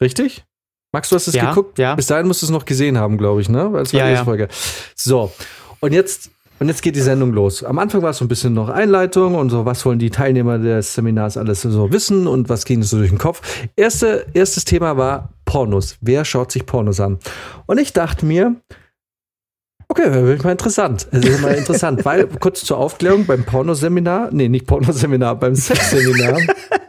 [0.00, 0.44] Richtig?
[0.94, 1.76] Max, du hast es Ja, geguckt?
[1.78, 1.96] ja.
[1.96, 3.72] Bis dahin musst du es noch gesehen haben, glaube ich, ne?
[3.72, 4.24] Weil es war Ja, die erste ja.
[4.24, 4.48] Folge.
[4.94, 5.32] So.
[5.80, 6.30] Und jetzt,
[6.60, 7.64] und jetzt geht die Sendung los.
[7.64, 10.58] Am Anfang war es so ein bisschen noch Einleitung und so, was wollen die Teilnehmer
[10.58, 13.42] des Seminars alles so wissen und was ging so durch den Kopf.
[13.74, 15.96] Erste, erstes Thema war Pornos.
[16.00, 17.18] Wer schaut sich Pornos an?
[17.66, 18.54] Und ich dachte mir,
[19.88, 21.06] Okay, wäre mal interessant.
[21.12, 26.40] Es ist mal interessant, weil kurz zur Aufklärung beim Pornoseminar, nee, nicht Pornoseminar, beim Sexseminar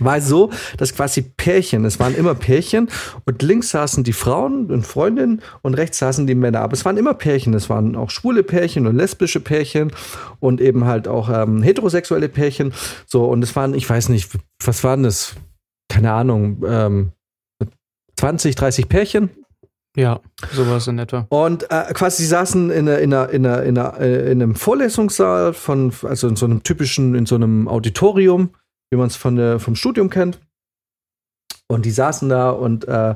[0.00, 2.88] war so, dass quasi Pärchen, es waren immer Pärchen
[3.24, 6.60] und links saßen die Frauen und Freundinnen und rechts saßen die Männer.
[6.60, 9.92] Aber es waren immer Pärchen, es waren auch schwule Pärchen und lesbische Pärchen
[10.40, 12.72] und eben halt auch ähm, heterosexuelle Pärchen.
[13.06, 14.30] So, und es waren, ich weiß nicht,
[14.64, 15.34] was waren das?
[15.88, 17.12] Keine Ahnung, ähm,
[18.16, 19.30] 20, 30 Pärchen
[19.96, 20.20] Ja,
[20.52, 21.26] sowas in etwa.
[21.28, 24.42] und äh, quasi sie saßen in, einer- in, einer- in, einer- in, einer- äh, in
[24.42, 28.50] einem Vorlesungssaal von, also in so einem typischen, in so einem Auditorium,
[28.94, 30.38] wie man es vom Studium kennt.
[31.66, 33.14] Und die saßen da und, äh,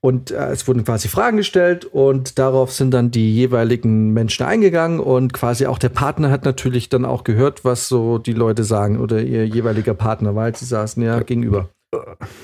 [0.00, 5.00] und äh, es wurden quasi Fragen gestellt und darauf sind dann die jeweiligen Menschen eingegangen
[5.00, 9.00] und quasi auch der Partner hat natürlich dann auch gehört, was so die Leute sagen
[9.00, 11.68] oder ihr jeweiliger Partner, weil sie saßen ja gegenüber.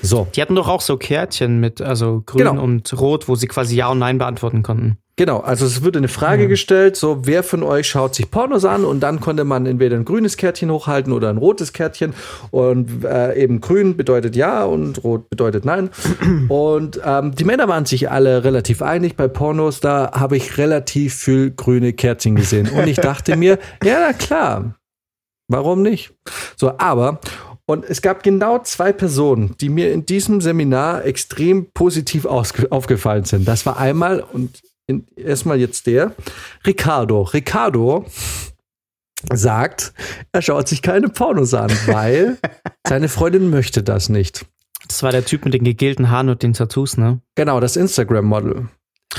[0.01, 0.27] So.
[0.35, 2.63] Die hatten doch auch so Kärtchen mit, also grün Genau.
[2.63, 4.97] und rot, wo sie quasi Ja und Nein beantworten konnten.
[5.17, 8.83] Genau, also es wurde eine Frage gestellt, so wer von euch schaut sich Pornos an
[8.83, 12.13] und dann konnte man entweder ein grünes Kärtchen hochhalten oder ein rotes Kärtchen
[12.51, 15.89] und äh, eben grün bedeutet ja und rot bedeutet nein.
[16.49, 21.15] und ähm, die Männer waren sich alle relativ einig bei Pornos, da habe ich relativ
[21.15, 24.75] viel grüne Kärtchen gesehen und ich dachte mir, ja na klar,
[25.47, 26.11] warum nicht?
[26.57, 27.21] So, aber
[27.67, 33.47] und es gab genau zwei Personen, die mir in diesem Seminar extrem positiv aufgefallen sind.
[33.47, 34.61] Das war einmal und
[35.15, 36.13] erstmal jetzt der
[36.65, 37.23] Ricardo.
[37.23, 38.05] Ricardo
[39.33, 39.93] sagt,
[40.31, 42.37] er schaut sich keine Pornos an, weil
[42.87, 44.45] seine Freundin möchte das nicht.
[44.87, 47.19] Das war der Typ mit den gegelten Haaren und den Tattoos, ne?
[47.33, 48.67] Genau, das Instagram-Model.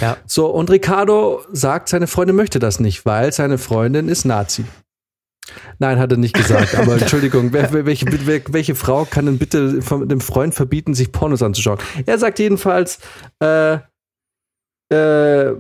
[0.01, 0.17] Ja.
[0.27, 4.65] So, und Ricardo sagt, seine Freundin möchte das nicht, weil seine Freundin ist Nazi.
[5.79, 8.07] Nein, hat er nicht gesagt, aber Entschuldigung, welche,
[8.53, 11.79] welche Frau kann denn bitte von dem Freund verbieten, sich Pornos anzuschauen?
[12.05, 12.99] Er sagt jedenfalls,
[13.43, 13.79] äh,
[14.93, 15.55] äh,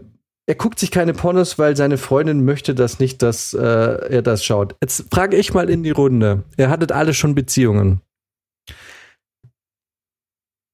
[0.49, 4.45] er guckt sich keine Pornos, weil seine Freundin möchte das nicht, dass äh, er das
[4.45, 4.76] schaut.
[4.80, 6.45] Jetzt frage ich mal in die Runde.
[6.57, 8.01] Ihr hattet alle schon Beziehungen.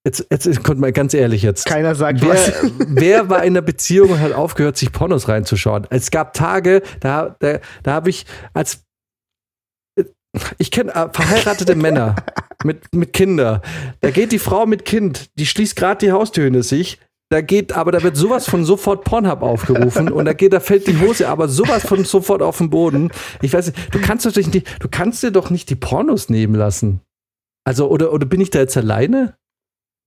[0.04, 1.64] Jetzt, jetzt kommt mal ganz ehrlich jetzt.
[1.64, 2.52] Keiner sagt Wer, was.
[2.88, 5.86] wer war in einer Beziehung und hat aufgehört, sich Pornos reinzuschauen?
[5.90, 8.82] Es gab Tage, da, da, da habe ich als
[10.58, 12.16] ich kenne äh, verheiratete Männer
[12.64, 13.62] mit, mit Kinder.
[14.00, 16.98] Da geht die Frau mit Kind, die schließt gerade die Haustür hinter sich.
[17.30, 20.86] Da geht, aber da wird sowas von sofort Pornhub aufgerufen und da geht, da fällt
[20.86, 23.10] die Hose aber sowas von sofort auf den Boden.
[23.40, 26.54] Ich weiß nicht, du kannst doch nicht, du kannst dir doch nicht die Pornos nehmen
[26.54, 27.00] lassen.
[27.64, 29.34] Also, oder, oder bin ich da jetzt alleine?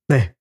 [0.08, 0.35] Nee,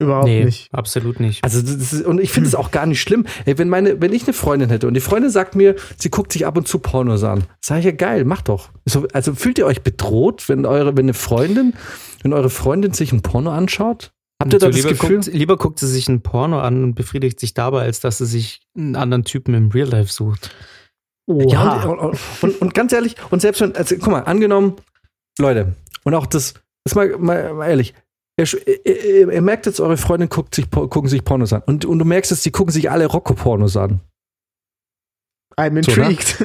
[0.00, 0.72] überhaupt nee, nicht.
[0.72, 1.44] absolut nicht.
[1.44, 3.26] Also das ist, und ich finde es auch gar nicht schlimm.
[3.44, 6.32] Ey, wenn meine, wenn ich eine Freundin hätte und die Freundin sagt mir, sie guckt
[6.32, 8.70] sich ab und zu Pornos an, sage ich ja geil, mach doch.
[8.86, 11.74] So, also fühlt ihr euch bedroht, wenn eure, wenn eine Freundin,
[12.22, 14.12] wenn eure Freundin sich ein Porno anschaut?
[14.40, 15.16] Habt ihr da So, das lieber, Gefühl?
[15.16, 18.26] guckt, lieber guckt sie sich ein Porno an und befriedigt sich dabei, als dass sie
[18.26, 20.50] sich einen anderen Typen im Real Life sucht.
[21.26, 24.76] Ja, und, und, und, und ganz ehrlich, und selbst wenn, also guck mal, angenommen,
[25.38, 25.74] Leute,
[26.04, 27.94] und auch das, das mal, mal, mal ehrlich,
[28.40, 31.62] ihr, ihr, ihr, ihr merkt jetzt, eure Freundin guckt sich, gucken sich Pornos an.
[31.66, 34.00] Und, und du merkst jetzt, die gucken sich alle Rocco-Pornos an.
[35.56, 35.80] I'm ne?
[35.80, 36.26] intrigued.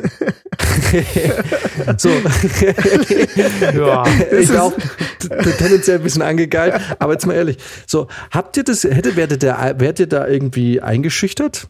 [1.97, 2.09] so.
[3.75, 4.03] Ja.
[4.31, 4.73] ich auch
[5.19, 7.57] tendenziell ein bisschen angegeilt, aber jetzt mal ehrlich.
[7.87, 11.69] So, habt ihr das, hätte, werdet ihr, werdet ihr da irgendwie eingeschüchtert?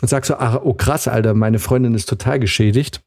[0.00, 3.02] Und sagst so, ach, oh krass, Alter, meine Freundin ist total geschädigt.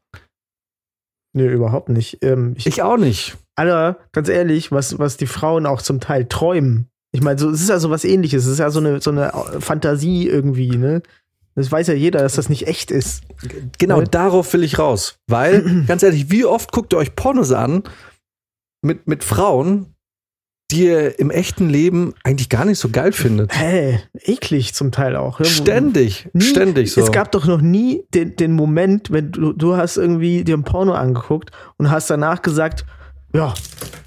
[1.36, 2.18] Nee, überhaupt nicht.
[2.22, 3.36] Ähm, ich, Ich auch nicht.
[3.54, 6.88] Alter, ganz ehrlich, was, was die Frauen auch zum Teil träumen.
[7.12, 8.44] Ich meine, so, es ist ja so was ähnliches.
[8.44, 11.02] Es ist ja so eine, so eine Fantasie irgendwie, ne?
[11.54, 13.22] Das weiß ja jeder, dass das nicht echt ist.
[13.78, 14.04] Genau, Ne?
[14.04, 15.18] darauf will ich raus.
[15.26, 17.82] Weil, ganz ehrlich, wie oft guckt ihr euch Pornos an
[18.82, 19.94] mit, mit Frauen,
[20.70, 23.56] die ihr im echten Leben eigentlich gar nicht so geil findet?
[23.56, 25.38] Hä, eklig zum Teil auch.
[25.38, 27.02] Ja, Ständig, Nie, ständig so.
[27.02, 30.64] Es gab doch noch nie den, den Moment, wenn du, du hast irgendwie dir ein
[30.64, 32.84] Porno angeguckt und hast danach gesagt,
[33.32, 33.54] ja,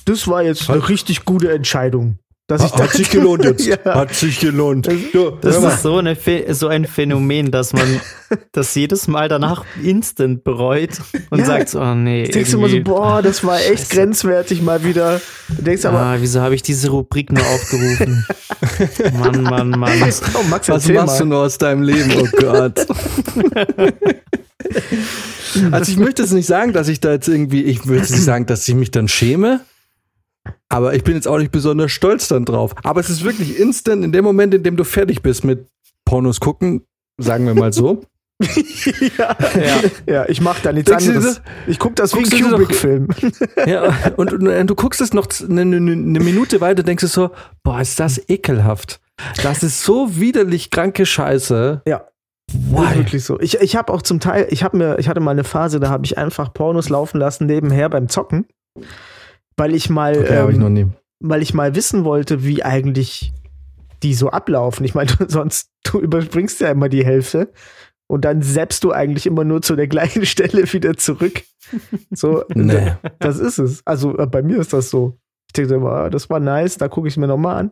[0.05, 2.17] das war jetzt eine richtig gute Entscheidung.
[2.49, 3.65] Dass ich hat das- sich gelohnt jetzt.
[3.65, 3.77] ja.
[3.85, 4.87] Hat sich gelohnt.
[5.13, 5.69] Du, Das mal.
[5.73, 6.17] ist so, eine,
[6.49, 8.01] so ein Phänomen, dass man
[8.51, 10.89] das jedes Mal danach instant bereut
[11.29, 11.45] und Ja.
[11.45, 12.25] sagt, oh nee.
[12.25, 13.95] Du denkst immer so, boah, das war echt Scheiße.
[13.95, 15.21] grenzwertig mal wieder.
[15.55, 18.25] Du denkst aber, Ah, wieso habe ich diese Rubrik nur aufgerufen?
[19.19, 19.91] Mann, Mann, Mann.
[20.33, 21.29] oh, Max, Was machst du mal.
[21.29, 22.11] nur aus deinem Leben?
[22.19, 22.85] Oh Gott.
[25.71, 28.23] also ich möchte jetzt nicht sagen, dass ich da jetzt irgendwie, ich würde jetzt nicht
[28.23, 29.61] sagen, dass ich mich dann schäme.
[30.69, 32.75] Aber ich bin jetzt auch nicht besonders stolz dann drauf.
[32.83, 35.67] Aber es ist wirklich instant in dem Moment, in dem du fertig bist mit
[36.05, 36.83] Pornos gucken,
[37.17, 38.03] sagen wir mal so.
[39.17, 39.35] ja.
[40.05, 41.41] ja, ich mach da nichts Denkst anderes.
[41.67, 43.07] Ich guck das wie ein Guckst dir doch- Kubrick-Film.
[43.67, 47.07] Ja, und, und, und du guckst es noch eine, eine, eine Minute weiter, denkst du
[47.07, 47.31] so,
[47.63, 49.01] boah, ist das ekelhaft.
[49.43, 51.81] Das ist so widerlich kranke Scheiße.
[51.85, 52.05] Ja.
[52.49, 53.39] Ist wirklich so.
[53.41, 55.89] Ich, ich habe auch zum Teil, ich habe mir, ich hatte mal eine Phase, da
[55.89, 58.45] habe ich einfach Pornos laufen lassen nebenher beim Zocken,
[59.59, 60.87] weil ich mal, Okay, ich ähm, nie.
[61.19, 63.33] weil ich mal wissen wollte, wie eigentlich
[64.03, 64.85] die so ablaufen.
[64.85, 67.51] Ich meine, sonst du überspringst ja immer die Hälfte
[68.07, 71.43] und dann selbst du eigentlich immer nur zu der gleichen Stelle wieder zurück.
[72.11, 72.93] So, Nee.
[73.19, 73.85] das ist es.
[73.85, 75.17] Also äh, bei mir ist das so.
[75.47, 77.71] Ich denke immer, ah, das war nice, da gucke ich mir noch mal an.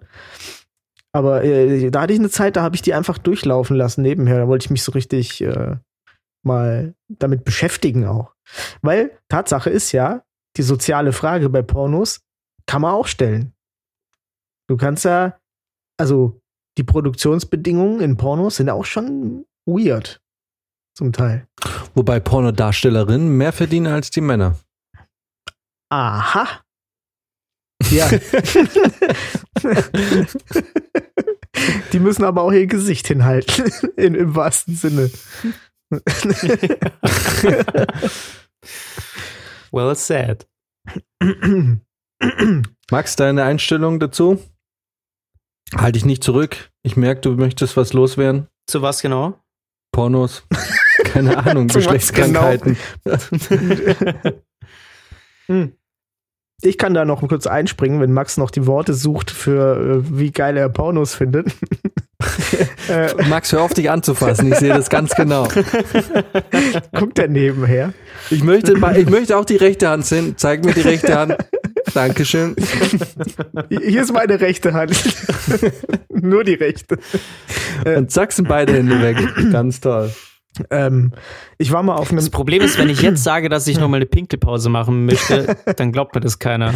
[1.13, 4.37] Aber äh, da hatte ich eine Zeit, da habe ich die einfach durchlaufen lassen nebenher.
[4.39, 5.75] Da wollte ich mich so richtig äh,
[6.43, 8.33] mal damit beschäftigen auch.
[8.81, 10.23] Weil Tatsache ist ja,
[10.57, 12.21] die soziale Frage bei Pornos
[12.65, 13.53] kann man auch stellen.
[14.67, 15.39] Du kannst ja,
[15.97, 16.41] also
[16.77, 20.21] die Produktionsbedingungen in Pornos sind auch schon weird.
[20.95, 21.47] Zum Teil.
[21.93, 24.57] Wobei Pornodarstellerinnen mehr verdienen als die Männer.
[25.89, 26.47] Aha.
[27.91, 28.09] Ja.
[31.93, 35.09] Die müssen aber auch ihr Gesicht hinhalten, in, im wahrsten Sinne.
[39.71, 40.47] Well said.
[42.91, 44.41] Max, deine Einstellung dazu?
[45.75, 46.71] Halte ich nicht zurück.
[46.83, 48.47] Ich merke, du möchtest was loswerden.
[48.67, 49.39] Zu was genau?
[49.91, 50.43] Pornos.
[51.03, 52.77] Keine Ahnung, Geschlechtskrankheiten.
[55.47, 55.73] Hm.
[56.63, 60.31] Ich kann da noch kurz einspringen, wenn Max noch die Worte sucht für äh, wie
[60.31, 61.55] geil er Pornos findet.
[62.89, 64.51] äh, Max, hör auf, dich anzufassen.
[64.51, 65.47] Ich sehe das ganz genau.
[66.93, 67.93] guckt er nebenher.
[68.29, 70.35] Ich möchte, ich möchte auch die rechte Hand sehen.
[70.37, 71.35] Zeig mir die rechte Hand.
[71.93, 72.55] Dankeschön.
[73.69, 74.91] Hier ist meine rechte Hand.
[76.09, 76.97] Nur die rechte.
[77.85, 79.17] Und zack sind beide Hände weg.
[79.51, 80.11] Ganz toll.
[80.69, 81.13] Ähm,
[81.57, 82.17] ich war mal auf einem.
[82.17, 85.55] Das Problem ist, wenn ich jetzt sage, dass ich noch mal eine Pinkelpause machen möchte,
[85.77, 86.73] dann glaubt mir das keiner.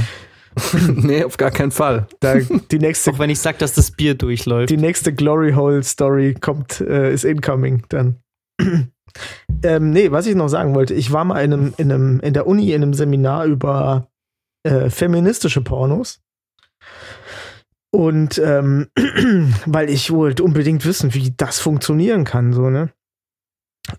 [0.87, 2.07] nee, auf gar keinen Fall.
[2.19, 4.69] Da, die nächste, Auch wenn ich sag, dass das Bier durchläuft.
[4.69, 8.17] die nächste Glory Hole Story kommt, äh, ist incoming dann.
[9.63, 12.33] ähm, nee, was ich noch sagen wollte, ich war mal in einem, in einem, in
[12.33, 14.09] der Uni in einem Seminar über
[14.63, 16.21] äh, feministische Pornos.
[17.93, 18.87] Und ähm,
[19.65, 22.91] weil ich wollte unbedingt wissen, wie das funktionieren kann, so, ne?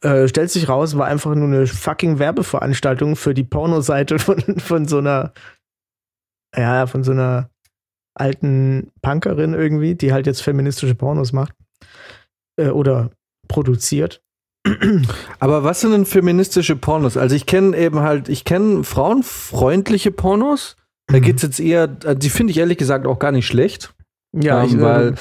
[0.00, 4.86] Äh, stellt sich raus, war einfach nur eine fucking Werbeveranstaltung für die Pornoseite von, von
[4.86, 5.32] so einer,
[6.56, 7.48] ja, von so einer
[8.14, 11.54] alten Punkerin irgendwie, die halt jetzt feministische Pornos macht.
[12.56, 13.10] Äh, oder
[13.48, 14.22] produziert.
[15.40, 17.16] Aber was sind denn feministische Pornos?
[17.16, 20.76] Also ich kenne eben halt, ich kenne frauenfreundliche Pornos.
[21.08, 21.22] Da Mhm.
[21.22, 23.92] geht's jetzt eher, die finde ich ehrlich gesagt auch gar nicht schlecht.
[24.32, 25.14] Ja, ähm, ich, weil, äh,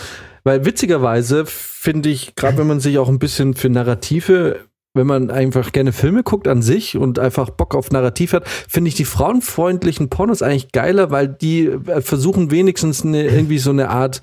[0.43, 4.59] weil witzigerweise finde ich, gerade wenn man sich auch ein bisschen für Narrative,
[4.93, 8.89] wenn man einfach gerne Filme guckt an sich und einfach Bock auf Narrativ hat, finde
[8.89, 13.89] ich die frauenfreundlichen Pornos eigentlich geiler, weil die äh, versuchen wenigstens eine, irgendwie so eine
[13.89, 14.21] Art,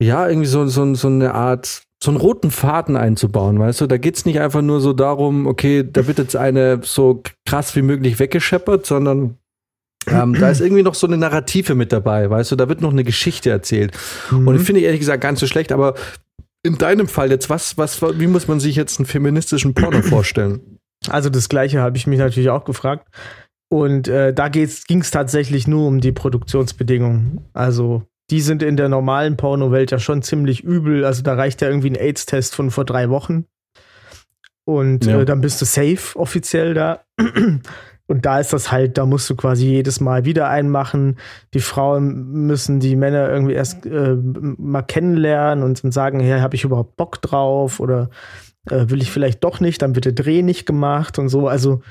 [0.00, 3.86] ja, irgendwie so, so, so eine Art, so einen roten Faden einzubauen, weißt du?
[3.86, 7.82] Da geht's nicht einfach nur so darum, okay, da wird jetzt eine so krass wie
[7.82, 9.36] möglich weggescheppert, sondern
[10.06, 12.56] ähm, da ist irgendwie noch so eine Narrative mit dabei, weißt du?
[12.56, 13.92] Da wird noch eine Geschichte erzählt.
[14.30, 14.48] Mhm.
[14.48, 15.94] Und ich finde ich ehrlich gesagt gar nicht so schlecht, aber
[16.62, 20.78] in deinem Fall jetzt, was, was, wie muss man sich jetzt einen feministischen Porno vorstellen?
[21.08, 23.08] Also das gleiche habe ich mich natürlich auch gefragt.
[23.72, 27.48] Und äh, da ging es tatsächlich nur um die Produktionsbedingungen.
[27.52, 31.04] Also die sind in der normalen Pornowelt ja schon ziemlich übel.
[31.04, 33.46] Also da reicht ja irgendwie ein AIDS-Test von vor drei Wochen.
[34.64, 35.20] Und Ja.
[35.20, 37.04] äh, dann bist du safe offiziell da.
[38.10, 41.16] Und da ist das halt, da musst du quasi jedes Mal wieder einmachen.
[41.54, 46.64] Die Frauen müssen die Männer irgendwie erst äh, mal kennenlernen und sagen, hey, habe ich
[46.64, 47.78] überhaupt Bock drauf?
[47.78, 48.10] Oder
[48.68, 51.46] äh, will ich vielleicht doch nicht, dann wird der Dreh nicht gemacht und so.
[51.46, 51.82] Also,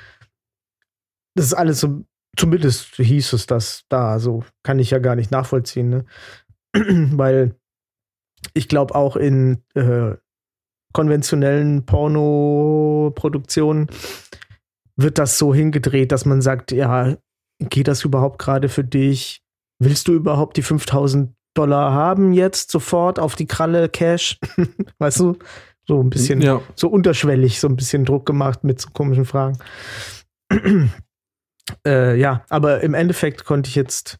[1.35, 2.03] das ist alles so,
[2.35, 6.03] zumindest hieß es das da, so kann ich ja gar nicht nachvollziehen, ne?
[6.73, 7.55] Weil
[8.53, 10.15] ich glaube auch in äh,
[10.91, 13.87] konventionellen Pornoproduktionen
[15.01, 17.15] wird das so hingedreht, dass man sagt, ja,
[17.59, 19.41] geht das überhaupt gerade für dich?
[19.81, 24.37] Willst du überhaupt die 5000 Dollar haben jetzt sofort auf die Kralle Cash?
[24.99, 25.37] weißt du?
[25.87, 26.61] So ein bisschen Ja.
[26.75, 29.57] so unterschwellig, so ein bisschen Druck gemacht mit so komischen Fragen.
[31.87, 34.17] äh, ja, aber im Endeffekt konnte ich jetzt.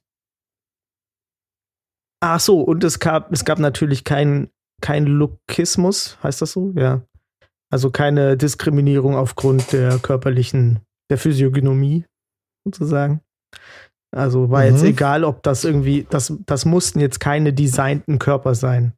[2.21, 4.49] Ach so, und es gab, es gab natürlich keinen
[4.81, 6.71] kein Lookismus, heißt das so?
[6.75, 7.01] Ja.
[7.71, 12.05] Also keine Diskriminierung aufgrund der körperlichen, der Physiognomie,
[12.65, 13.21] sozusagen.
[14.15, 14.89] Also war jetzt Mhm.
[14.89, 18.93] egal, ob das irgendwie, das, das mussten jetzt keine designten Körper sein.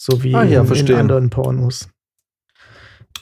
[0.00, 1.88] So wie Ah, ja, in, in anderen Pornos.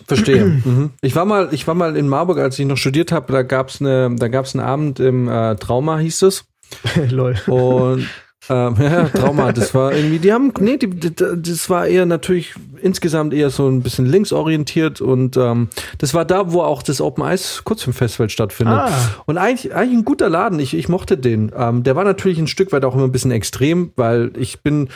[0.07, 0.45] Verstehe.
[0.65, 0.91] mhm.
[1.01, 3.81] Ich war mal, ich war mal in Marburg, als ich noch studiert habe, da gab's
[3.81, 6.45] eine, da gab's einen Abend im äh, Trauma, hieß es.
[7.11, 7.37] Lol.
[7.47, 8.07] Und
[8.49, 13.33] ähm, ja, Trauma, das war irgendwie, die haben, nee, die, das war eher natürlich insgesamt
[13.35, 15.69] eher so ein bisschen linksorientiert und ähm,
[15.99, 18.79] das war da, wo auch das Open Eyes Kurzfilmfestival stattfindet.
[18.79, 18.93] Ah.
[19.27, 21.53] Und eigentlich, eigentlich ein guter Laden, ich, ich mochte den.
[21.57, 24.89] Ähm, der war natürlich ein Stück weit auch immer ein bisschen extrem, weil ich bin,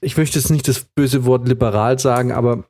[0.00, 2.64] ich möchte jetzt nicht das böse Wort liberal sagen, aber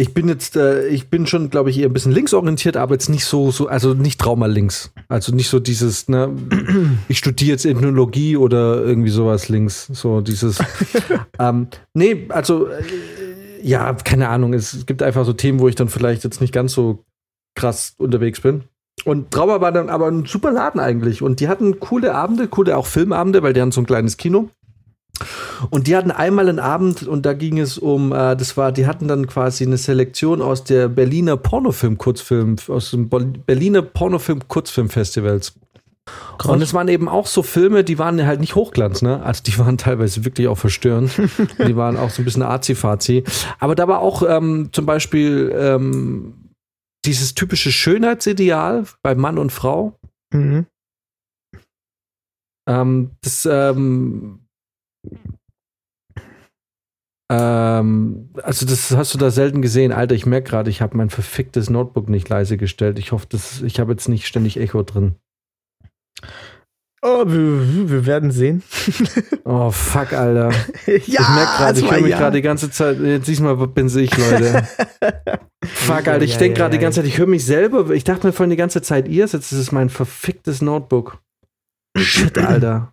[0.00, 3.10] ich bin jetzt, äh, ich bin schon, glaube ich, eher ein bisschen linksorientiert, aber jetzt
[3.10, 4.92] nicht so, so, also nicht Trauma links.
[5.08, 6.34] Also nicht so dieses, ne,
[7.08, 9.88] ich studiere jetzt Ethnologie oder irgendwie sowas links.
[9.92, 10.58] So dieses.
[11.38, 12.82] ähm, nee, also äh,
[13.62, 14.54] ja, keine Ahnung.
[14.54, 17.04] Es gibt einfach so Themen, wo ich dann vielleicht jetzt nicht ganz so
[17.54, 18.64] krass unterwegs bin.
[19.04, 21.20] Und Trauma war dann aber ein super Laden eigentlich.
[21.20, 24.48] Und die hatten coole Abende, coole auch Filmabende, weil die hatten so ein kleines Kino.
[25.70, 28.86] Und die hatten einmal einen Abend und da ging es um, äh, das war, die
[28.86, 35.54] hatten dann quasi eine Selektion aus der Berliner Pornofilm-Kurzfilm, aus dem Berliner Pornofilm-Kurzfilm-Festivals.
[36.44, 39.22] Und es waren eben auch so Filme, die waren halt nicht Hochglanz, ne?
[39.22, 41.12] Also die waren teilweise wirklich auch verstörend.
[41.58, 43.24] die waren auch so ein bisschen azi-fazi.
[43.58, 46.50] Aber da war auch ähm, zum Beispiel ähm,
[47.04, 49.98] dieses typische Schönheitsideal bei Mann und Frau.
[50.32, 50.66] Mhm.
[52.66, 54.39] Ähm, das, ähm,
[57.30, 59.92] ähm, also das hast du da selten gesehen.
[59.92, 62.98] Alter, ich merke gerade, ich habe mein verficktes Notebook nicht leise gestellt.
[62.98, 65.14] Ich hoffe, das, ich habe jetzt nicht ständig Echo drin.
[67.02, 68.62] Oh, wir, wir werden sehen.
[69.44, 70.50] Oh, fuck, Alter.
[70.86, 72.22] ja, ich merke gerade, ich höre mich Jahre.
[72.22, 74.68] gerade die ganze Zeit, jetzt diesmal bin ich, Leute.
[75.64, 76.82] fuck, Alter, ich Ja, denke ja, gerade die ja.
[76.82, 79.34] ganze Zeit, ich höre mich selber, ich dachte mir vorhin die ganze Zeit, ihr, jetzt
[79.34, 81.20] ist es mein verficktes Notebook.
[81.98, 82.92] Shit, Alter.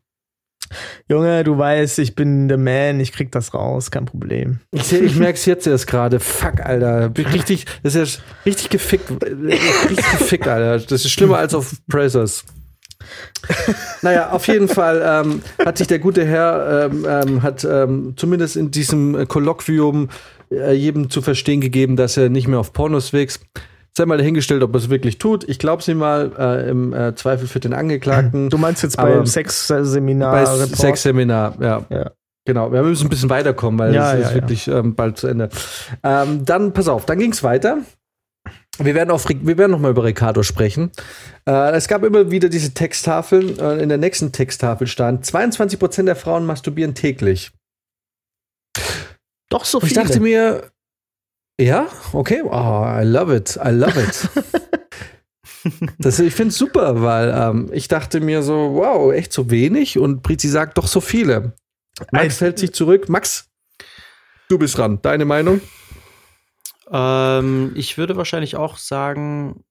[1.09, 4.59] Junge, du weißt, ich bin der Man, ich krieg das raus, kein Problem.
[4.71, 6.19] Ich, ich merke es jetzt erst gerade.
[6.19, 7.11] Fuck, Alter.
[7.33, 9.11] Richtig, das ist ja richtig gefickt.
[9.21, 10.85] Richtig gefickt, Alter.
[10.85, 12.43] Das ist schlimmer als auf Pressers.
[14.01, 18.55] Naja, auf jeden Fall ähm, hat sich der gute Herr, ähm, ähm, hat ähm, zumindest
[18.55, 20.09] in diesem Kolloquium
[20.51, 23.45] äh, jedem zu verstehen gegeben, dass er nicht mehr auf Pornos wächst.
[23.97, 25.43] Sei mal dahingestellt, ob er es wirklich tut.
[25.49, 28.47] Ich glaube sie mal äh, im äh, Zweifel für den Angeklagten.
[28.51, 30.31] Du meinst jetzt beim Sexseminar?
[30.31, 30.45] bei?
[30.45, 31.83] Sexseminar, ja.
[31.89, 32.11] Ja.
[32.45, 35.25] Genau, wir müssen ein bisschen weiterkommen, weil Ja, es ja, ist wirklich ähm, bald zu
[35.25, 35.49] Ende.
[36.03, 37.79] Ähm, dann, pass auf, dann ging es weiter.
[38.77, 40.91] Wir werden, auf, wir werden noch mal über Ricardo sprechen.
[41.47, 43.57] Äh, es gab immer wieder diese Texttafeln.
[43.57, 47.51] Äh, in der nächsten Texttafel stand, 22% der Frauen masturbieren täglich.
[49.49, 50.69] Doch so Und ich dachte mir,
[51.59, 54.29] ja, okay, oh, I love it, I love it.
[55.99, 59.97] das, ich finde es super, weil ähm, ich dachte mir so, wow, echt so wenig
[59.97, 61.53] und Brizi sagt doch so viele.
[62.11, 63.09] Max hält sich zurück.
[63.09, 63.49] Max,
[64.49, 64.99] du bist dran.
[65.01, 65.61] Deine Meinung?
[66.91, 69.63] Ähm, ich würde wahrscheinlich auch sagen,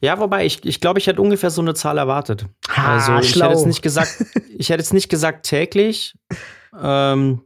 [0.00, 2.46] ja, wobei ich, ich glaube, ich hätte ungefähr so eine Zahl erwartet.
[2.68, 3.46] Ha, also ich schlau.
[3.46, 4.24] hätte jetzt nicht gesagt,
[4.56, 6.14] ich hätte jetzt nicht gesagt täglich.
[6.78, 7.40] Ähm,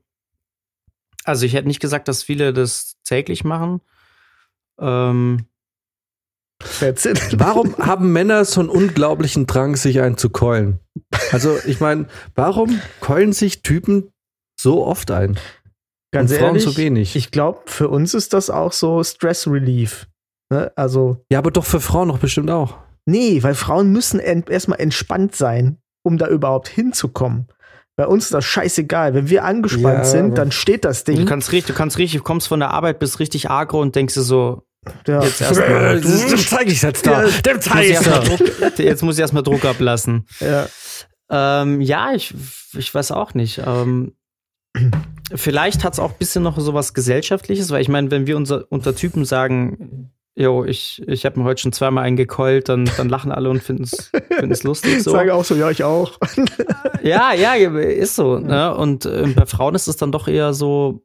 [1.30, 3.80] also ich hätte nicht gesagt, dass viele das täglich machen.
[4.80, 5.46] Ähm.
[7.32, 10.78] Warum haben Männer so einen unglaublichen Drang, sich einen zu keulen?
[11.32, 14.12] Also, ich meine, warum keulen sich Typen
[14.60, 15.38] so oft ein?
[16.12, 17.16] Ganz und Frauen ehrlich, so wenig?
[17.16, 20.06] ich glaube, für uns ist das auch so Stress Relief.
[20.50, 20.70] Ne?
[20.76, 22.76] Also, ja, aber doch für Frauen doch bestimmt auch.
[23.06, 27.46] nee, weil Frauen müssen ent erstmal entspannt sein, um da überhaupt hinzukommen.
[27.96, 29.14] Bei uns ist das scheißegal.
[29.14, 31.26] Wenn wir angespannt Ja, sind, dann steht das du Ding.
[31.26, 34.14] kannst richtig, du kannst richtig, du kommst von der Arbeit, bist richtig agro und denkst
[34.14, 34.62] dir so,
[35.06, 35.22] Ja.
[35.22, 36.00] jetzt erstmal.
[36.00, 37.24] Dem zeige ich jetzt da.
[37.24, 40.26] Dem Jetzt muss ich erstmal Druck, jetzt muss ich erstmal Druck ablassen.
[40.40, 40.66] Ja.
[41.30, 42.34] Ähm, ja, ich,
[42.76, 43.60] ich weiß auch nicht.
[43.66, 44.14] Ähm,
[45.34, 48.36] vielleicht hat es auch ein bisschen noch so was Gesellschaftliches, weil ich meine, wenn wir
[48.36, 53.08] unser, unter Typen sagen, jo, ich, ich habe mir heute schon zweimal eingekeult, dann, dann
[53.08, 54.98] lachen alle und finden es lustig.
[54.98, 55.10] Ich So.
[55.10, 56.18] sage auch so, ja, ich auch.
[57.02, 58.38] Ja, ja, ist so.
[58.38, 58.74] Ne?
[58.74, 61.02] Und äh, bei Frauen ist es dann doch eher so,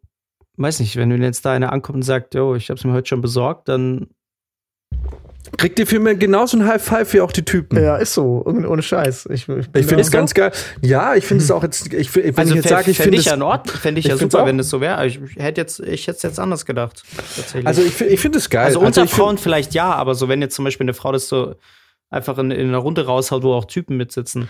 [0.58, 2.92] weiß nicht, wenn du jetzt da einer ankommt und sagt, jo, ich habe es mir
[2.92, 4.08] heute schon besorgt, dann
[5.58, 7.82] Kriegt ihr vielmehr genauso ein High Five wie auch die Typen?
[7.82, 8.44] ja, ist so.
[8.46, 9.28] Ohne, Scheiß.
[9.32, 10.52] Ich, ich, bin Ich finde es ganz geil.
[10.82, 13.16] Ja, ich finde es auch jetzt, ich, wenn also ich jetzt sage, ich fände finde
[13.18, 13.38] ich es ja
[13.80, 14.46] fände ich, ich ja super, auch.
[14.48, 15.06] wenn es so wäre.
[15.06, 17.04] Ich hätte jetzt, ich hätte es jetzt anders gedacht.
[17.36, 17.68] Tatsächlich.
[17.68, 18.66] Also ich, ich finde es geil.
[18.66, 21.12] Also unter ich find- Frauen vielleicht ja, aber so wenn jetzt zum Beispiel eine Frau
[21.12, 21.56] das so
[22.12, 24.48] einfach in, in einer Runde raushaut, wo auch Typen mitsitzen.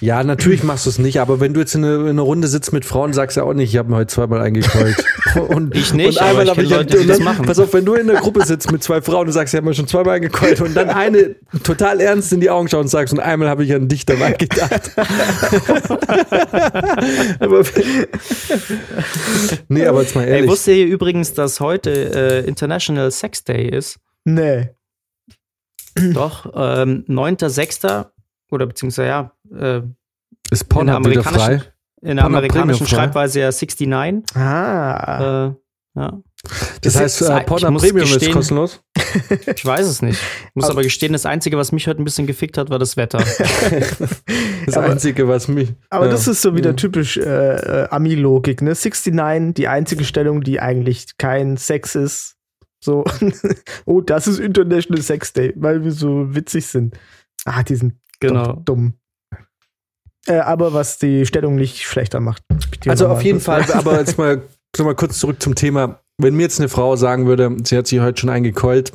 [0.00, 2.48] Ja, natürlich machst du es nicht, aber wenn du jetzt in eine, in einer Runde
[2.48, 5.04] sitzt mit Frauen, sagst du ja auch nicht, ich habe mir heute zweimal eingekeult.
[5.48, 7.24] Und, Ich nicht, und aber einmal ich hab kenn ja- Leute, die und das dann-
[7.24, 7.44] machen.
[7.46, 9.66] Pass auf, wenn du in einer Gruppe sitzt mit zwei Frauen und sagst, ich habe
[9.68, 13.12] mir schon zweimal eingekeult und dann eine total ernst in die Augen schaust und sagst,
[13.12, 14.92] und einmal habe ich an dich dabei gedacht.
[17.40, 17.62] aber,
[19.68, 20.50] nee, aber jetzt mal Ey, ehrlich.
[20.50, 21.90] wusstet ihr übrigens, dass heute
[22.44, 23.98] äh, International Sex Day ist?
[24.24, 24.70] Nee.
[26.14, 28.06] Doch, ähm, 9.6.
[28.50, 29.82] oder beziehungsweise ja, äh,
[30.50, 31.32] ist in der Pornhub wieder frei?
[31.32, 31.72] amerikanischen,
[32.02, 32.86] in der Pornhub amerikanischen?
[32.86, 34.36] Schreibweise ja 69.
[34.36, 35.48] Ah.
[35.48, 35.54] Äh,
[35.98, 36.12] ja.
[36.82, 38.80] Das Ist heißt, äh, ich Pornhub Premium ist gestehen- kostenlos?
[39.54, 40.20] Ich weiß es nicht.
[40.54, 43.24] Muss aber gestehen, das Einzige, was mich heute ein bisschen gefickt hat, war das Wetter.
[44.66, 45.72] Das Aber- Einzige, was mich.
[45.90, 46.10] Aber ja.
[46.10, 47.22] das ist so wieder typisch äh,
[47.84, 48.70] äh, Ami-Logik, ne?
[48.74, 52.35] 69, die einzige Stellung, die eigentlich kein Sex ist.
[52.86, 53.04] So,
[53.84, 56.96] oh, das ist International Sex Day, weil wir so witzig sind.
[57.44, 58.44] Ah, die sind Genau.
[58.52, 58.94] doch dumm.
[60.28, 62.44] Äh, aber was die Stellung nicht schlechter macht.
[62.86, 64.42] Also auf jeden Fall, aber jetzt mal,
[64.78, 66.00] noch mal kurz zurück zum Thema.
[66.18, 68.92] Wenn mir jetzt eine Frau sagen würde, sie hat sich heute schon eingekeult,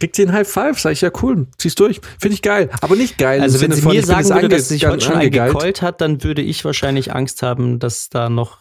[0.00, 2.00] kriegt sie ein High Five, sag ich ja cool, zieh's durch.
[2.18, 2.70] Finde ich geil.
[2.80, 3.42] Aber nicht geil.
[3.42, 5.50] Also wenn sie von, mir sagen würde, ange- dass sie sich heute schon angegeilt.
[5.50, 8.58] eingekeult hat, dann würde ich wahrscheinlich Angst haben, dass da noch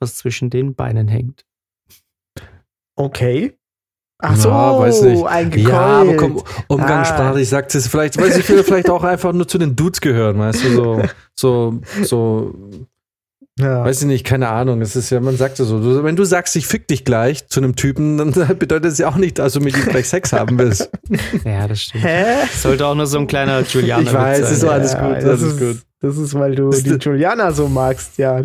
[0.00, 1.44] was zwischen den Beinen hängt.
[2.96, 3.58] Okay.
[4.24, 5.26] Ach so, Ja, weiß nicht.
[5.26, 5.68] eingekeult.
[5.68, 7.50] Ja, aber komm, umgangssprachlich Ah.
[7.50, 10.68] sagt es vielleicht, weil sie vielleicht auch einfach nur zu den Dudes gehören, weißt du,
[10.74, 11.02] so,
[11.34, 12.54] so, so,
[13.58, 13.84] Ja.
[13.84, 14.80] weiß ich nicht, keine Ahnung.
[14.80, 17.48] Es ist ja, man sagt ja so, du, wenn du sagst, ich fick dich gleich
[17.48, 20.32] zu einem Typen, dann bedeutet es ja auch nicht, dass du mit ihm gleich Sex
[20.32, 20.88] haben willst.
[21.44, 22.04] Ja, das stimmt.
[22.04, 22.24] Hä?
[22.56, 24.52] Sollte auch nur so ein kleiner Julianer Ich weiß, sein.
[24.52, 25.76] ist so alles gut, das alles ist, gut.
[26.00, 28.42] Das ist, weil du Das die Juliana so magst, ja.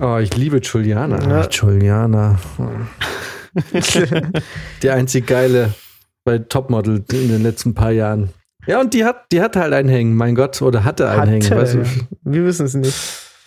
[0.00, 1.18] Oh, ich liebe Juliana.
[1.28, 1.48] Ja.
[1.48, 2.38] Juliana.
[4.82, 5.74] Die einzig geile
[6.24, 8.30] bei Topmodel in den letzten paar Jahren.
[8.66, 11.44] Ja, und die hat, die hat halt einen hängen, mein Gott, oder hatte einen hängen.
[11.44, 11.56] Hatte.
[11.56, 11.82] Weißt du?
[12.22, 12.96] Wir wissen es nicht.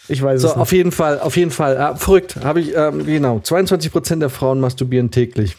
[0.07, 0.61] Ich weiß So, es nicht.
[0.61, 1.77] auf jeden Fall, auf jeden Fall.
[1.77, 3.37] Ah, verrückt, habe ich, ähm, genau.
[3.43, 5.57] 22% der Frauen masturbieren täglich.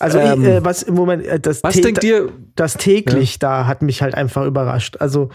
[0.00, 2.28] Also, ähm, ich, äh, was im Moment, äh, das, Was denkt ihr?
[2.56, 4.96] das täglich da hat mich halt einfach überrascht.
[5.00, 5.30] Also,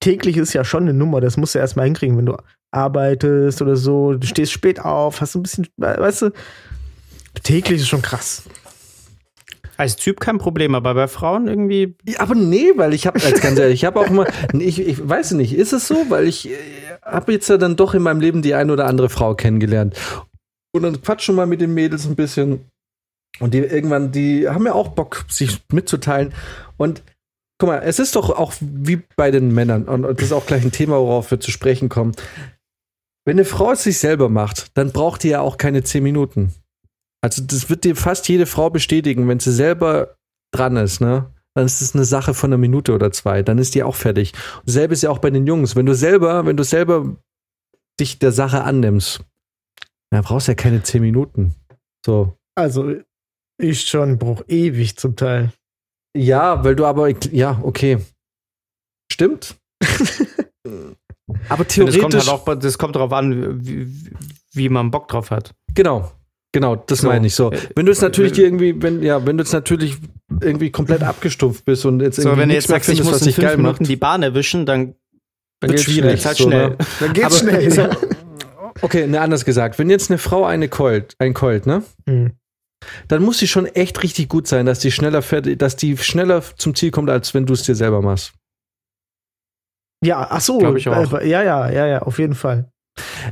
[0.00, 2.36] täglich ist ja schon eine Nummer, das musst du erstmal hinkriegen, wenn du
[2.70, 4.14] arbeitest oder so.
[4.14, 6.30] Du stehst spät auf, hast ein bisschen, we- weißt du,
[7.42, 8.44] täglich ist schon krass.
[9.78, 11.96] Als Typ kein Problem, aber bei Frauen irgendwie.
[12.06, 14.26] Ja, aber nee, weil ich habe, als ganz ehrlich, ich habe auch immer,
[14.58, 16.56] ich, ich weiß nicht, ist es so, weil ich äh,
[17.02, 19.94] habe jetzt ja dann doch in meinem Leben die ein oder andere Frau kennengelernt
[20.72, 22.70] und dann quatschen mal mit den Mädels ein bisschen
[23.38, 26.32] und die irgendwann, die haben ja auch Bock, sich mitzuteilen
[26.76, 27.02] und
[27.58, 30.64] guck mal, es ist doch auch wie bei den Männern und das ist auch gleich
[30.64, 32.12] ein Thema, worauf wir zu sprechen kommen.
[33.26, 36.54] Wenn eine Frau es sich selber macht, dann braucht die ja auch keine zehn Minuten.
[37.26, 40.14] Also das wird dir fast jede Frau bestätigen, wenn sie selber
[40.52, 41.34] dran ist, ne?
[41.54, 43.42] Dann ist es eine Sache von einer Minute oder zwei.
[43.42, 44.32] Dann ist die auch fertig.
[44.60, 45.74] Und selbe ist ja auch bei den Jungs.
[45.74, 47.16] Wenn du selber, wenn du selber
[47.98, 49.24] dich der Sache annimmst,
[50.10, 51.56] dann brauchst du ja keine zehn Minuten.
[52.04, 52.36] So.
[52.54, 52.94] Also,
[53.58, 55.50] ich schon, brauch ewig zum Teil.
[56.16, 57.98] Ja, weil du aber, ja, okay.
[59.10, 59.56] Stimmt.
[61.48, 62.28] aber Das kommt theoretisch.
[62.28, 63.92] halt auch, das kommt darauf an, wie,
[64.52, 65.54] wie man Bock drauf hat.
[65.74, 66.12] Genau.
[66.56, 67.08] Genau, das So.
[67.08, 67.50] meine ich so.
[67.74, 69.96] Wenn du jetzt natürlich dir irgendwie, wenn, ja, wenn du jetzt natürlich
[70.40, 73.12] irgendwie komplett abgestumpft bist und jetzt So, irgendwie wenn du nichts jetzt sagst, ich muss
[73.12, 74.94] was in dich fünf geil Minuten macht, die Bahn erwischen, dann
[75.60, 76.24] wird geht's schwierig.
[76.24, 76.68] halt so, schnell.
[76.70, 76.76] ne?
[77.00, 77.70] Dann geht's Aber- schnell.
[77.70, 77.90] so, Ja.
[78.80, 79.78] Okay, ne, anders gesagt.
[79.78, 81.82] Wenn jetzt eine Frau eine keult, ein keult, ne?
[82.08, 82.32] Hm.
[83.08, 86.42] Dann muss sie schon echt richtig gut sein, dass die schneller fertig, dass die schneller
[86.56, 88.32] zum Ziel kommt, als wenn du es dir selber machst.
[90.04, 90.74] Ja, ach so.
[90.76, 91.12] Ich auch.
[91.20, 92.70] äh, Ja, ja, ja, ja, auf jeden Fall.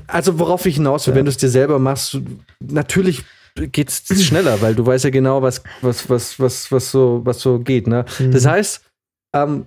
[0.06, 1.18] Also worauf ich hinaus will, Ja.
[1.18, 2.18] wenn du es dir selber machst,
[2.60, 7.40] natürlich geht's schneller, weil du weißt ja genau, was, was, was, was, was so, was
[7.40, 8.04] so geht, ne?
[8.18, 8.32] Mhm.
[8.32, 8.84] Das heißt,
[9.34, 9.66] ähm,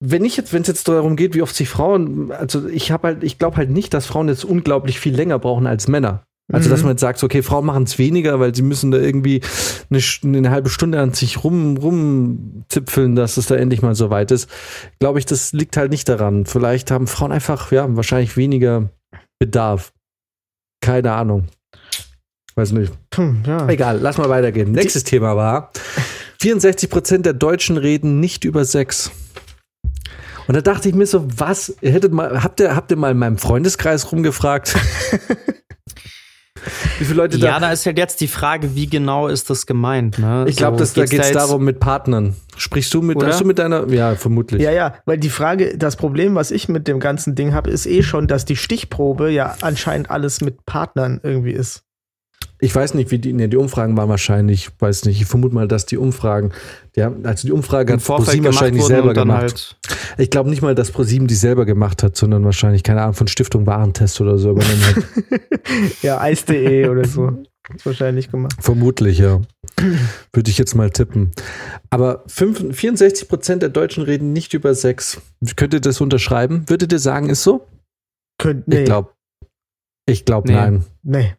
[0.00, 3.08] wenn ich jetzt, wenn es jetzt darum geht, wie oft sich Frauen, also ich habe
[3.08, 6.24] halt, ich glaube halt nicht, dass Frauen jetzt unglaublich viel länger brauchen als Männer.
[6.50, 6.86] Also, dass Mhm.
[6.86, 9.42] man jetzt sagt, okay, Frauen machen es weniger, weil sie müssen da irgendwie
[9.90, 10.00] eine,
[10.38, 14.48] eine halbe Stunde an sich rum, rumzipfeln, dass es da endlich mal so weit ist.
[14.98, 16.46] Glaube ich, das liegt halt nicht daran.
[16.46, 18.88] Vielleicht haben Frauen einfach, ja, wahrscheinlich weniger
[19.38, 19.92] Bedarf.
[20.80, 21.48] Keine Ahnung.
[22.54, 22.92] Weiß nicht.
[23.14, 23.68] Hm, ja.
[23.68, 24.72] Egal, lass mal weitergehen.
[24.72, 25.70] Nächstes Thema war,
[26.40, 29.10] 64% der Deutschen reden nicht über Sex.
[30.46, 33.18] Und da dachte ich mir so, was, hättet mal, habt ihr, habt ihr mal in
[33.18, 34.74] meinem Freundeskreis rumgefragt?
[36.98, 37.60] Wie viele Leute Ja, da?
[37.60, 40.18] da ist halt jetzt die Frage, wie genau ist das gemeint?
[40.18, 40.44] Ne?
[40.48, 42.34] Ich glaube, So, da geht es jetzt- darum mit Partnern.
[42.56, 43.28] Sprichst du mit, Oder?
[43.28, 44.60] hast du mit deiner, ja, vermutlich.
[44.60, 47.86] Ja, ja, weil die Frage, das Problem, was ich mit dem ganzen Ding habe, ist
[47.86, 51.84] eh schon, dass die Stichprobe ja anscheinend alles mit Partnern irgendwie ist.
[52.60, 55.68] Ich weiß nicht, wie die, ne, die Umfragen waren wahrscheinlich, weiß nicht, ich vermute mal,
[55.68, 56.52] dass die Umfragen,
[56.98, 59.76] haben, also die Umfrage im hat ProSieben wahrscheinlich selber gemacht.
[59.86, 63.14] halt Ich glaube nicht mal, dass ProSieben die selber gemacht hat, sondern wahrscheinlich, keine Ahnung,
[63.14, 65.04] von Stiftung Warentest oder so übernommen hat.
[66.02, 67.30] Ja, Eis.de oder so.
[67.74, 68.54] Ist wahrscheinlich gemacht.
[68.58, 69.42] Vermutlich, ja.
[70.32, 71.32] Würde ich jetzt mal tippen.
[71.90, 75.20] Aber fünf- 64 Prozent der Deutschen reden nicht über Sex.
[75.56, 76.64] Könnt ihr das unterschreiben?
[76.68, 77.66] Würdet ihr sagen, ist so?
[78.38, 79.10] Könnt, nee, Ich glaube.
[80.06, 80.54] Ich glaube, Nee.
[80.54, 80.84] nein.
[81.02, 81.34] nee.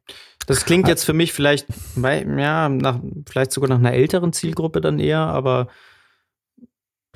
[0.50, 4.98] Das klingt jetzt für mich vielleicht, ja, nach, vielleicht sogar nach einer älteren Zielgruppe dann
[4.98, 5.68] eher, aber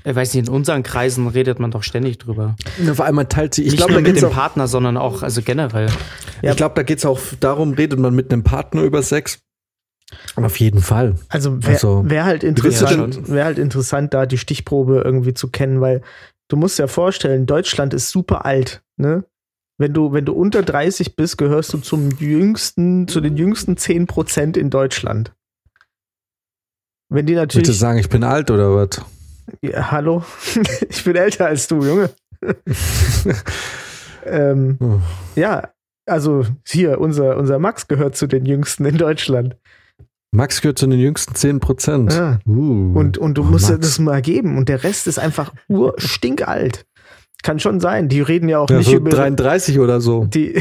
[0.05, 2.55] ich weiß nicht, in unseren Kreisen redet man doch ständig drüber.
[2.77, 3.63] Und Vor allem man teilt sie.
[3.63, 5.89] Ich Nicht glaube, mit dem auch, Partner, sondern auch, also generell.
[6.43, 9.39] ich glaube, da geht es auch darum, redet man mit einem Partner über Sex?
[10.35, 11.15] Auf jeden Fall.
[11.29, 15.81] Also wäre Also, wär halt interessant, wäre halt interessant, da die Stichprobe irgendwie zu kennen,
[15.81, 16.03] weil
[16.49, 19.23] du musst dir vorstellen, Deutschland ist super alt, ne?
[19.79, 24.05] Wenn du, wenn du unter 30 bist, gehörst du zum jüngsten, zu den jüngsten 10
[24.07, 25.33] Prozent in Deutschland.
[27.09, 27.79] Wenn die Willst du natürlich.
[27.79, 29.01] sagen, ich bin alt oder was?
[29.61, 30.23] Ja, hallo?
[30.89, 32.09] ich bin älter als du, Junge.
[34.25, 34.99] ähm, Oh.
[35.35, 35.69] ja,
[36.05, 39.55] also hier, unser, unser Max gehört zu den jüngsten in Deutschland.
[40.35, 42.13] Max gehört zu den jüngsten 10 Prozent.
[42.13, 42.39] Ja.
[42.47, 42.93] Uh.
[42.97, 43.87] Und, und du Oh, musst dir Max.
[43.87, 44.57] das mal geben.
[44.57, 46.85] Und der Rest ist einfach urstinkalt.
[47.43, 48.09] Kann schon sein.
[48.09, 49.11] Die reden ja auch ja, nicht so über.
[49.11, 50.25] 33 oder so.
[50.25, 50.59] Die,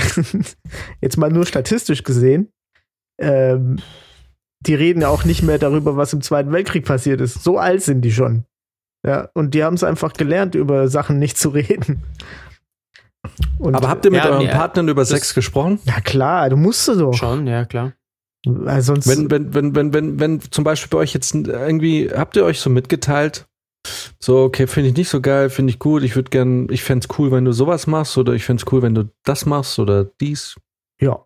[1.00, 2.50] jetzt mal nur statistisch gesehen.
[3.20, 3.78] Ähm,
[4.60, 7.42] die reden ja auch nicht mehr darüber, was im Zweiten Weltkrieg passiert ist.
[7.42, 8.44] So alt sind die schon.
[9.06, 12.04] Ja, und die haben es einfach gelernt, über Sachen nicht zu reden.
[13.58, 15.78] Und, Aber habt ihr mit Ja, euren nee, Partnern über Sex gesprochen?
[15.84, 17.14] ja klar, du musst du doch.
[17.14, 17.92] Schon, ja, klar.
[18.44, 22.34] Weil sonst, Wenn, wenn, wenn, wenn, wenn, wenn zum Beispiel bei euch jetzt irgendwie, habt
[22.36, 23.46] ihr euch so mitgeteilt?
[24.20, 27.06] So, okay, finde ich nicht so geil, finde ich gut, ich würde gern, ich fände
[27.06, 29.78] es cool, wenn du sowas machst oder ich fände es cool, wenn du das machst
[29.78, 30.56] oder dies.
[31.00, 31.24] ja,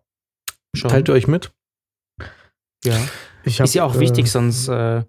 [0.75, 0.91] Schon.
[0.91, 1.51] Teilt ihr euch mit?
[2.83, 2.97] ja.
[3.43, 5.03] ich hab, Ist ja auch äh, wichtig, sonst äh,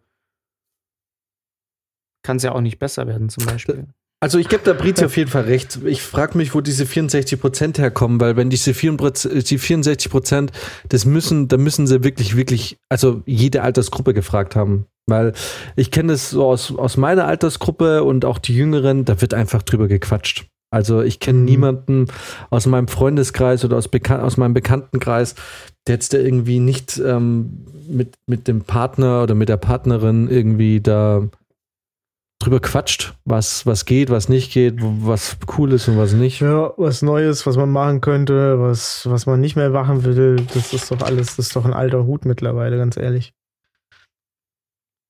[2.23, 3.87] kann es ja auch nicht besser werden, zum Beispiel.
[4.21, 5.79] Also ich gebe da Brizi auf jeden Fall recht.
[5.85, 10.53] Ich frage mich, wo diese 64 Prozent herkommen, weil wenn diese 64 die 64 Prozent,
[10.89, 14.87] das müssen, da müssen sie wirklich, wirklich, also jede Altersgruppe gefragt haben.
[15.09, 15.33] Weil
[15.75, 19.63] ich kenne das so aus, aus meiner Altersgruppe und auch die Jüngeren, da wird einfach
[19.63, 20.47] drüber gequatscht.
[20.71, 21.45] Also ich kenne Mhm.
[21.47, 22.07] niemanden
[22.51, 25.35] aus meinem Freundeskreis oder aus, Bekan aus meinem Bekanntenkreis,
[25.87, 30.83] der jetzt da irgendwie nicht ähm, mit, mit dem Partner oder mit der Partnerin irgendwie
[30.83, 31.27] da
[32.41, 36.41] drüber quatscht, was, was geht, was nicht geht, was cool ist und was nicht.
[36.41, 40.73] Ja, was Neues, was man machen könnte, was, was man nicht mehr machen will, das
[40.73, 43.33] ist doch alles, das ist doch ein alter Hut mittlerweile, ganz ehrlich.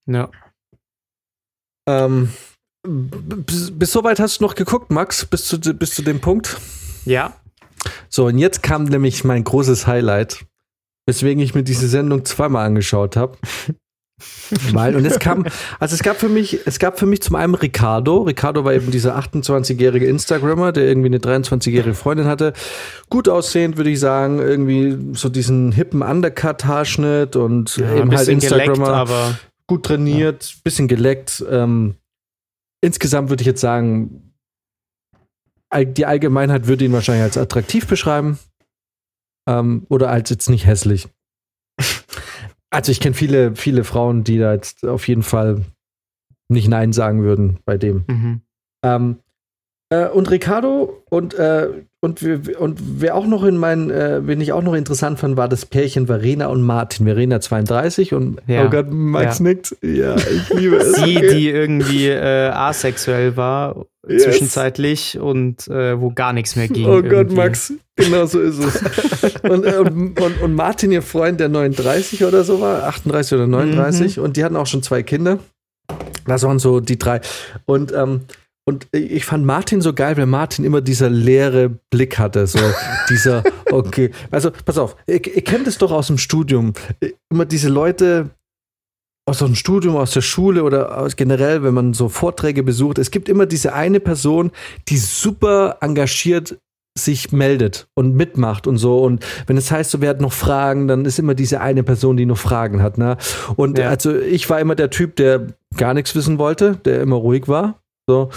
[0.09, 0.31] Ja.
[1.87, 2.31] Ähm,
[2.83, 6.59] bis, soweit hast du noch geguckt, Max, bis zu, bis zu dem Punkt.
[7.05, 7.35] Ja.
[8.09, 10.45] So, und jetzt kam nämlich mein großes Highlight,
[11.07, 13.37] weswegen ich mir diese Sendung zweimal angeschaut habe.
[14.73, 15.47] Weil, und es kam,
[15.79, 18.23] also es gab für mich, es gab für mich zum einen Ricardo.
[18.23, 22.53] Ricardo war eben dieser 28-jährige Instagrammer, der irgendwie eine 23-jährige Freundin hatte.
[23.11, 28.27] Gut aussehend, würde ich sagen, irgendwie so diesen hippen Undercut-Haarschnitt und ja eben ein halt
[28.27, 29.39] bisschen geleckt, Instagrammer aber
[29.69, 31.45] gut trainiert, bisschen geleckt.
[31.49, 31.95] Ähm,
[32.83, 34.35] insgesamt würde ich jetzt sagen,
[35.73, 38.39] die Allgemeinheit würde ihn wahrscheinlich als attraktiv beschreiben.
[39.49, 41.09] Ähm, oder als jetzt nicht hässlich.
[42.71, 45.65] Also ich kenne viele, viele Frauen, die da jetzt auf jeden Fall
[46.51, 48.05] nicht Nein sagen würden bei dem.
[48.07, 48.43] mhm.
[48.85, 49.21] Ähm,
[49.91, 51.69] äh, und Ricardo und, äh,
[52.01, 55.37] und, wir- und wer auch noch in meinen, äh, wen ich auch noch interessant fand,
[55.37, 57.07] war das Pärchen Verena und Martin.
[57.07, 58.67] Verena 32 und Ja.
[58.67, 59.45] oh Gott, Max Ja.
[59.45, 59.77] nickt.
[59.83, 60.93] Ja, ich liebe es.
[60.95, 64.23] sie, die irgendwie äh, asexuell war, Yes.
[64.25, 66.87] zwischenzeitlich und äh, wo gar nichts mehr ging.
[66.89, 67.37] Oh Gott, irgendwie.
[67.37, 69.35] Max, genau so ist es.
[69.43, 74.19] und, äh, und, und, Martin, ihr Freund, der 39 oder so war, 38 oder 39,
[74.21, 75.41] und die hatten auch schon zwei Kinder.
[76.27, 77.21] Das waren so die drei.
[77.67, 78.21] Und, ähm,
[78.69, 82.47] und ich fand Martin so geil, weil Martin immer dieser leere Blick hatte.
[82.47, 82.59] So
[83.09, 84.11] dieser, okay.
[84.31, 86.75] Also, pass auf, ihr, ihr kennt es doch aus dem Studium.
[87.31, 88.29] Immer diese Leute,
[89.27, 93.11] aus dem Studium, aus der Schule oder aus generell, wenn man so Vorträge besucht, es
[93.11, 94.51] gibt immer diese eine Person,
[94.89, 96.59] die super engagiert
[96.99, 98.99] sich meldet und mitmacht und so.
[98.99, 102.17] Und wenn es heißt, so wer hat noch Fragen, dann ist immer diese eine Person,
[102.17, 102.99] die noch Fragen hat.
[102.99, 103.17] Ne?
[103.57, 103.89] Und Ja.
[103.89, 105.47] also ich war immer der Typ, der
[105.77, 107.81] gar nichts wissen wollte, der immer ruhig war.
[108.09, 108.31] So.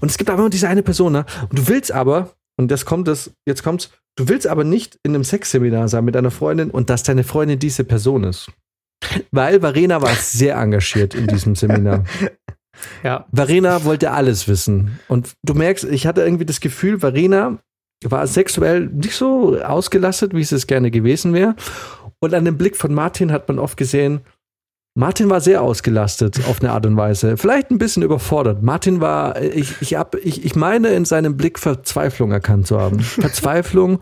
[0.00, 1.24] Und es gibt aber immer diese eine Person, ne?
[1.48, 5.14] Und du willst aber, und das kommt das, jetzt kommt's, du willst aber nicht in
[5.14, 8.50] einem Sexseminar sein mit deiner Freundin und dass deine Freundin diese Person ist.
[9.32, 12.04] Weil Verena war sehr engagiert in diesem Seminar.
[13.02, 13.26] Ja.
[13.32, 14.98] Verena wollte alles wissen.
[15.08, 17.58] Und du merkst, ich hatte irgendwie das Gefühl, Verena
[18.04, 21.54] war sexuell nicht so ausgelastet, wie es es gerne gewesen wäre.
[22.20, 24.20] Und an dem Blick von Martin hat man oft gesehen,
[24.96, 27.36] Martin war sehr ausgelastet auf eine Art und Weise.
[27.36, 28.62] Vielleicht ein bisschen überfordert.
[28.62, 33.00] Martin war, ich, ich, hab, ich, ich meine in seinem Blick Verzweiflung erkannt zu haben.
[33.00, 33.98] Verzweiflung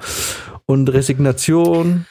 [0.67, 2.05] und Resignation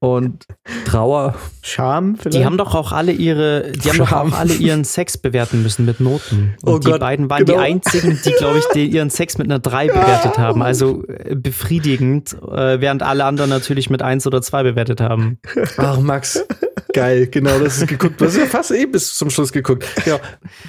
[0.00, 0.46] und
[0.84, 1.34] Trauer.
[1.62, 2.36] Scham vielleicht?
[2.38, 5.84] Die haben doch auch alle ihre, die haben doch auch alle ihren Sex bewerten müssen
[5.84, 6.54] mit Noten.
[6.62, 7.58] Und Oh die Gott, beiden waren genau.
[7.58, 10.62] die einzigen, die, glaube ich, die ihren Sex mit einer 3 bewertet haben.
[10.62, 15.38] Also äh, befriedigend, äh, während alle anderen natürlich mit 1 oder 2 bewertet haben.
[15.76, 16.44] Ach, Max.
[16.94, 18.20] Geil, genau, das ist geguckt.
[18.20, 19.84] Du hast ja fast eh bis zum Schluss geguckt.
[20.04, 20.18] Genau.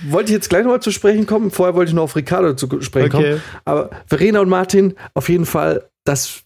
[0.09, 1.49] Wollte ich jetzt gleich nochmal zu sprechen kommen.
[1.51, 3.29] Vorher wollte ich noch auf Ricardo zu sprechen Okay.
[3.29, 3.41] kommen.
[3.63, 6.41] Aber Verena und Martin, auf jeden Fall, das,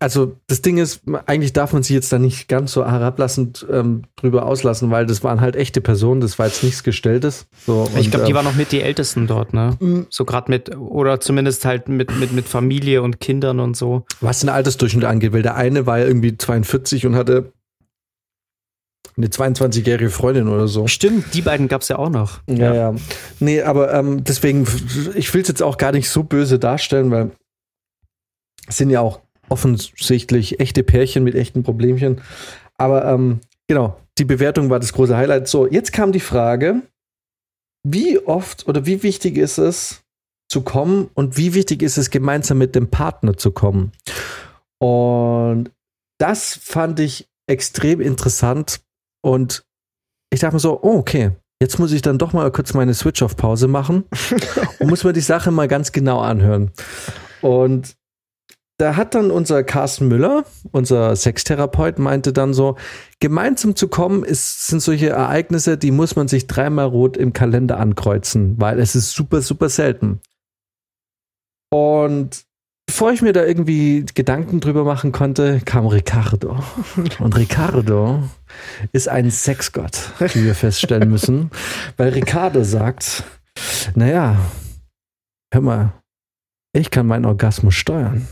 [0.00, 4.02] also das Ding ist, eigentlich darf man sich jetzt da nicht ganz so herablassend ähm,
[4.16, 7.46] drüber auslassen, weil das waren halt echte Personen, das war jetzt nichts Gestelltes.
[7.66, 9.76] So, ich glaube, die ähm, waren noch mit die Ältesten dort, ne?
[9.78, 10.06] Mhm.
[10.10, 14.04] So gerade mit, oder zumindest halt mit, mit, mit Familie und Kindern und so.
[14.20, 17.52] was den Altersdurchschnitt angeht, weil der eine war ja irgendwie 42 und hatte
[19.16, 20.86] eine 22-jährige Freundin oder so.
[20.86, 22.40] Stimmt, die beiden gab es ja auch noch.
[22.46, 22.94] Ja, ja.
[23.40, 24.66] Nee, aber ähm, deswegen,
[25.14, 27.30] ich will es jetzt auch gar nicht so böse darstellen, weil
[28.66, 32.20] es sind ja auch offensichtlich echte Pärchen mit echten Problemchen.
[32.76, 35.48] Aber ähm, genau, die Bewertung war das große Highlight.
[35.48, 36.82] So, jetzt kam die Frage,
[37.84, 40.02] wie oft oder wie wichtig ist es
[40.48, 43.92] zu kommen und wie wichtig ist es gemeinsam mit dem Partner zu kommen?
[44.78, 45.70] Und
[46.18, 48.80] das fand ich extrem interessant
[49.22, 49.64] und
[50.32, 53.22] ich dachte mir so, oh, okay, jetzt muss ich dann doch mal kurz meine Switch
[53.22, 54.04] auf Pause machen
[54.78, 56.72] und muss mir die Sache mal ganz genau anhören.
[57.40, 57.96] Und
[58.78, 62.76] da hat dann unser Carsten Müller, unser Sextherapeut, meinte dann so,
[63.20, 67.78] gemeinsam zu kommen ist, sind solche Ereignisse, die muss man sich dreimal rot im Kalender
[67.78, 70.20] ankreuzen, weil es ist super, super selten.
[71.70, 72.44] Und
[72.86, 76.58] bevor ich mir da irgendwie Gedanken drüber machen konnte, kam Ricardo.
[77.18, 78.22] Und Ricardo
[78.92, 81.50] ist ein Sexgott, wie wir feststellen müssen,
[81.96, 83.24] weil Ricardo sagt,
[83.94, 84.36] naja,
[85.52, 85.92] hör mal,
[86.74, 88.28] ich kann meinen Orgasmus steuern.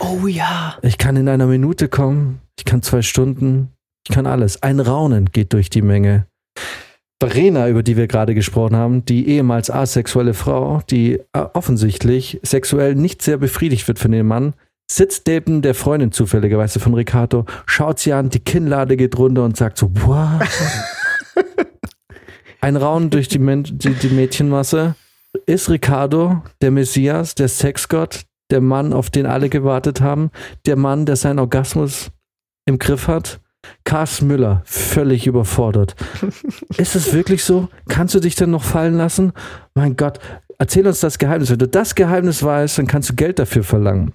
[0.00, 0.76] Oh ja.
[0.82, 3.72] Ich kann in einer Minute kommen, ich kann zwei Stunden,
[4.08, 4.62] ich kann alles.
[4.62, 6.26] Ein Raunen geht durch die Menge.
[7.20, 12.94] Verena, über die wir gerade gesprochen haben, die ehemals asexuelle Frau, die äh, offensichtlich sexuell
[12.94, 14.52] nicht sehr befriedigt wird von dem Mann,
[14.90, 19.56] sitzt neben der Freundin zufälligerweise von Ricardo, schaut sie an, die Kinnlade geht runter und
[19.56, 20.42] sagt so, wow.
[22.60, 24.94] Ein Raunen durch die, Men die, die Mädchenmasse.
[25.46, 30.30] Ist Ricardo der Messias, der Sexgott, der Mann, auf den alle gewartet haben,
[30.66, 32.10] der Mann, der seinen Orgasmus
[32.66, 33.40] im Griff hat?
[33.84, 35.96] Carsten Müller, völlig überfordert.
[36.76, 37.68] Ist es wirklich so?
[37.88, 39.32] Kannst du dich denn noch fallen lassen?
[39.74, 40.18] Mein Gott,
[40.58, 41.50] erzähl uns das Geheimnis.
[41.50, 44.12] Wenn du das Geheimnis weißt, dann kannst du Geld dafür verlangen.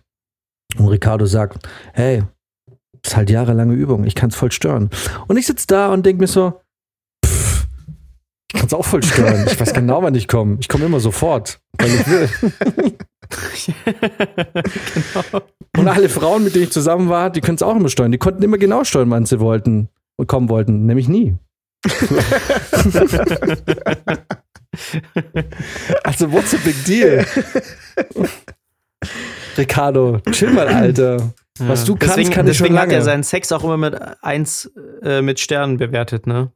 [0.78, 2.24] Und Ricardo sagt, hey,
[3.02, 4.90] das ist halt jahrelange Übung, ich kann es voll stören.
[5.28, 6.62] Und ich sitze da und denke mir so,
[7.26, 7.68] pff,
[8.48, 9.48] ich kann es auch voll stören.
[9.48, 10.58] Ich weiß genau, wann ich komme.
[10.60, 12.30] Ich komme immer sofort, wenn ich will.
[14.94, 15.41] genau.
[15.78, 18.12] Und alle Frauen, mit denen ich zusammen war, die können es auch immer steuern.
[18.12, 20.86] Die konnten immer genau steuern, wann sie wollten und kommen wollten.
[20.86, 21.36] Nämlich nie.
[26.03, 27.26] also, what's a big deal?
[29.58, 31.34] Ricardo, chill mal, Alter.
[31.60, 32.94] Was du kannst, deswegen, kann ich schon deswegen hat lange.
[32.95, 34.72] er seinen Sex auch immer mit eins
[35.03, 36.52] äh, mit Sternen bewertet, ne?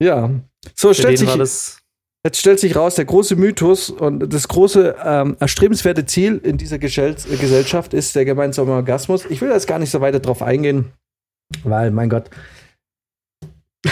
[0.00, 0.30] ja.
[0.74, 1.79] So, stellt sich.
[2.24, 6.78] Jetzt stellt sich raus, der große Mythos und das große ähm, erstrebenswerte Ziel in dieser
[6.78, 9.24] Gesell Gesellschaft ist der gemeinsame Orgasmus.
[9.28, 10.92] Ich will jetzt gar nicht so weiter drauf eingehen,
[11.64, 12.30] weil, mein Gott,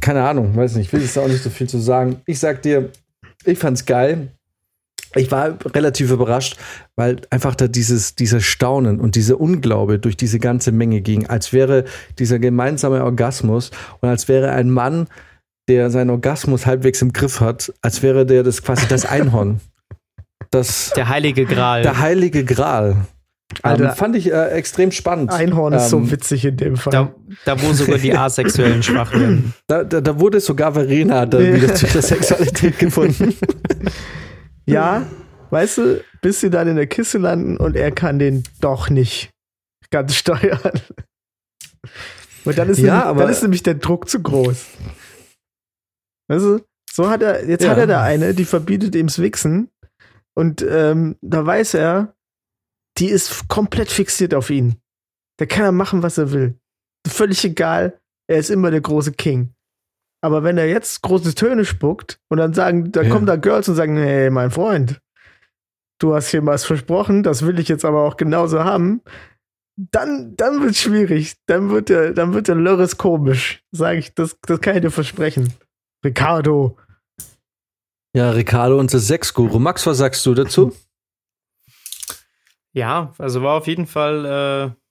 [0.00, 2.22] keine Ahnung, weiß nicht, ich will jetzt auch nicht so viel zu sagen.
[2.26, 2.90] Ich sag dir,
[3.44, 4.28] ich fand's geil.
[5.14, 6.56] Ich war relativ überrascht,
[6.96, 11.52] weil einfach da dieses, dieses Staunen und dieser Unglaube durch diese ganze Menge ging, als
[11.52, 11.84] wäre
[12.18, 15.08] dieser gemeinsame Orgasmus und als wäre ein Mann,
[15.76, 19.60] der seinen Orgasmus halbwegs im Griff hat, als wäre der das quasi das Einhorn.
[20.50, 21.82] Das, Der heilige Gral.
[21.82, 22.96] der heilige Gral.
[23.62, 23.90] Alter.
[23.90, 25.30] ähm, fand ich äh, extrem spannend.
[25.30, 26.90] Einhorn ist Ähm, so witzig in dem Fall.
[26.90, 27.12] da,
[27.44, 29.52] da, wo sogar die Asexuellen schwach werden.
[29.66, 31.54] Da, da, da wurde sogar Verena dann Nee.
[31.60, 33.34] wieder zu ihrer Sexualität gefunden.
[34.64, 35.06] Ja,
[35.50, 39.30] weißt du, bis sie dann in der Kiste landen und er kann den doch nicht
[39.90, 40.60] ganz steuern.
[42.44, 44.66] Und dann ist, Ja, nämlich, aber- dann ist nämlich der Druck zu groß.
[46.28, 46.60] Weißt du,
[46.92, 47.70] so hat er, jetzt Ja.
[47.70, 49.68] hat er da eine, die verbietet ihm's Wichsen
[50.34, 52.14] und ähm, da weiß er,
[52.98, 54.76] die ist komplett fixiert auf ihn.
[55.38, 56.54] Da kann er machen, was er will.
[57.06, 59.54] Völlig egal, er ist immer der große King.
[60.24, 63.10] Aber wenn er jetzt große Töne spuckt und dann sagen, dann Ja.
[63.10, 65.00] kommen da Girls und sagen, hey, mein Freund,
[65.98, 69.00] du hast hier was versprochen, das will ich jetzt aber auch genauso haben,
[69.76, 71.36] dann, dann wird schwierig.
[71.46, 73.64] Dann wird der, dann wird der Lörres komisch.
[73.72, 75.52] Sag ich, das, das kann ich dir versprechen.
[76.04, 76.76] Ricardo.
[78.14, 79.58] Ja, Ricardo, unser Sexguru.
[79.58, 80.76] Max, was sagst du dazu?
[82.72, 84.81] Ja, also war auf jeden Fall äh,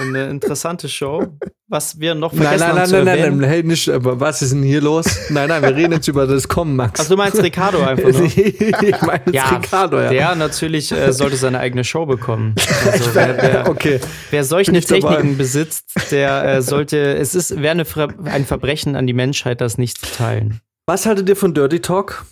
[0.00, 1.26] eine, eine interessante Show.
[1.70, 3.40] Was wir noch vergessen Nein, nein, haben nein, zu nein, nein, erwähnen.
[3.40, 5.04] nein, hey, nicht, aber was ist denn hier los?
[5.28, 6.98] Nein, nein, wir reden jetzt über das Kommen, Max.
[6.98, 8.24] Also du meinst Ricardo einfach nur?
[8.24, 10.08] ich meine Ja, Ricardo, ja.
[10.08, 12.54] der natürlich äh, sollte seine eigene Show bekommen.
[12.90, 14.00] Also wer, wer, okay.
[14.30, 14.72] wer solche.
[14.72, 19.60] Techniken besitzt, der äh, sollte, es ist, wäre eine Ver ein Verbrechen an die Menschheit,
[19.60, 20.60] das nicht zu teilen.
[20.86, 22.24] Was haltet ihr von Dirty Talk?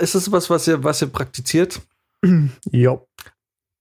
[0.00, 1.80] Ist das was, was ihr, was ihr praktiziert?
[2.70, 3.06] Jo.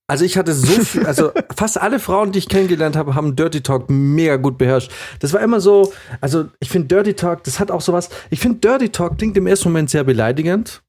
[0.08, 3.62] Also ich hatte so viel, also fast alle Frauen, die ich kennengelernt habe, haben Dirty
[3.62, 4.92] Talk mega gut beherrscht.
[5.20, 8.60] Das war immer so, also ich finde Dirty Talk, das hat auch sowas, ich finde
[8.60, 10.84] Dirty Talk klingt im ersten Moment sehr beleidigend,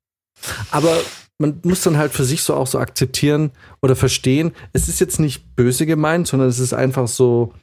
[0.71, 0.95] aber
[1.39, 5.19] man muss dann halt für sich so auch so akzeptieren oder verstehen, es ist jetzt
[5.19, 7.55] nicht böse gemeint, sondern es ist einfach so,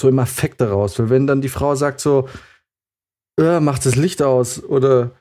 [0.00, 0.98] so im Affekt daraus.
[0.98, 2.28] Weil wenn dann die Frau sagt so,
[3.40, 5.12] äh, mach das Licht aus oder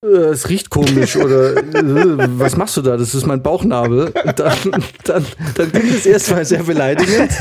[0.00, 2.96] es riecht komisch oder äh, was machst du da?
[2.96, 4.12] Das ist mein Bauchnabel.
[4.24, 4.58] Und Dann,
[5.04, 7.32] dann, dann klingt es erstmal sehr beleidigend.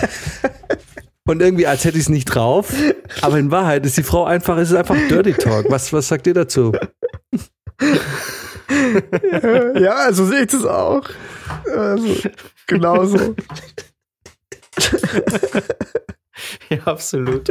[1.27, 2.73] Und irgendwie, als hätte ich es nicht drauf.
[3.21, 5.65] Aber in Wahrheit ist die Frau einfach, es ist einfach Dirty Talk.
[5.69, 6.71] Was, was sagt ihr dazu?
[9.79, 11.07] ja, also sehe ich das auch.
[11.75, 12.15] Also,
[12.65, 13.35] genauso.
[16.69, 17.49] Ja, absolut.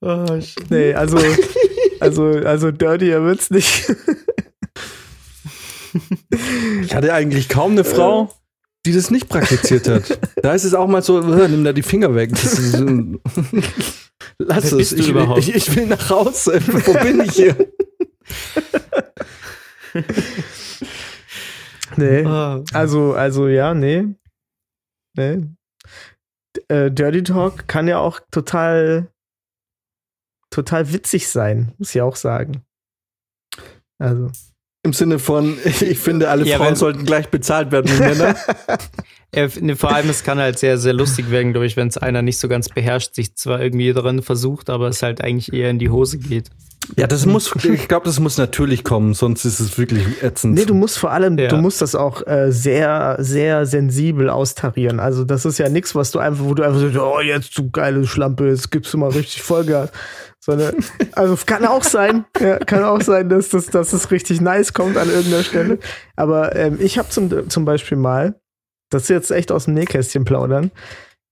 [0.00, 0.38] Oh.
[0.70, 1.18] Nee, also,
[2.00, 3.94] also, also dirtier wird's nicht.
[6.82, 8.32] Ich hatte eigentlich kaum eine Frau,
[8.86, 10.18] die das nicht praktiziert hat.
[10.42, 12.30] Da ist es auch mal so, äh, nimm da die Finger weg.
[12.74, 13.20] Ähm,
[14.38, 14.92] lass es.
[14.92, 16.60] Ich ich, ich will nach Hause.
[16.66, 17.56] Wo bin ich hier?
[21.96, 22.24] Nee.
[22.24, 22.62] Ah.
[22.72, 24.06] Also, also ja, nee.
[25.16, 25.40] Nee.
[26.68, 29.08] Äh, Dirty Talk kann ja auch total,
[30.50, 32.62] total witzig sein, muss ich auch sagen.
[33.98, 34.30] Also.
[34.84, 38.34] Im Sinne von, ich finde, alle Ja, Frauen sollten gleich bezahlt werden wie Männer.
[39.30, 41.98] Äh, ne, vor allem, es kann halt sehr, sehr lustig werden, glaube ich, wenn es
[41.98, 45.68] einer nicht so ganz beherrscht, sich zwar irgendwie daran versucht, aber es halt eigentlich eher
[45.68, 46.48] in die Hose geht.
[46.96, 50.54] Ja, das muss, ich glaube, das muss natürlich kommen, sonst ist es wirklich ätzend.
[50.54, 51.48] Nee, du musst vor allem, Ja.
[51.48, 54.98] du musst das auch äh, sehr, sehr sensibel austarieren.
[54.98, 57.70] Also das ist ja nichts, was du einfach, wo du einfach sagst, oh, jetzt du
[57.70, 59.90] geile Schlampe, jetzt gibst du mal richtig Vollgas.
[60.48, 60.76] Sondern,
[61.12, 64.96] also kann auch sein, ja, kann auch sein, dass das, dass es richtig nice kommt
[64.96, 65.78] an irgendeiner Stelle.
[66.16, 68.34] Aber ähm, ich habe zum, zum Beispiel mal,
[68.88, 70.70] das ist jetzt echt aus dem Nähkästchen plaudern,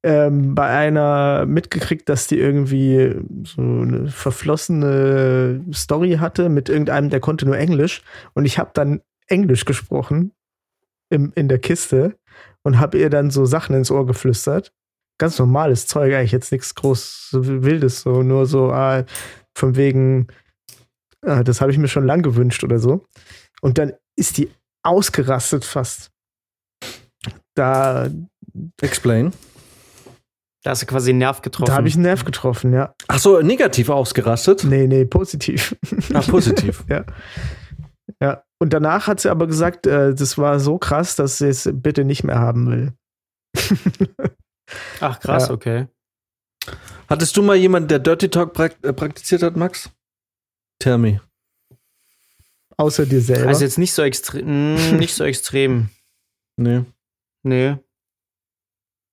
[0.03, 7.21] ähm, bei einer mitgekriegt, dass die irgendwie so eine verflossene Story hatte mit irgendeinem, der
[7.21, 8.03] konnte nur Englisch.
[8.35, 10.33] Und ich habe dann Englisch gesprochen
[11.09, 12.17] im, in der Kiste
[12.65, 14.75] und habe ihr dann so Sachen ins Ohr geflüstert.
[15.19, 19.05] Ganz normales Zeug, eigentlich jetzt nichts groß Wildes, so nur so ah,
[19.57, 20.29] von wegen,
[21.23, 23.07] ah, das habe ich mir schon lang gewünscht oder so.
[23.63, 24.51] Und dann ist die
[24.83, 26.11] ausgerastet fast.
[27.55, 28.11] Da,
[28.81, 29.33] Explain.
[30.63, 31.69] Da hast du quasi einen Nerv getroffen.
[31.69, 32.95] da habe ich einen Nerv getroffen, ja.
[33.09, 34.65] Ach so, negativ ausgerastet?
[34.65, 35.77] Nee, nee, positiv.
[36.13, 36.85] Ah, positiv.
[36.89, 37.05] ja.
[38.21, 38.43] Ja.
[38.59, 42.05] Und danach hat sie aber gesagt, äh, das war so krass, dass sie es bitte
[42.05, 42.93] nicht mehr haben will.
[45.01, 45.55] Ach, krass, Ja.
[45.55, 45.87] okay.
[47.09, 49.91] Hattest du mal jemanden, der Dirty Talk äh, praktiziert hat, Max?
[50.81, 51.21] Tell me.
[52.77, 53.49] Außer dir selber.
[53.49, 55.89] Also jetzt nicht so extrem, nicht so extrem.
[56.59, 56.85] Nee.
[57.43, 57.77] Nee.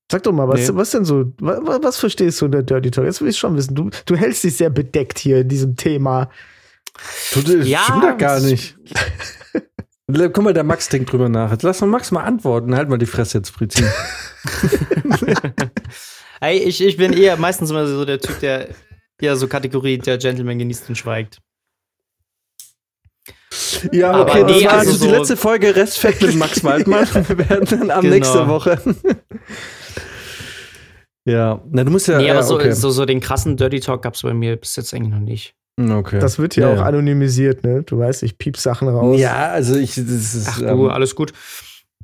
[0.09, 0.75] Sag doch mal, was, Nee.
[0.75, 3.03] was denn so, was, was verstehst du unter Dirty Talk?
[3.05, 3.75] Jetzt will ich schon wissen.
[3.75, 6.30] Du, du hältst dich sehr bedeckt hier in diesem Thema.
[7.34, 8.77] Du, das Ja, stimmt doch gar das- nicht.
[10.14, 11.52] Guck mal, der Max denkt drüber nach.
[11.52, 12.76] Jetzt lass mal Max mal antworten.
[12.76, 13.88] Halt mal die Fresse jetzt, Fritzin.
[16.41, 18.69] Ey, ich, ich bin eher meistens immer so der Typ, der
[19.19, 21.40] eher so Kategorie, der Gentleman genießt und schweigt.
[23.91, 26.64] Ja, Aber okay, das nee, war also also die so- letzte Folge Restfett mit Max
[26.64, 27.07] Waldmann.
[27.14, 28.14] Wir werden dann ab Genau.
[28.14, 28.80] nächste Woche.
[31.26, 32.18] ja, na, du musst ja.
[32.18, 32.72] nee, aber ja, so, okay.
[32.72, 35.56] so, so den krassen Dirty Talk gab es bei mir bis jetzt eigentlich noch nicht.
[35.79, 36.19] Okay.
[36.19, 36.83] Das wird hier Ja, auch ja.
[36.83, 37.83] anonymisiert, ne?
[37.83, 39.19] Du weißt, ich piep Sachen raus.
[39.19, 41.33] Ja, also ich, das ist, Ach du, ähm, alles gut.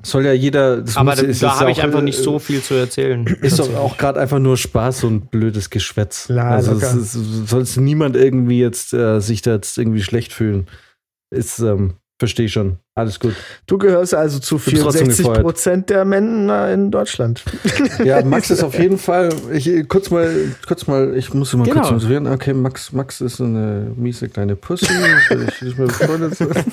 [0.02, 0.82] soll ja jeder.
[0.82, 3.26] Das Aber muss, da, da habe ich einfach äh, nicht so viel zu erzählen.
[3.42, 6.26] Ist doch auch gerade einfach nur Spaß und blödes Geschwätz.
[6.26, 6.86] Klar, also locker.
[6.86, 10.66] es ist, soll es niemand irgendwie jetzt äh, sich da jetzt irgendwie schlecht fühlen.
[11.30, 12.76] Ist, ähm, verstehe ich schon.
[12.94, 13.34] Alles gut.
[13.66, 15.42] Du gehörst also zu bin trotzdem 64 gefeuert.
[15.42, 17.42] Prozent der Männer in Deutschland.
[18.04, 19.30] Ja, Max ist auf jeden Fall.
[19.52, 20.30] Ich kurz mal,
[20.66, 21.80] kurz mal, ich muss mal Genau.
[21.80, 22.26] kurz motivieren.
[22.28, 24.86] Okay, Max, Max ist eine miese kleine Pussy.
[24.86, 26.64] Ich will nicht mehr befreundet sein.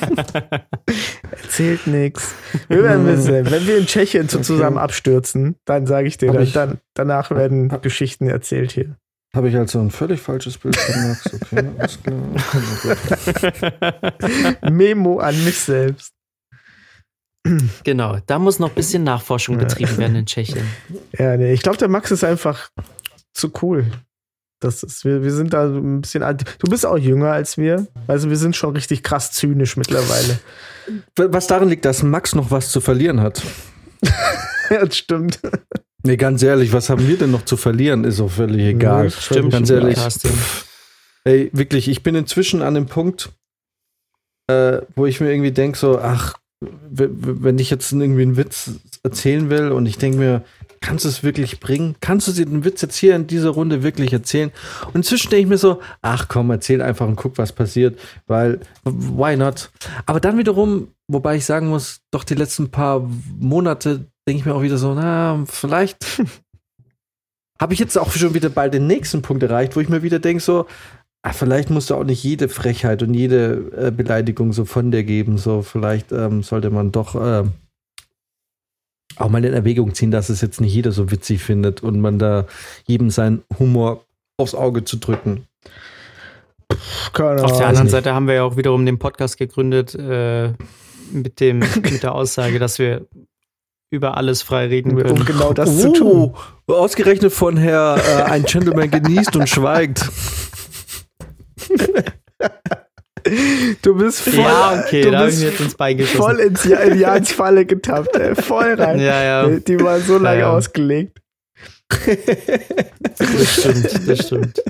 [1.32, 2.34] Erzählt nix.
[2.68, 4.41] Wir werden wissen, wenn wir in Tschechien Okay.
[4.41, 8.95] zusammen abstürzen, dann sage ich dir, dann, ich- dann, danach werden Hab- Geschichten erzählt hier.
[9.38, 11.32] Habe ich also ein völlig falsches Bild von Max.
[11.32, 12.18] Okay, alles klar.
[14.72, 16.12] Memo an mich selbst.
[17.84, 20.68] Genau, da muss noch ein bisschen Nachforschung betrieben werden in Tschechien.
[21.20, 22.72] Ja, nee, ich glaube, der Max ist einfach
[23.36, 23.86] zu cool.
[24.60, 26.44] Das ist, wir, wir sind da ein bisschen alt.
[26.58, 27.86] Du bist auch jünger als wir.
[28.08, 30.40] Also wir sind schon richtig krass zynisch mittlerweile.
[31.16, 33.44] Was darin liegt, dass Max noch was zu verlieren hat.
[34.72, 35.40] ja, das stimmt.
[36.03, 38.03] Nee, ganz ehrlich, was haben wir denn noch zu verlieren?
[38.03, 39.06] Ist auch völlig egal.
[39.06, 39.98] Nö, Stimmt, ganz ehrlich.
[41.24, 43.32] Ey, wirklich, ich bin inzwischen an dem Punkt,
[44.48, 46.36] äh, wo ich mir irgendwie denke, so, ach,
[46.90, 48.72] wenn ich jetzt irgendwie einen Witz
[49.03, 50.44] erzählen will und ich denke mir,
[50.82, 51.95] kannst du es wirklich bringen?
[51.99, 54.52] Kannst du dir den Witz jetzt hier in dieser Runde wirklich erzählen?
[54.88, 58.60] Und inzwischen denke ich mir so, ach komm, erzähl einfach und guck, was passiert, weil,
[58.86, 59.69] why not?
[60.06, 63.07] Aber dann wiederum, wobei ich sagen muss, doch die letzten paar
[63.40, 66.22] Monate denke ich mir auch wieder so, na, vielleicht
[67.60, 70.20] habe ich jetzt auch schon wieder bald den nächsten Punkt erreicht, wo ich mir wieder
[70.20, 70.68] denke, so,
[71.24, 75.04] ah, vielleicht musst du auch nicht jede Frechheit und jede äh, Beleidigung so von dir
[75.04, 75.38] geben.
[75.38, 77.54] So, vielleicht ähm, sollte man doch ähm,
[79.16, 82.20] auch mal in Erwägung ziehen, dass es jetzt nicht jeder so witzig findet und man
[82.20, 82.45] da
[82.86, 84.06] jedem seinen Humor
[84.38, 85.48] aufs Auge zu drücken.
[87.14, 90.54] Keine Auf der anderen Seite haben wir ja auch wiederum den Podcast gegründet äh,
[91.12, 93.08] mit, dem, mit der Aussage, dass wir
[93.90, 95.26] über alles frei reden um können.
[95.26, 96.36] genau das zu tun.
[96.68, 100.10] Oh, ausgerechnet von Herr äh, ein Gentleman genießt und schweigt.
[103.82, 106.18] Du bist voll, ja, okay, du da habe ich bist mir jetzt ins Bein geschossen.
[106.22, 108.16] voll ins Ja- in Jans Falle getappt.
[108.16, 108.36] Ey.
[108.36, 109.00] Voll rein.
[109.00, 109.50] Ja, ja.
[109.60, 110.54] Die war so lange Ja, ja.
[110.54, 111.20] ausgelegt.
[111.90, 114.64] Das stimmt, das stimmt.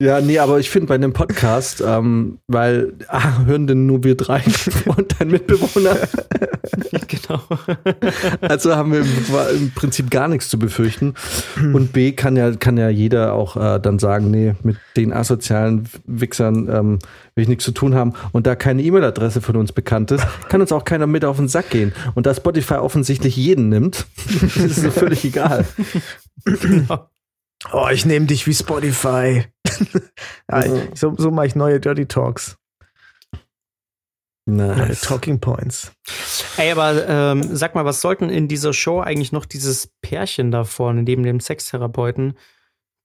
[0.00, 4.16] Ja, nee, aber ich finde bei einem Podcast, ähm, weil ah, hören denn nur wir
[4.16, 4.42] drei
[4.96, 5.96] und dein Mitbewohner.
[7.06, 7.40] genau.
[8.40, 9.04] Also haben wir
[9.50, 11.14] im, Prinzip gar nichts zu befürchten.
[11.56, 15.88] Und B kann ja, kann ja jeder auch äh, dann sagen, nee, mit den asozialen
[16.04, 16.98] Wichsern ähm,
[17.36, 18.14] will ich nichts zu tun haben.
[18.32, 21.46] Und da keine E-Mail-Adresse von uns bekannt ist, kann uns auch keiner mit auf den
[21.46, 21.92] Sack gehen.
[22.16, 24.06] Und da Spotify offensichtlich jeden nimmt,
[24.56, 25.64] ist es völlig egal.
[27.72, 29.44] Oh, ich nehme dich wie Spotify.
[30.50, 30.64] ja,
[30.94, 32.56] so, so mache ich neue Dirty Talks.
[34.44, 35.02] Neue Nice.
[35.02, 35.92] Talking Points.
[36.56, 40.64] Ey, aber ähm, sag mal, was sollten in dieser Show eigentlich noch dieses Pärchen da
[40.64, 42.36] vorne, neben dem Sextherapeuten,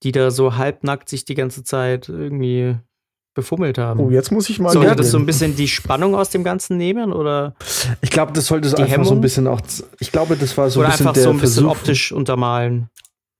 [0.04, 2.76] die da so halbnackt sich die ganze Zeit irgendwie
[3.36, 4.00] befummelt haben?
[4.00, 6.76] Oh, jetzt muss ich mal Sollte das so ein bisschen die Spannung aus dem Ganzen
[6.76, 7.54] nehmen oder,
[8.02, 9.22] Ich glaube, das sollte so Die einfach so ein Hemmung?
[9.22, 9.62] bisschen auch.
[10.00, 11.80] Ich glaube, das war so ein oder bisschen einfach der so ein bisschen Versuch.
[11.80, 12.90] optisch untermalen?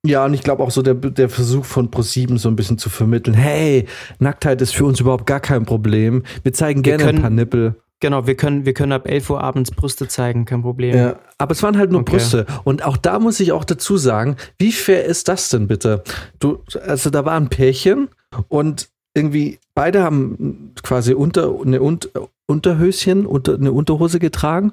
[0.06, 2.88] Ja, und ich glaube auch so der, der Versuch von ProSieben so ein bisschen zu
[2.88, 3.86] vermitteln, hey,
[4.20, 6.22] Nacktheit ist für uns überhaupt gar kein Problem.
[6.44, 7.74] Wir zeigen Wir gerne ein können- paar Nippel.
[8.00, 10.96] Genau, wir können, wir können ab 11 Uhr abends Brüste zeigen, kein Problem.
[10.96, 12.12] Ja, aber es waren halt nur Okay.
[12.12, 12.46] Brüste.
[12.62, 16.04] Und auch da muss ich auch dazu sagen, wie fair ist das denn bitte?
[16.38, 18.06] Du, also da war ein Pärchen
[18.46, 21.98] und irgendwie beide haben quasi unter, eine Un-
[22.46, 24.72] Unterhöschen, unter, eine Unterhose getragen.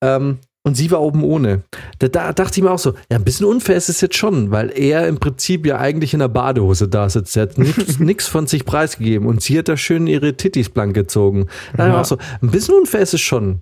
[0.00, 1.62] Ähm, und sie war oben ohne.
[1.98, 4.50] Da, da dachte ich mir auch so, ja, ein bisschen unfair ist es jetzt schon,
[4.50, 7.36] weil er im Prinzip ja eigentlich in der Badehose da sitzt.
[7.36, 11.48] Er hat nichts von sich preisgegeben und sie hat da schön ihre Tittis blank gezogen.
[11.76, 13.60] Da mir auch so, ein bisschen unfair ist es schon.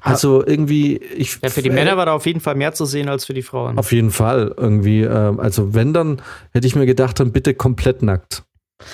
[0.00, 1.38] Also irgendwie, ich.
[1.42, 3.42] Ja, für die Männer war da auf jeden Fall mehr zu sehen als für die
[3.42, 3.76] Frauen.
[3.76, 5.02] Auf jeden Fall irgendwie.
[5.02, 6.22] ähm, also wenn dann
[6.52, 8.44] hätte ich mir gedacht, dann bitte komplett nackt.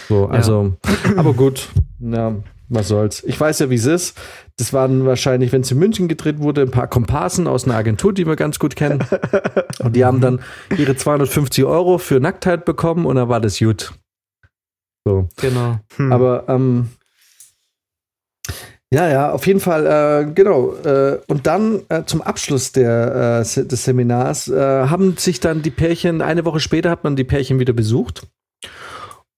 [0.08, 0.76] So, also,
[1.16, 1.68] aber gut,
[1.98, 2.36] ja,
[2.68, 3.22] was soll's.
[3.24, 4.16] Ich weiß ja, wie es ist.
[4.60, 8.12] Das waren wahrscheinlich, wenn es in München gedreht wurde, ein paar Komparsen aus einer Agentur,
[8.12, 9.02] die wir ganz gut kennen.
[9.78, 10.40] Und die haben dann
[10.76, 13.94] ihre 250 Euro für Nacktheit bekommen und dann war das gut.
[15.06, 15.28] So.
[15.40, 15.78] Genau.
[15.96, 16.12] Hm.
[16.12, 16.90] Aber ähm,
[18.92, 20.74] ja, ja, auf jeden Fall, äh, genau.
[20.74, 25.70] Äh, und dann äh, zum Abschluss der, äh, des Seminars äh, haben sich dann die
[25.70, 28.26] Pärchen, eine Woche später hat man die Pärchen wieder besucht.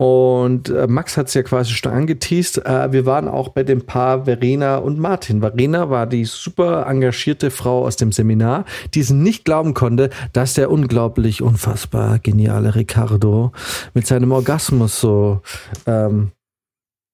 [0.02, 2.66] Und äh, Max hat es ja quasi schon angeteased.
[2.66, 5.42] Äh, wir waren auch bei dem Paar Verena und Martin.
[5.42, 8.64] Verena war die super engagierte Frau aus dem Seminar,
[8.94, 13.52] die es nicht glauben konnte, dass der unglaublich, unfassbar geniale Ricardo
[13.94, 15.40] mit seinem Orgasmus so,
[15.86, 16.32] ähm,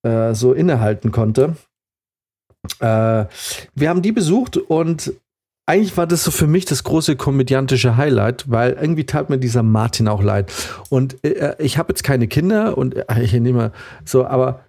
[0.03, 1.57] äh, so innehalten konnte.
[2.81, 3.27] Äh,
[3.75, 5.13] wir haben die besucht und
[5.69, 9.63] eigentlich war das so für mich das große komödiantische Highlight, weil irgendwie tat mir dieser
[9.63, 10.51] Martin auch leid.
[10.89, 13.73] Und äh, ich habe jetzt keine Kinder und äh, ich nehme
[14.05, 14.65] so, aber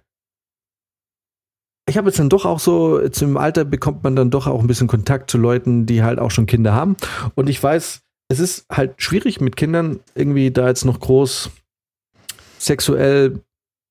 [1.88, 4.60] ich habe jetzt dann doch auch so, jetzt im Alter bekommt man dann doch auch
[4.60, 6.96] ein bisschen Kontakt zu Leuten, die halt auch schon Kinder haben.
[7.34, 11.50] Und ich weiß, es ist halt schwierig mit Kindern irgendwie da jetzt noch groß
[12.58, 13.40] sexuell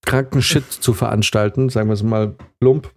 [0.06, 2.91] kranken Shit zu veranstalten, sagen wir es mal plump.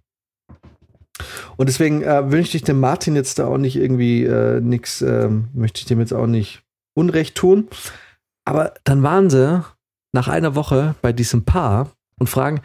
[1.56, 5.48] Und deswegen äh, wünsche ich dem Martin jetzt da auch nicht irgendwie äh, nix, ähm,
[5.52, 6.62] möchte ich dem jetzt auch nicht
[6.94, 7.68] Unrecht tun.
[8.44, 9.64] Aber dann waren sie
[10.12, 12.60] nach einer Woche bei diesem Paar und fragen,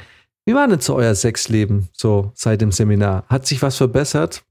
[0.46, 3.26] wie war denn so euer Sexleben so seit dem Seminar?
[3.28, 4.44] Hat sich was verbessert?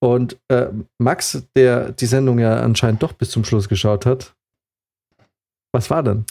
[0.00, 4.34] Und äh, Max, der die Sendung ja anscheinend doch bis zum Schluss geschaut hat,
[5.72, 6.26] was war denn?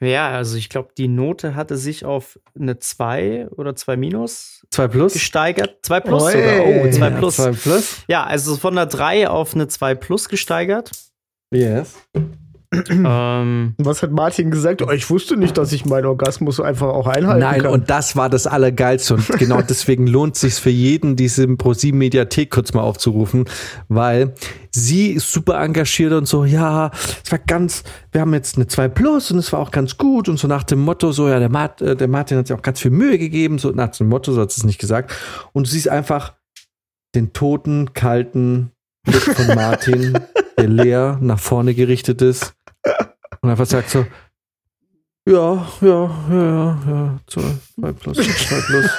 [0.00, 4.88] Ja, also ich glaube, die Note hatte sich auf eine 2 oder 2 minus 2
[4.88, 5.12] plus?
[5.12, 5.78] gesteigert.
[5.82, 6.32] 2 plus Oi.
[6.32, 6.66] sogar.
[6.66, 7.36] Oh, 2 Ja, plus.
[7.36, 7.96] zwei plus?
[8.08, 10.90] Ja, also von einer 3 auf eine 2 plus gesteigert.
[11.52, 11.94] Yes.
[12.88, 14.82] Ähm, Was hat Martin gesagt?
[14.82, 17.72] Oh, ich wusste nicht, dass ich meinen Orgasmus einfach auch einhalten Nein, kann.
[17.72, 19.14] und das war das Allergeilste.
[19.14, 23.44] Und genau deswegen lohnt es sich für jeden, diese ProSieben Mediathek kurz mal aufzurufen,
[23.88, 24.34] weil
[24.70, 26.90] sie ist super engagiert und so, ja,
[27.24, 30.28] es war ganz, wir haben jetzt eine 2 Plus und es war auch ganz gut
[30.28, 32.62] und so nach dem Motto, so, ja, der, Mart, äh, der Martin hat sich auch
[32.62, 35.12] ganz viel Mühe gegeben, so nach dem Motto, so hat sie es nicht gesagt.
[35.52, 36.34] Und du siehst einfach
[37.14, 38.72] den toten, kalten
[39.04, 40.18] Blick von Martin,
[40.58, 42.54] der leer nach vorne gerichtet ist
[43.40, 44.06] und einfach sagt so,
[45.26, 47.42] ja, ja, ja, ja, ja, zwei,
[47.74, 48.90] zwei plus, zwei plus.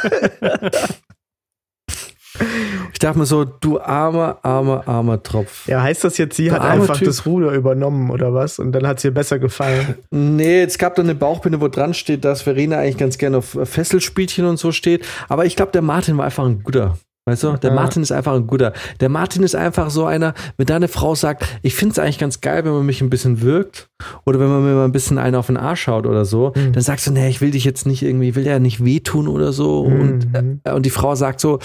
[2.91, 5.67] Ich dachte mir so, du armer, armer, armer Tropf.
[5.67, 7.07] ja, heißt das jetzt, sie Der hat einfach Typ.
[7.07, 8.59] das Ruder übernommen oder was?
[8.59, 9.95] Und dann hat es ihr besser gefallen.
[10.11, 13.57] Nee, es gab da eine Bauchbinde, wo dran steht, dass Verena eigentlich ganz gerne auf
[13.63, 15.05] Fesselspielchen und so steht.
[15.29, 16.97] Aber ich glaube, der Martin war einfach ein guter.
[17.27, 17.75] Weißt du, der Ja.
[17.75, 18.71] Martin ist einfach ein guter.
[18.99, 22.39] Der Martin ist einfach so einer, wenn deine Frau sagt, ich finde es eigentlich ganz
[22.39, 23.89] geil, wenn man mich ein bisschen wirkt
[24.27, 26.73] oder wenn man mir mal ein bisschen einen auf den Arsch schaut oder so, Mhm.
[26.73, 29.27] dann sagst du, nee, ich will dich jetzt nicht irgendwie, ich will ja nicht wehtun
[29.27, 29.81] oder so.
[29.81, 30.61] Und, Mhm.
[30.65, 31.57] äh, und die Frau sagt so,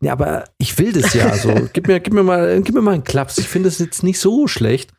[0.00, 1.34] ja, aber ich will das ja.
[1.34, 3.38] So, gib mir, gib mir mal, gib mir mal einen Klaps.
[3.38, 4.92] Ich finde es jetzt nicht so schlecht.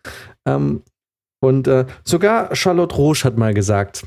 [0.45, 0.81] Ähm,
[1.41, 4.05] und äh, sogar Charlotte Roche hat mal gesagt,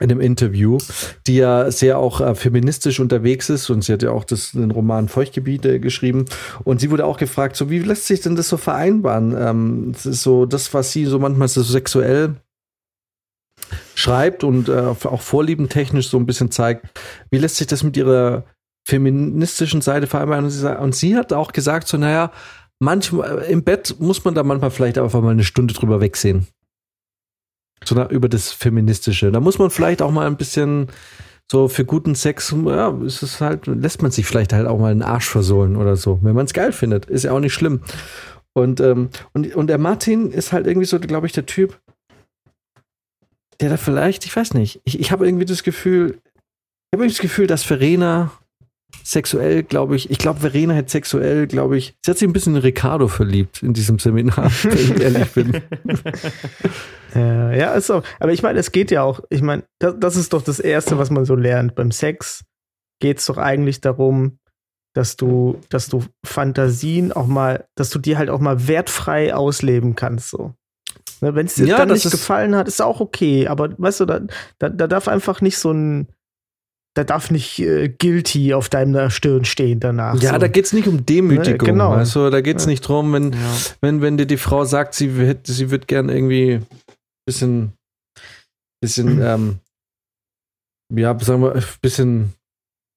[0.00, 0.78] in einem Interview,
[1.26, 4.70] die ja sehr auch äh, feministisch unterwegs ist und sie hat ja auch das, den
[4.70, 6.24] Roman Feuchtgebiete geschrieben
[6.64, 9.36] und sie wurde auch gefragt, so wie lässt sich denn das so vereinbaren?
[9.38, 12.36] Ähm, das ist so das, was sie so manchmal so sexuell
[13.94, 16.86] schreibt und äh, auch vorliebentechnisch so ein bisschen zeigt,
[17.30, 18.44] wie lässt sich das mit ihrer
[18.86, 20.46] feministischen Seite vereinbaren?
[20.46, 22.32] Und sie, und sie hat auch gesagt, so naja,
[22.78, 26.46] manchmal im Bett muss man da manchmal vielleicht einfach mal eine Stunde drüber wegsehen.
[27.84, 29.32] So über das Feministische.
[29.32, 30.88] Da muss man vielleicht auch mal ein bisschen
[31.50, 34.92] so für guten Sex, ja, ist es halt, lässt man sich vielleicht halt auch mal
[34.92, 37.06] einen Arsch versohlen oder so, wenn man es geil findet.
[37.06, 37.80] Ist ja auch nicht schlimm.
[38.52, 41.80] Und, ähm, und, und der Martin ist halt irgendwie so, glaube ich, der Typ,
[43.60, 47.16] der da vielleicht, ich weiß nicht, ich, ich habe irgendwie das Gefühl, ich habe irgendwie
[47.16, 48.32] das Gefühl, dass Verena
[49.02, 52.56] sexuell, glaube ich, ich glaube, Verena hat sexuell, glaube ich, sie hat sich ein bisschen
[52.56, 55.62] in Ricardo verliebt in diesem Seminar, wenn ich ehrlich bin.
[57.12, 58.04] Äh, ja, ist auch.
[58.20, 59.18] Aber ich meine, es geht ja auch.
[59.30, 61.74] Ich meine, das, das ist doch das Erste, was man so lernt.
[61.74, 62.44] Beim Sex
[63.00, 64.38] geht es doch eigentlich darum,
[64.94, 69.96] dass du, dass du Fantasien auch mal, dass du die halt auch mal wertfrei ausleben
[69.96, 70.30] kannst.
[70.30, 70.54] So.
[71.20, 73.48] Ne, Wenn es dir Ja, dann nicht gefallen hat, ist auch okay.
[73.48, 74.20] Aber weißt du, da,
[74.58, 76.08] da, da darf einfach nicht so ein,
[76.94, 80.20] da darf nicht äh, guilty auf deiner Stirn stehen danach.
[80.20, 80.38] Ja, so.
[80.38, 81.52] da geht es nicht um Demütigung.
[81.52, 81.92] Ne, genau.
[81.92, 82.70] Also, da geht es Ja.
[82.70, 83.34] nicht drum, wenn,
[83.80, 86.60] wenn, wenn dir die Frau sagt, sie wird, sie wird gern irgendwie
[87.26, 87.72] bisschen,
[88.82, 89.58] bisschen, ähm,
[90.92, 92.32] ja, sagen wir, bisschen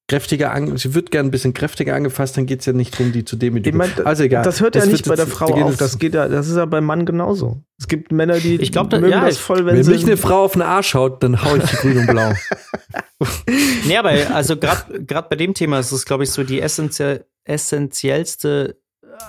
[0.09, 3.11] kräftiger an, sie wird gern ein bisschen kräftiger angefasst, dann geht es ja nicht drum,
[3.13, 3.77] die zu Ich demütigen.
[3.77, 4.43] mein, also egal.
[4.43, 5.77] Das hört ja Das nicht wird bei der Frau auf.
[5.77, 7.63] Das geht ja, das ist ja beim Mann genauso.
[7.80, 9.91] Es gibt Männer, die Ich glaub, da- mögen ja, das ich- voll, wenn, Wenn sie
[9.91, 12.34] mich eine Frau auf den Arsch haut, dann hau ich die grün und blau.
[13.88, 18.77] Nee, aber also gerade bei dem Thema ist es, glaube ich, so die essentie essentiellste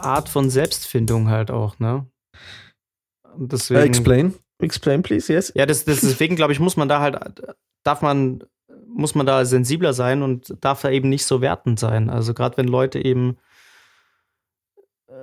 [0.00, 2.06] Art von Selbstfindung halt auch, ne?
[3.36, 4.34] Deswegen, Äh, explain.
[4.60, 5.52] Explain, please, yes.
[5.54, 7.18] Ja, das, das, deswegen glaube ich, muss man da halt,
[7.84, 8.42] darf man,
[8.94, 12.10] muss man da sensibler sein und darf da eben nicht so wertend sein.
[12.10, 13.36] Also gerade wenn Leute eben,
[15.08, 15.14] äh,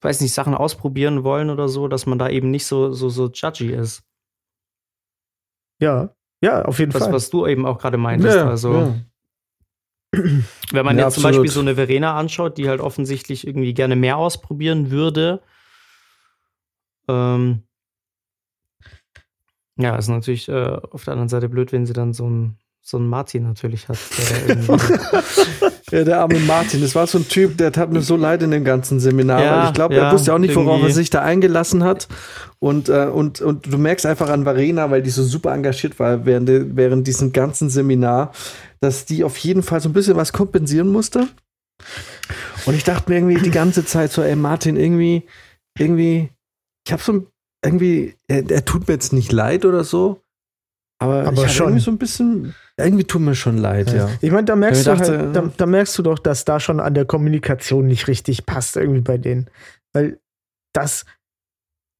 [0.00, 3.30] weiß nicht, Sachen ausprobieren wollen oder so, dass man da eben nicht so, so, so
[3.30, 4.02] judgy ist.
[5.80, 7.12] Ja, ja, auf jeden Was, Fall.
[7.12, 8.36] was du eben auch gerade meintest.
[8.36, 8.94] Ja, also, ja.
[10.72, 11.32] wenn man Ja, jetzt zum absolut.
[11.32, 15.42] Beispiel so eine Verena anschaut, die halt offensichtlich irgendwie gerne mehr ausprobieren würde,
[17.08, 17.64] ähm,
[19.76, 22.98] ja, ist natürlich äh, auf der anderen Seite blöd, wenn sie dann so einen so
[22.98, 23.98] einen Martin natürlich hat.
[24.46, 24.56] Der
[25.90, 28.50] Ja, der arme Martin, das war so ein Typ, der tat mir so leid in
[28.50, 29.42] dem ganzen Seminar.
[29.42, 30.90] Ja, weil ich glaube, ja, er wusste auch nicht, worauf irgendwie.
[30.90, 32.08] er sich da eingelassen hat.
[32.58, 36.26] Und, äh, und, und du merkst einfach an Verena, weil die so super engagiert war
[36.26, 38.32] während, während diesem ganzen Seminar,
[38.80, 41.28] dass die auf jeden Fall so ein bisschen was kompensieren musste.
[42.66, 45.22] Und ich dachte mir irgendwie die ganze Zeit so, ey Martin, irgendwie,
[45.78, 46.30] irgendwie,
[46.86, 47.26] ich habe so ein,
[47.64, 50.20] irgendwie, er, er tut mir jetzt nicht leid oder so,
[50.98, 51.66] aber, Aber ich schon.
[51.66, 54.10] irgendwie so ein bisschen, irgendwie tut mir schon leid, ja.
[54.20, 56.44] Ich meine, da merkst, Ja, du ich dachte, halt, da, da merkst du doch, dass
[56.44, 59.48] da schon an der Kommunikation nicht richtig passt irgendwie bei denen.
[59.92, 60.18] Weil
[60.72, 61.04] das,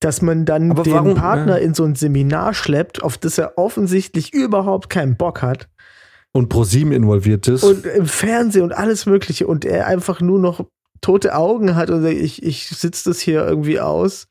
[0.00, 1.64] dass man dann Aber den warum- Partner ja.
[1.64, 5.68] in so ein Seminar schleppt, auf das er offensichtlich überhaupt keinen Bock hat
[6.32, 7.62] Und ProSieben involviert ist.
[7.62, 10.66] und im Fernsehen und alles Mögliche und er einfach nur noch
[11.00, 14.26] tote Augen hat und sagt, ich, ich sitze das hier irgendwie aus.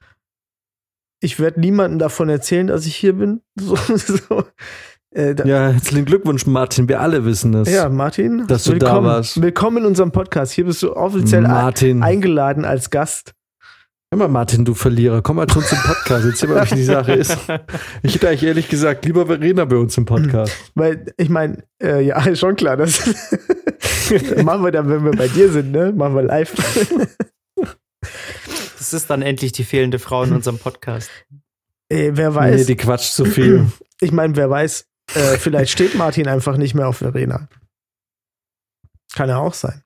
[1.21, 3.41] Ich werde niemandem davon erzählen, dass ich hier bin.
[3.59, 4.43] So, so.
[5.13, 6.87] Äh, Ja, herzlichen Glückwunsch, Martin.
[6.89, 7.69] Wir alle wissen es.
[7.71, 9.41] Ja, Martin, Dass du da willkommen, warst.
[9.41, 10.53] Willkommen in unserem Podcast.
[10.53, 12.01] Hier bist du offiziell Martin.
[12.01, 13.33] eingeladen als Gast.
[14.11, 15.21] Hör mal, Martin, du Verlierer.
[15.23, 16.25] Komm mal zu uns im Podcast.
[16.25, 17.37] Erzähl mal, wie die Sache ist.
[18.03, 20.53] Ich hätte eigentlich ehrlich gesagt lieber Verena bei uns im Podcast.
[20.75, 23.01] Weil, ich meine, äh, ja, ist schon klar, das
[24.43, 25.91] machen wir dann, wenn wir bei dir sind, ne?
[25.95, 26.53] Machen wir live.
[28.77, 31.09] das ist dann endlich die fehlende Frau in unserem Podcast.
[31.89, 32.65] Ey, wer Nee, weiß.
[32.67, 33.65] die quatscht zu viel.
[34.01, 34.85] ich meine, wer weiß,
[35.15, 37.47] äh, vielleicht steht Martin einfach nicht mehr auf Verena.
[39.15, 39.81] Kann ja auch sein.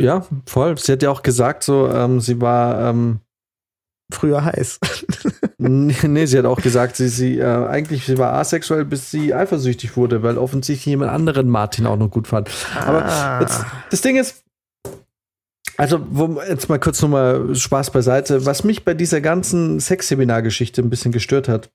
[0.00, 0.76] Ja, voll.
[0.78, 3.20] Sie hat ja auch gesagt, so, ähm, sie war, ähm,
[4.12, 4.80] Früher heiß.
[5.58, 9.32] nee, nee, sie hat auch gesagt, sie, sie, äh, eigentlich, sie war asexuell, bis sie
[9.32, 12.50] eifersüchtig wurde, weil offensichtlich jemand anderen Martin auch noch gut fand.
[12.74, 13.40] Aber Ah.
[13.40, 14.42] jetzt, das Ding ist,
[15.76, 18.44] also wo, jetzt mal kurz nochmal Spaß beiseite.
[18.46, 21.70] Was mich bei dieser ganzen Sexseminar-Geschichte ein bisschen gestört hat,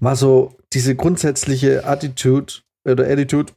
[0.00, 2.54] war so diese grundsätzliche Attitude
[2.84, 3.52] oder Attitude.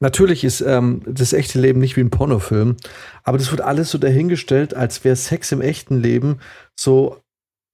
[0.00, 2.76] Natürlich ist ähm, das echte Leben nicht wie ein Pornofilm,
[3.22, 6.40] aber das wird alles so dahingestellt, als wäre Sex im echten Leben
[6.78, 7.20] so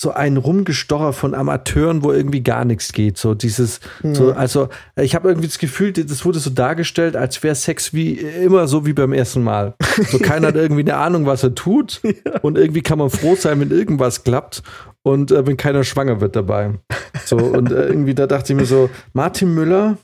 [0.00, 3.18] so ein Rumgestocher von Amateuren, wo irgendwie gar nichts geht.
[3.18, 3.80] So dieses,
[4.14, 8.12] so, also ich habe irgendwie das Gefühl, das wurde so dargestellt, als wäre Sex wie
[8.12, 9.74] immer so wie beim ersten Mal.
[10.08, 12.00] So keiner hat irgendwie eine Ahnung, was er tut.
[12.42, 14.62] Und irgendwie kann man froh sein, wenn irgendwas klappt
[15.02, 16.78] und äh, wenn keiner schwanger wird dabei.
[17.24, 19.98] So, und äh, irgendwie da dachte ich mir so, Martin Müller,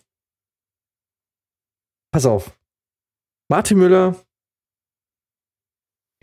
[2.11, 2.51] pass auf.
[3.49, 4.17] Martin Müller,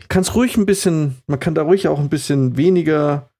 [0.08, 3.31] kann es ruhig ein bisschen, man kann da ruhig auch ein bisschen weniger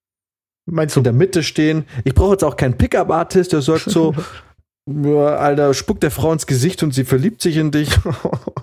[0.66, 1.10] Meinst in du?
[1.10, 1.84] der Mitte stehen.
[2.04, 4.14] Ich brauche jetzt auch keinen Pickup-Artist, der sagt so,
[4.86, 7.90] "Ja, Alter, spuckt der Frau ins Gesicht und sie verliebt sich in dich.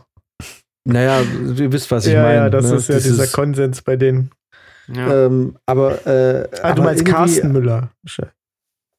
[0.86, 2.36] naja, ihr wisst, was ich ja, meine.
[2.36, 2.78] ja, das ne?
[2.78, 4.32] ist ja Dieses, dieser Konsens bei denen.
[4.92, 5.26] Ja.
[5.26, 7.92] ähm, aber, äh, Ah, du meinst Carsten Müller.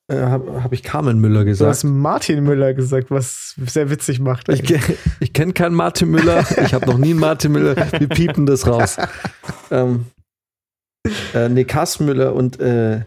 [0.08, 1.84] Äh, Habe hab ich Carmen Müller Du hast gesagt.
[1.84, 4.48] Martin Müller gesagt, was sehr witzig macht.
[4.48, 4.62] Ich,
[5.20, 6.44] ich kenne keinen Martin Müller.
[6.64, 7.76] Ich habe noch nie einen Martin Müller.
[7.98, 8.96] Wir piepen das raus.
[9.70, 10.06] ähm,
[11.34, 13.02] äh, nee, Carsten Müller und äh,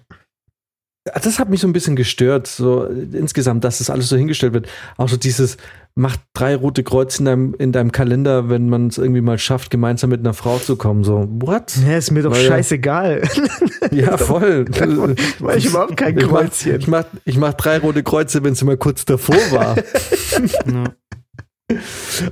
[1.06, 4.54] das hat mich so ein bisschen gestört, so äh, insgesamt, dass das alles so hingestellt
[4.54, 4.70] wird.
[4.96, 5.58] Auch so dieses,
[5.96, 9.70] macht drei rote Kreuze in deinem, in deinem Kalender, wenn man es irgendwie mal schafft,
[9.70, 11.04] gemeinsam mit einer Frau zu kommen.
[11.04, 11.74] So, what?
[11.86, 13.22] Ja, ist mir doch Weil- scheißegal.
[13.92, 14.64] Ja, voll.
[15.58, 16.80] Ich überhaupt kein Ich mach, Kreuzchen.
[16.80, 19.76] ich, mach, ich mach drei rote Kreuze, wenn es mal kurz davor war.
[20.66, 20.84] Ja.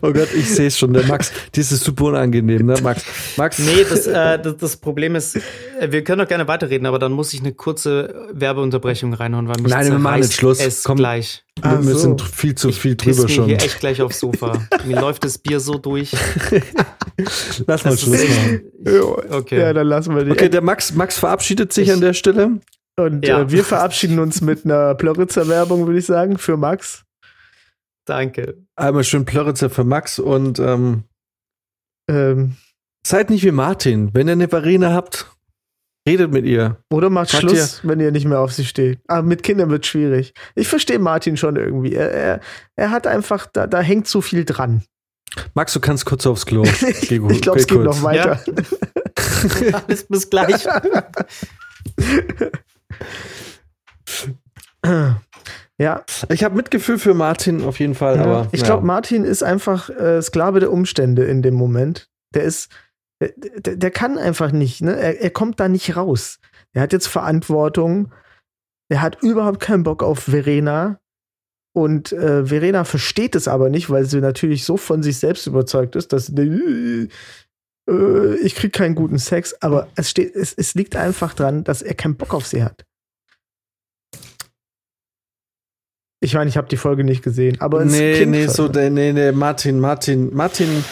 [0.01, 0.93] Oh Gott, ich sehe es schon.
[0.93, 3.03] Der Max, das ist super unangenehm, ne, Max?
[3.38, 6.99] Max, Nee, das, äh, das, das Problem ist, äh, wir können doch gerne weiterreden, aber
[6.99, 10.59] dann muss ich eine kurze Werbeunterbrechung reinhauen, weil mich Nein, wir machen jetzt Schluss.
[10.59, 10.97] Es Komm.
[10.97, 11.43] gleich.
[11.61, 11.97] wir, so.
[11.97, 13.45] sind viel zu viel Piss drüber mir schon.
[13.45, 14.68] hier echt gleich aufs Sofa.
[14.85, 16.11] Mir läuft das Bier so durch.
[17.68, 18.61] Lass mal Schluss machen.
[19.30, 19.59] Okay.
[19.59, 20.31] Ja, dann lassen wir die.
[20.31, 22.59] Okay, der Max, Max verabschiedet sich an der Stelle.
[22.97, 23.41] Und Ja.
[23.41, 27.03] äh, wir verabschieden uns mit einer Plöritzer-Werbung, würde ich sagen, für Max.
[28.12, 28.58] Danke.
[28.76, 31.06] Einmal schön Plöritzer für Max und ähm,
[32.10, 32.58] Ähm,
[33.08, 34.10] seid nicht wie Martin.
[34.14, 35.28] Wenn ihr eine Verena habt,
[36.06, 36.76] redet mit ihr.
[36.92, 39.00] oder macht Sagt Schluss, wenn ihr nicht mehr auf sie steht.
[39.08, 40.34] Aber mit Kindern wird schwierig.
[40.56, 41.94] Ich verstehe Martin schon irgendwie.
[41.94, 42.40] Er, er,
[42.76, 44.84] er hat einfach, da, da hängt zu viel dran.
[45.54, 46.64] Max, du kannst kurz aufs Klo.
[46.82, 47.96] Ich glaube, es geh geht kurz.
[47.96, 48.44] noch weiter.
[49.88, 50.68] Alles bis gleich.
[55.82, 58.24] Ja, Ich habe Mitgefühl für Martin auf jeden Fall, ja.
[58.24, 58.68] aber ich ja.
[58.68, 62.08] glaube, Martin ist einfach äh, Sklave der Umstände in dem Moment.
[62.36, 62.72] Der ist,
[63.20, 64.95] der, der, kann einfach nicht, ne?
[64.95, 66.40] Er, er kommt da nicht raus.
[66.74, 68.14] Er hat jetzt Verantwortung.
[68.90, 70.99] Er hat überhaupt keinen Bock auf Verena.
[71.74, 75.95] Und äh, Verena versteht es aber nicht, weil sie natürlich so von sich selbst überzeugt
[75.95, 77.08] ist, dass äh,
[78.44, 79.56] ich krieg keinen guten Sex.
[79.62, 82.86] Aber es, steht, es, es liegt einfach dran, dass er keinen Bock auf sie hat.
[86.23, 88.91] Ich meine, ich habe die Folge nicht gesehen, aber es nee, nee, so, ne?
[88.91, 90.84] nee, nee, Martin, Martin, Martin,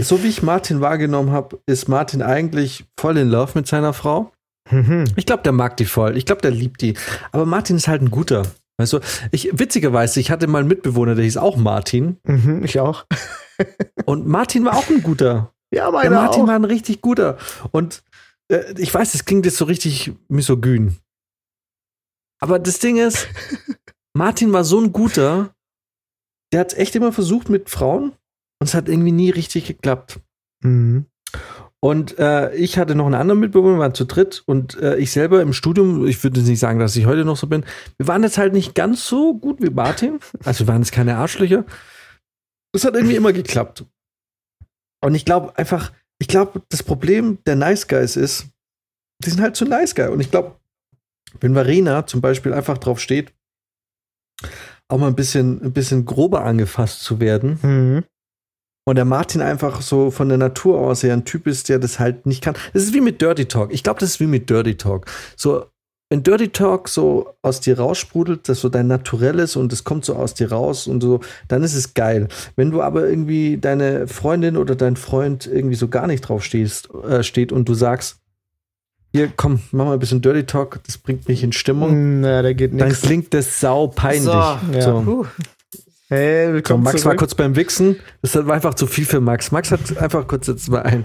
[0.00, 4.32] so wie ich Martin wahrgenommen habe, ist Martin eigentlich voll in Love mit seiner Frau.
[4.70, 5.04] Mhm.
[5.14, 6.16] Ich glaube, der mag die voll.
[6.16, 6.94] Ich glaube, der liebt die.
[7.30, 8.42] Aber Martin ist halt ein guter.
[8.78, 12.18] Weißt du, ich, witzigerweise, ich hatte mal einen Mitbewohner, der hieß auch Martin.
[12.24, 13.06] Mhm, ich auch.
[14.04, 15.52] Und Martin war auch ein guter.
[15.72, 16.48] Ja, Der meiner Martin auch.
[16.48, 17.38] war ein richtig guter.
[17.70, 18.02] Und
[18.48, 20.96] äh, ich weiß, das klingt jetzt so richtig misogyn.
[22.40, 23.28] Aber das Ding ist,
[24.16, 25.54] Martin war so ein guter,
[26.50, 28.12] der hat echt immer versucht mit Frauen
[28.58, 30.20] und es hat irgendwie nie richtig geklappt.
[30.62, 31.04] Mhm.
[31.80, 35.12] Und äh, ich hatte noch einen anderen Mitbewohner, wir waren zu dritt und äh, ich
[35.12, 37.64] selber im Studium, ich würde jetzt nicht sagen, dass ich heute noch so bin,
[37.98, 40.18] wir waren jetzt halt nicht ganz so gut wie Martin.
[40.44, 41.66] Also wir waren jetzt keine Arschlöcher.
[42.72, 43.84] Es hat irgendwie immer geklappt.
[45.04, 48.46] Und ich glaube einfach, ich glaube, das Problem der Nice Guys ist,
[49.22, 50.08] die sind halt zu Nice Guy.
[50.08, 50.56] Und ich glaube,
[51.40, 53.35] wenn Verena zum Beispiel einfach drauf steht,
[54.88, 58.04] auch mal ein bisschen, ein bisschen grober angefasst zu werden, Mhm.
[58.88, 61.98] und der Martin einfach so von der Natur aus ja ein Typ ist, der das
[61.98, 62.54] halt nicht kann.
[62.72, 63.72] Das ist wie mit Dirty Talk.
[63.72, 65.06] Ich glaube, das ist wie mit Dirty Talk.
[65.36, 65.66] So,
[66.08, 70.14] wenn Dirty Talk so aus dir raussprudelt, das so dein Naturelles und es kommt so
[70.14, 71.18] aus dir raus und so,
[71.48, 72.28] dann ist es geil.
[72.54, 76.88] Wenn du aber irgendwie deine Freundin oder dein Freund irgendwie so gar nicht drauf stehst,
[77.08, 78.20] äh, steht und du sagst,
[79.12, 82.52] hier, komm, mach mal ein bisschen Dirty Talk, das bringt mich in Stimmung, Na, da
[82.52, 83.02] geht dann nichts.
[83.02, 84.22] klingt das sau peinlich.
[84.24, 84.80] So, ja.
[84.82, 85.00] So.
[85.02, 85.26] Puh.
[86.08, 87.18] Hey, So, willkommen Max war zurück.
[87.18, 87.96] kurz beim Wichsen.
[88.22, 89.50] Das war einfach zu viel für Max.
[89.50, 91.04] Max hat einfach kurz jetzt mal ein.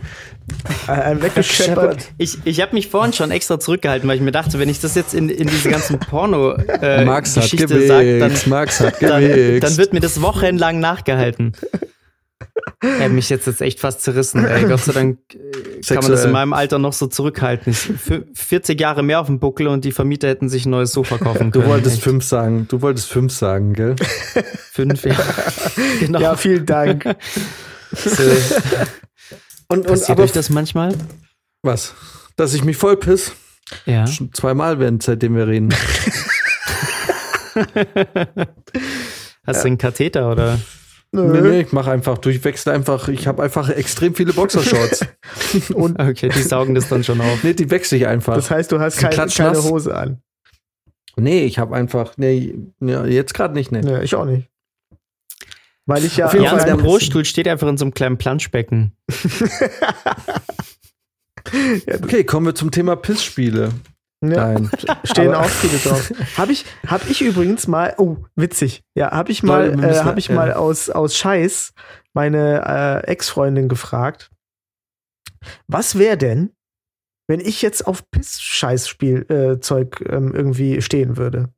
[0.85, 2.11] Ein weggescheppert.
[2.19, 4.93] Ich, ich habe mich vorhin schon extra zurückgehalten, weil ich mir dachte, wenn ich das
[4.93, 8.47] jetzt in, in diese ganzen porno äh, Max hat Geschichte sage, dann, gewichst.
[8.47, 9.63] Max hat dann, gewichst.
[9.63, 11.53] dann wird mir das wochenlang nachgehalten.
[12.81, 14.43] Er hat mich jetzt, jetzt echt fast zerrissen.
[14.45, 14.63] Ey.
[14.67, 16.25] Gott sei Dank äh, kann man das Sexuell.
[16.25, 17.71] in meinem Alter noch so zurückhalten.
[17.71, 20.91] Ich, für 40 Jahre mehr auf dem Buckel und die Vermieter hätten sich ein neues
[20.91, 21.63] Sofa kaufen können.
[21.63, 22.03] du wolltest Echt.
[22.03, 22.67] fünf sagen.
[22.69, 23.95] Du wolltest fünf sagen, gell?
[24.71, 25.15] fünf, ja.
[25.99, 26.19] genau.
[26.19, 27.03] Ja, vielen Dank.
[27.95, 28.23] so,
[29.67, 30.95] Und, und passiert aber euch das manchmal?
[31.61, 31.93] was?
[32.35, 33.33] Dass ich mich voll piss?
[33.85, 34.07] Ja.
[34.07, 35.69] Schon zweimal während, seitdem wir reden.
[39.45, 40.59] Hast du einen Katheter oder?
[41.13, 45.05] Nee, nee, ich mache einfach, durchwechsel einfach, ich habe einfach extrem viele Boxershorts.
[45.73, 47.43] Und Okay, die saugen das dann schon auf.
[47.43, 48.35] nee, die wechsle ich einfach.
[48.35, 49.61] das heißt, du hast keine, keine.
[49.63, 50.21] Hose an.
[51.17, 53.81] nee, ich habe einfach, nee, ja, jetzt gerade nicht, nee.
[53.81, 54.47] Nee, ich auch nicht.
[55.85, 56.27] Weil ich ja.
[56.27, 58.93] Auf jeden Fall, der Brotstuhl steht einfach in so einem kleinen Planschbecken.
[62.03, 63.71] Okay, kommen wir zum Thema Pissspiele.
[64.23, 64.69] Ja, Nein.
[65.03, 66.11] stehen auch viele drauf.
[66.37, 68.83] Habe ich, hab ich übrigens mal, oh, witzig.
[68.95, 70.35] Ja, habe ich mal, äh, hab ich ja.
[70.35, 71.73] mal aus, aus Scheiß
[72.13, 74.29] meine äh, Ex-Freundin gefragt.
[75.67, 76.51] Was wäre denn,
[77.27, 81.49] wenn ich jetzt auf Piss-Scheiß-Spiel äh, ähm, irgendwie stehen würde?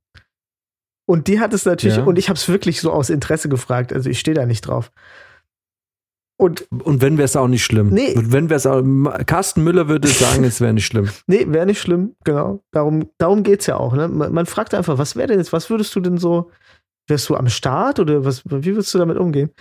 [1.05, 2.03] Und die hat es natürlich, Ja.
[2.03, 4.91] und ich habe es wirklich so aus Interesse gefragt, also ich stehe da nicht drauf.
[6.43, 7.89] Und Und wenn wäre es auch nicht schlimm.
[7.89, 8.13] Nee.
[8.15, 8.83] Und wenn wäre es auch,
[9.25, 11.09] Carsten Müller würde sagen, es wäre nicht schlimm.
[11.27, 12.61] Nee, wäre nicht schlimm, genau.
[12.71, 13.93] Darum, darum geht's ja auch.
[13.93, 14.09] Ne?
[14.09, 16.51] Man, man fragt einfach, was wäre denn jetzt, was würdest du denn so,
[17.07, 19.51] wärst du am Start oder was, wie würdest du damit umgehen?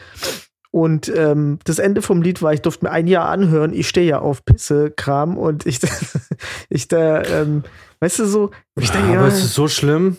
[0.72, 4.08] Und ähm, das Ende vom Lied war, ich durfte mir ein Jahr anhören, ich stehe
[4.08, 5.78] ja auf Pisse-Kram und ich,
[6.68, 7.62] ich da, ähm,
[8.00, 10.16] weißt du so, ich denke, Aber ja, ist es so schlimm?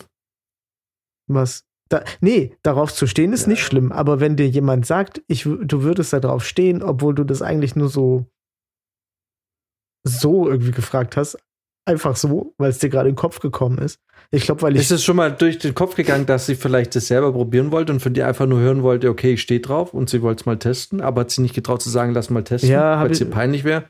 [1.27, 1.65] was?
[1.93, 5.83] Da, nee, darauf zu stehen ist nicht schlimm, aber wenn dir jemand sagt, ich, du
[5.83, 8.25] würdest da drauf stehen, obwohl du das eigentlich nur so
[10.03, 11.37] so irgendwie gefragt hast,
[11.85, 13.99] einfach so, weil es dir gerade in den Kopf gekommen ist.
[14.31, 16.95] Ich glaube, weil ich Ist es schon mal durch den Kopf gegangen, dass sie vielleicht
[16.95, 19.93] das selber probieren wollte und von dir einfach nur hören wollte, okay, ich stehe drauf
[19.93, 22.43] und sie wollte es mal testen, aber hat sie nicht getraut zu sagen, lass mal
[22.43, 23.85] testen, Ja, weil es ihr peinlich wäre?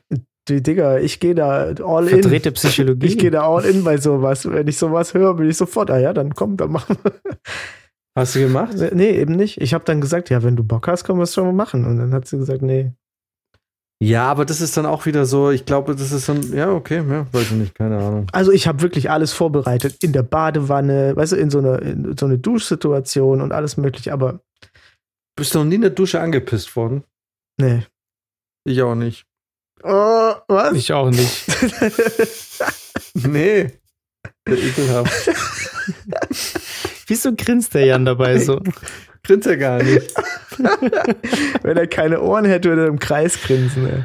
[0.48, 2.20] die Digga, ich gehe da all in.
[2.20, 3.06] Verdrehte Psychologie.
[3.06, 4.44] Ich gehe da all in bei sowas.
[4.44, 7.12] Wenn ich sowas höre, bin ich sofort, ah ja, dann komm, dann machen wir.
[8.16, 8.74] Hast du gemacht?
[8.92, 9.60] Nee, eben nicht.
[9.60, 11.84] Ich habe dann gesagt, ja, wenn du Bock hast, können wir es schon mal machen.
[11.84, 12.92] Und dann hat sie gesagt, nee.
[14.02, 17.02] Ja, aber das ist dann auch wieder so, ich glaube, das ist dann, ja, okay,
[17.08, 18.26] ja, weiß ich nicht, keine Ahnung.
[18.32, 19.96] Also ich habe wirklich alles vorbereitet.
[20.02, 24.12] In der Badewanne, weißt du, in so einer in so eine Duschsituation und alles mögliche,
[24.12, 24.40] aber
[25.36, 27.04] Bist du noch nie in der Dusche angepisst worden?
[27.60, 27.84] nee.
[28.66, 29.26] Ich auch nicht.
[29.82, 30.72] Oh, was?
[30.74, 31.44] Ich auch nicht.
[33.14, 33.70] Nee.
[34.46, 35.30] Der ekelhaft.
[37.06, 38.60] Wieso grinst der Jan dabei so?
[39.22, 40.14] Grinst er gar nicht.
[41.62, 43.86] Wenn er keine Ohren hätte, würde er im Kreis grinsen.
[43.86, 44.04] Ey.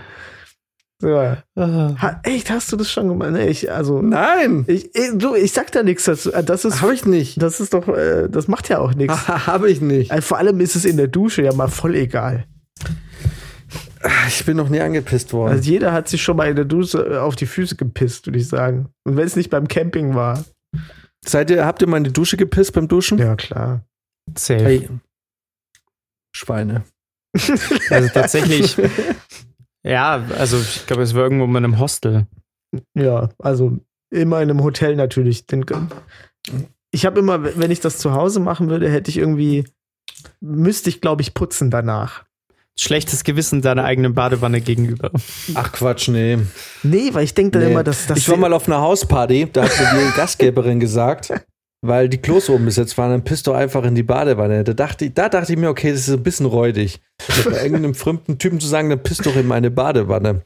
[1.01, 1.15] So.
[1.17, 1.95] Ah.
[2.01, 3.31] Ha, echt, hast du das schon gemacht?
[3.31, 6.31] Nee, ich, also, Nein, ich, ich, du, ich sag da nichts dazu.
[6.31, 7.41] Das ist, habe ich nicht.
[7.41, 9.27] das ist doch, äh, das macht ja auch nichts.
[9.27, 10.11] habe ich nicht.
[10.11, 12.45] Äh, Vor allem ist es in der Dusche ja mal voll egal.
[14.27, 15.51] Ich bin noch nie angepisst worden.
[15.51, 18.39] Also jeder hat sich schon mal in der Dusche äh, auf die Füße gepisst, würde
[18.39, 18.88] ich sagen.
[19.05, 20.43] Und wenn es nicht beim Camping war.
[21.30, 23.19] Seid ihr, habt ihr mal in die Dusche gepisst beim Duschen?
[23.19, 23.85] Ja, klar.
[24.35, 24.64] Safe.
[24.64, 24.89] Hey.
[26.35, 26.84] Schweine.
[27.91, 28.76] Also tatsächlich.
[29.84, 32.26] ja, also ich glaube, es war irgendwo in einem Hostel.
[32.95, 33.77] Ja, also
[34.11, 35.45] immer in einem Hotel natürlich.
[36.91, 39.65] Ich habe immer, wenn ich das zu Hause machen würde, hätte ich irgendwie,
[40.39, 42.26] müsste ich, glaube ich, putzen danach.
[42.81, 45.11] Schlechtes Gewissen deiner eigenen Badewanne gegenüber.
[45.53, 46.38] Ach Quatsch, nee.
[46.81, 47.72] Nee, weil ich denke dann nee.
[47.72, 48.18] immer, dass das.
[48.18, 51.34] ich war mal auf einer Hausparty, da hat mir die Gastgeberin gesagt,
[51.81, 54.64] weil die Klos oben besetzt waren, dann pisst doch einfach in die Badewanne.
[54.64, 57.01] Da dachte ich, da dachte ich mir, okay, das ist ein bisschen räudig.
[57.43, 60.41] Bei irgendeinem fremden Typen zu sagen, dann pisst doch in meine Badewanne.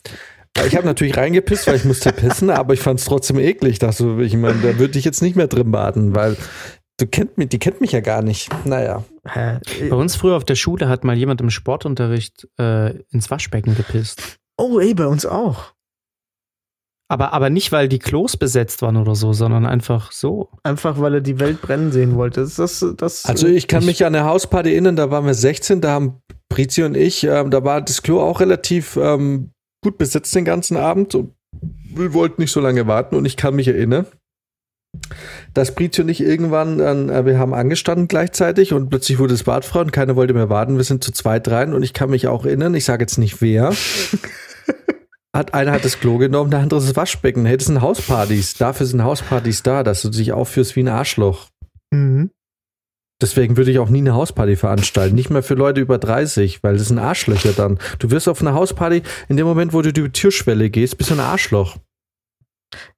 [0.65, 3.77] Ich habe natürlich reingepisst, weil ich musste pissen, aber ich fand es trotzdem eklig.
[3.77, 6.35] Dachte ich meine, da würde ich jetzt nicht mehr drin baden, weil
[6.99, 8.49] du kennt mich, die kennt mich ja gar nicht.
[8.65, 9.03] Naja.
[9.23, 14.39] Bei uns früher auf der Schule hat mal jemand im Sportunterricht äh, ins Waschbecken gepisst.
[14.57, 15.73] Oh, ey, bei uns auch.
[17.09, 20.49] Aber, aber nicht, weil die Klos besetzt waren oder so, sondern einfach so.
[20.63, 22.41] Einfach, weil er die Welt brennen sehen wollte.
[22.41, 25.81] Das, das, das, Also ich kann mich an eine Hausparty erinnern, da waren wir 16,
[25.81, 29.51] da haben Prizi und ich, ähm, da war das Klo auch relativ ähm,
[29.83, 31.13] gut besetzt den ganzen Abend.
[31.13, 31.33] Und
[31.93, 34.07] wir wollten nicht so lange warten und ich kann mich erinnern,
[35.53, 39.43] dass Prizi und ich irgendwann, dann, äh, wir haben angestanden gleichzeitig und plötzlich wurde das
[39.43, 40.77] Bad frei und keiner wollte mehr warten.
[40.77, 43.41] Wir sind zu zweit rein und ich kann mich auch erinnern, ich sage jetzt nicht
[43.41, 43.73] wer.
[45.35, 47.47] Hat, einer hat das Klo genommen, der andere das Waschbecken.
[47.47, 48.53] Hey, das sind Hauspartys.
[48.53, 51.47] Dafür sind Hauspartys da, dass du dich aufführst wie ein Arschloch.
[51.89, 52.29] Mhm.
[53.19, 55.15] Deswegen würde ich auch nie eine Hausparty veranstalten.
[55.15, 57.79] Nicht mehr für Leute über 30, weil das sind Arschlöcher dann.
[57.97, 61.09] Du wirst auf einer Hausparty, in dem Moment, wo du über die Türschwelle gehst, bist
[61.09, 61.77] du ein Arschloch.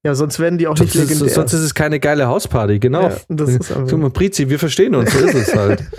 [0.04, 1.34] Ja, sonst werden die auch Sonst nicht ist, legendär.
[1.36, 3.10] sonst ist es keine geile Hausparty, genau.
[3.10, 5.84] Ja, das ist Guck mal, Prizi, wir verstehen uns, so ist es halt.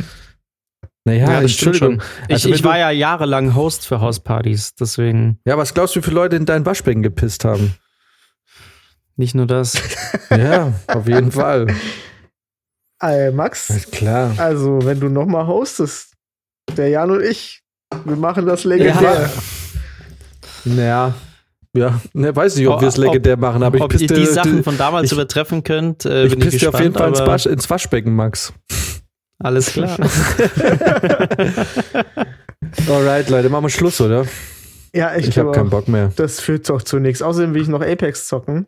[1.08, 2.00] Naja, das stimmt Entschuldigung.
[2.00, 2.24] schon.
[2.26, 6.00] Ich, Also ich du- war ja jahrelang Host für Hauspartys, deswegen Ja, was glaubst du,
[6.00, 7.74] wie viele Leute in dein Waschbecken gepisst haben?
[9.14, 9.80] nicht nur das.
[10.30, 11.68] Ja, auf jeden Fall.
[13.00, 14.34] Äh, Max, Ist klar.
[14.36, 16.14] also wenn du nochmal hostest,
[16.76, 17.62] der Jan und ich,
[18.04, 19.30] wir machen das legendär.
[20.64, 21.14] Naja,
[21.76, 24.26] Ja, ne, weiß nicht, ob wir es legendär machen, aber ich Ob ihr piste, die
[24.26, 26.74] Sachen von damals ich, übertreffen könnt, äh, ich bin ich pisse dir gespannt.
[26.74, 28.52] auf jeden Fall ins, Wasch, ins Waschbecken, Max.
[29.38, 29.96] Alles klar.
[32.88, 34.26] Alright, Leute, machen wir Schluss, oder?
[34.94, 36.12] Ja, ich, Ich habe glaube keinen Bock mehr.
[36.16, 37.22] Das führt doch zu nichts.
[37.22, 38.66] Außerdem will ich noch Apex zocken.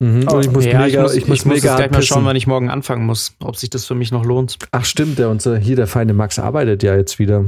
[0.00, 0.26] Mhm.
[0.28, 2.24] Oh, Und ich muss ja, mega, ich muss, ich muss ich muss gleich mal schauen,
[2.24, 4.58] wann ich morgen anfangen muss, ob sich das für mich noch lohnt.
[4.72, 7.44] Ach stimmt, der unser hier der feine Max arbeitet ja jetzt wieder.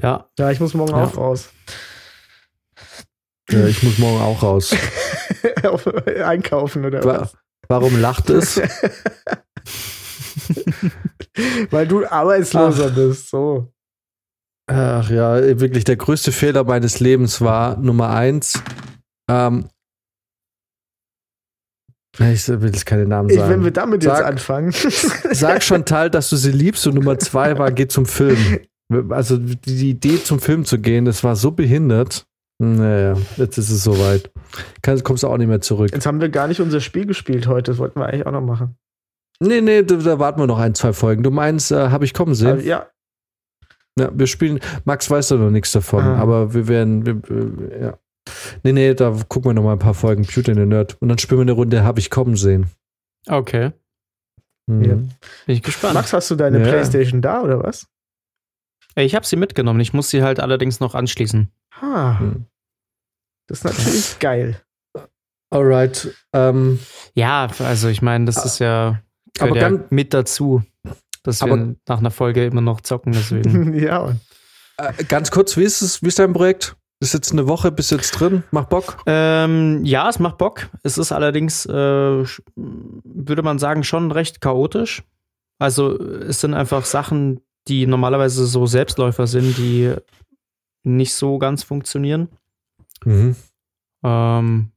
[0.00, 1.04] Ja, Ja, ich muss morgen Ja.
[1.04, 1.50] auch raus.
[3.50, 4.74] Ja, ich muss morgen auch raus.
[5.62, 7.36] Auf- Einkaufen oder Wa- was?
[7.68, 8.60] Warum lacht es?
[11.70, 13.28] Weil du Arbeitsloser bist.
[13.30, 13.72] So.
[14.68, 18.60] Ach ja, wirklich der größte Fehler meines Lebens war Nummer eins.
[19.30, 19.68] Ähm,
[22.18, 23.50] ich will jetzt keine Namen sagen.
[23.50, 24.72] wenn wir damit jetzt Sag- anfangen.
[25.32, 28.60] Sag Chantal, dass du sie liebst und Nummer zwei war, geh zum Film.
[29.10, 32.26] Also die Idee zum Film zu gehen, das war so behindert.
[32.58, 34.30] Naja, jetzt ist es soweit.
[34.82, 35.90] Kann, kommst du auch nicht mehr zurück.
[35.92, 37.70] Jetzt haben wir gar nicht unser Spiel gespielt heute.
[37.72, 38.76] Das wollten wir eigentlich auch noch machen.
[39.40, 41.22] Nee, nee, da, da warten wir noch ein, zwei Folgen.
[41.22, 42.64] Du meinst, äh, habe ich kommen sehen?
[42.64, 42.86] ja,
[43.98, 46.16] Ja, wir spielen, Max weiß da noch nichts davon, Ah.
[46.16, 47.98] aber wir werden, wir, wir, ja.
[48.62, 51.08] Nee, nee, da gucken wir noch mal ein paar Folgen Beauty and the Nerd und
[51.08, 52.66] dann spielen wir eine Runde Habe ich kommen sehen.
[53.28, 53.72] okay.
[54.68, 54.82] Mhm.
[54.84, 54.94] Ja.
[54.94, 55.08] Bin
[55.46, 55.94] ich gespannt.
[55.94, 56.64] Max, hast du deine Ja.
[56.68, 57.86] Playstation da oder was?
[58.96, 59.78] Ich habe sie mitgenommen.
[59.80, 61.50] Ich muss sie halt allerdings noch anschließen.
[61.80, 62.18] Ha.
[62.20, 62.46] Hm.
[63.48, 64.60] Das ist natürlich geil.
[65.50, 66.14] Alright.
[66.32, 66.78] Ähm,
[67.14, 69.00] Ja, also ich meine, das ist ja,
[69.38, 70.62] Aber ja ganz- mit dazu,
[71.22, 73.12] dass wir Aber- nach einer Folge immer noch zocken.
[73.12, 73.74] Deswegen.
[73.78, 74.14] ja.
[74.78, 76.76] äh, ganz kurz, wie ist es, wie ist dein Projekt?
[76.98, 78.42] Ist jetzt eine Woche, bist jetzt drin?
[78.50, 79.02] Mach Bock?
[79.06, 80.68] ähm, ja, es macht Bock.
[80.82, 82.24] Es ist allerdings, äh,
[82.56, 85.02] würde man sagen, schon recht chaotisch.
[85.58, 89.94] Also es sind einfach Sachen, die normalerweise so Selbstläufer sind, die
[90.86, 92.28] nicht so ganz funktionieren.
[93.04, 93.36] Mhm.
[94.04, 94.70] Ähm,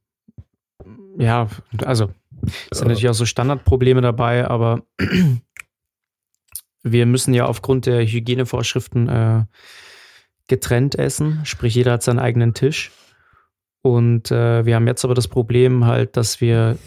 [1.18, 1.48] ja,
[1.84, 2.11] also
[2.72, 4.84] es sind natürlich auch so Standardprobleme dabei, aber
[6.84, 9.45] wir müssen ja aufgrund der Hygienevorschriften äh,
[10.48, 12.91] getrennt essen, sprich jeder hat seinen eigenen Tisch.
[13.81, 16.77] Und äh, wir haben jetzt aber das Problem halt, dass wir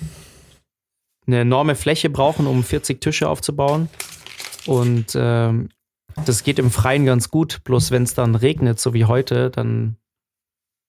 [1.27, 3.89] eine enorme Fläche brauchen, um 40 Tische aufzubauen.
[4.67, 5.69] Und ähm,
[6.27, 9.97] das geht im Freien ganz gut, bloß wenn es dann regnet, so wie heute, dann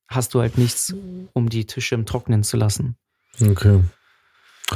[0.09, 0.93] hast du halt nichts,
[1.33, 2.95] um die Tische im Trocknen zu lassen.
[3.41, 3.81] Okay.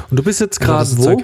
[0.09, 1.23] Und du bist jetzt Also gerade ist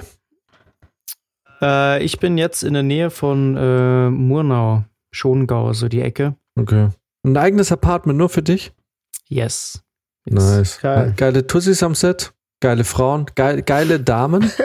[1.60, 6.36] Äh, ich bin jetzt in der Nähe von äh, Murnau, Schongau, so die Ecke.
[6.56, 6.90] Okay.
[7.24, 8.72] Ein eigenes Apartment nur für dich?
[9.28, 9.82] Yes.
[10.26, 10.34] yes.
[10.34, 10.78] Nice.
[10.80, 11.14] Geil.
[11.16, 14.50] Geile Tussis am Set, geile Frauen, geil, geile Damen.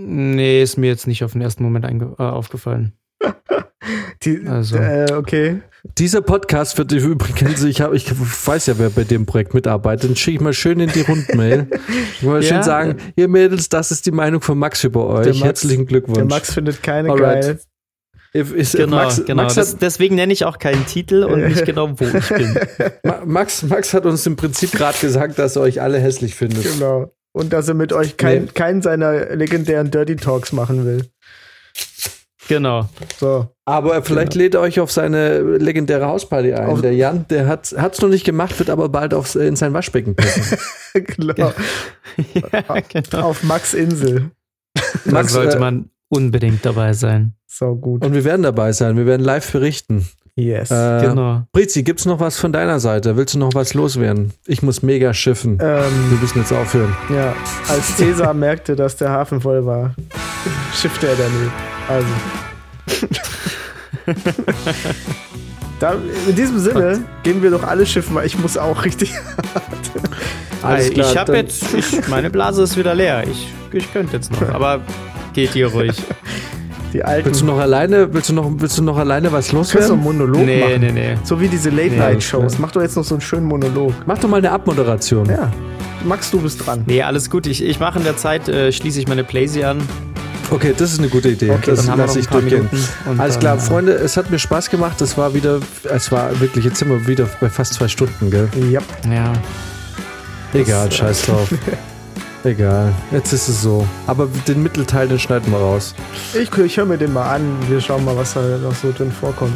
[0.00, 2.92] Nee, ist mir jetzt nicht auf den ersten Moment einge- äh, aufgefallen.
[4.22, 4.76] Die, Also.
[4.76, 5.60] äh, okay.
[5.96, 10.16] Dieser Podcast wird übrigens, ich, hab, ich weiß ja, wer bei dem Projekt mitarbeitet, dann
[10.16, 11.68] schicke ich mal schön in die Rundmail.
[12.14, 12.48] Ich will mal Ja.
[12.48, 15.26] schön sagen, ihr Mädels, das ist die Meinung von Max über euch.
[15.26, 16.18] Max- Herzlichen Glückwunsch.
[16.18, 17.42] Der Max findet keine Alright.
[17.42, 17.60] geil.
[18.34, 19.42] If- ist- Genau, Max, genau.
[19.42, 22.58] Max, das, hat, deswegen nenne ich auch keinen Titel und nicht genau, wo ich bin.
[23.04, 26.64] Ma- Max, Max hat uns im Prinzip gerade gesagt, dass er euch alle hässlich findet.
[26.64, 27.10] Genau.
[27.32, 28.50] Und dass er mit euch kein, Nee.
[28.54, 31.04] keinen seiner legendären Dirty Talks machen will.
[32.48, 32.88] Genau.
[33.20, 33.48] So.
[33.66, 34.42] Aber vielleicht Genau.
[34.42, 36.66] lädt er euch auf seine legendäre Hausparty ein.
[36.66, 39.74] Auf- der Jan, der hat es noch nicht gemacht, wird aber bald aufs, in sein
[39.74, 40.56] Waschbecken pissen.
[40.94, 41.34] genau.
[42.34, 43.20] ja, genau.
[43.28, 44.30] Auf Max Insel.
[45.04, 47.34] Da Max, sollte äh, man unbedingt dabei sein.
[47.46, 48.04] So gut.
[48.04, 48.96] Und wir werden dabei sein.
[48.96, 50.06] Wir werden live berichten.
[50.38, 50.70] Yes.
[50.70, 51.42] Äh, Genau.
[51.52, 53.16] Brizi, gibt's noch was von deiner Seite?
[53.16, 54.32] Willst du noch was loswerden?
[54.46, 55.58] Ich muss mega schiffen.
[55.58, 56.94] Wir ähm, müssen jetzt aufhören.
[57.10, 57.34] ja,
[57.68, 59.94] als Cäsar merkte, dass der Hafen voll war,
[60.74, 61.52] schiffte er daneben.
[61.88, 62.08] Also.
[65.80, 65.94] da,
[66.28, 69.12] in diesem Sinne gehen wir doch alle schiffen, weil ich muss auch richtig.
[70.62, 73.24] Alles klar, ich habe dann- jetzt, ich, meine Blase ist wieder leer.
[73.30, 74.80] Ich, ich könnte jetzt noch, aber
[75.32, 75.94] geht hier ruhig.
[76.92, 77.26] Die alten.
[77.26, 79.88] Willst du noch alleine, willst du noch, willst du noch alleine was kannst du einen
[79.88, 80.02] loswerden?
[80.02, 80.80] Monolog Nee, machen?
[80.80, 81.14] nee, nee.
[81.24, 82.52] So wie diese Late-Night-Shows.
[82.54, 82.60] klar.
[82.62, 83.92] Mach doch jetzt noch so einen schönen Monolog.
[84.06, 85.26] Mach doch mal eine Abmoderation.
[85.28, 85.50] Ja.
[86.04, 86.84] Max, du bist dran.
[86.86, 87.46] Nee, alles gut.
[87.46, 89.78] Ich, ich mache in der Zeit, äh, schließe ich meine Playsee an.
[90.50, 91.50] Okay, das ist eine gute Idee.
[91.50, 92.68] Okay, das lasse ich durchgehen.
[93.18, 94.98] Alles klar, äh, Freunde, es hat mir Spaß gemacht.
[95.02, 98.48] Es war wieder, es war wirklich, jetzt sind wir wieder bei fast zwei Stunden, gell?
[98.70, 98.80] Ja.
[99.12, 99.32] Ja.
[100.54, 101.48] Egal, Das, äh, scheiß drauf.
[102.48, 103.86] Egal, jetzt ist es so.
[104.06, 105.94] Aber den Mittelteil, den schneiden wir raus.
[106.32, 107.42] Ich, ich höre mir den mal an.
[107.68, 109.52] Wir schauen mal, was da noch so drin vorkommt.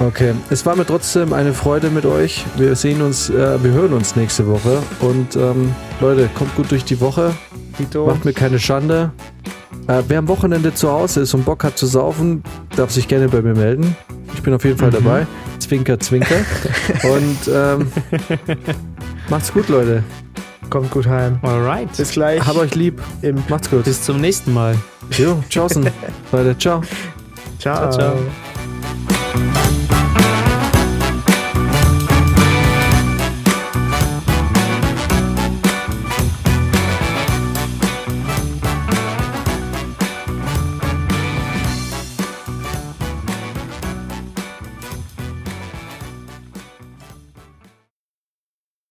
[0.00, 2.46] Okay, es war mir trotzdem eine Freude mit euch.
[2.56, 4.78] Wir sehen uns, äh, wir hören uns nächste Woche.
[5.00, 7.32] Und ähm, Leute, kommt gut durch die Woche.
[7.76, 8.06] Tito.
[8.06, 9.10] Macht mir keine Schande.
[9.88, 12.42] Äh, wer am Wochenende zu Hause ist und Bock hat zu saufen,
[12.76, 13.94] darf sich gerne bei mir melden.
[14.32, 14.94] Ich bin auf jeden Fall Mhm.
[15.04, 15.26] dabei.
[15.58, 16.36] Zwinker, Zwinker.
[17.04, 17.92] Und ähm,
[19.28, 20.02] macht's gut, Leute.
[20.72, 21.38] Kommt gut heim.
[21.42, 21.94] Alright.
[21.98, 22.40] Bis gleich.
[22.46, 23.02] Hab euch lieb.
[23.20, 23.84] Im Macht's gut.
[23.84, 24.74] Bis zum nächsten Mal.
[25.18, 25.86] Jo, tschaußen.
[26.32, 26.80] Leute, ciao.
[27.58, 27.92] ciao.
[27.92, 28.16] ciao,
[29.34, 29.62] ciao.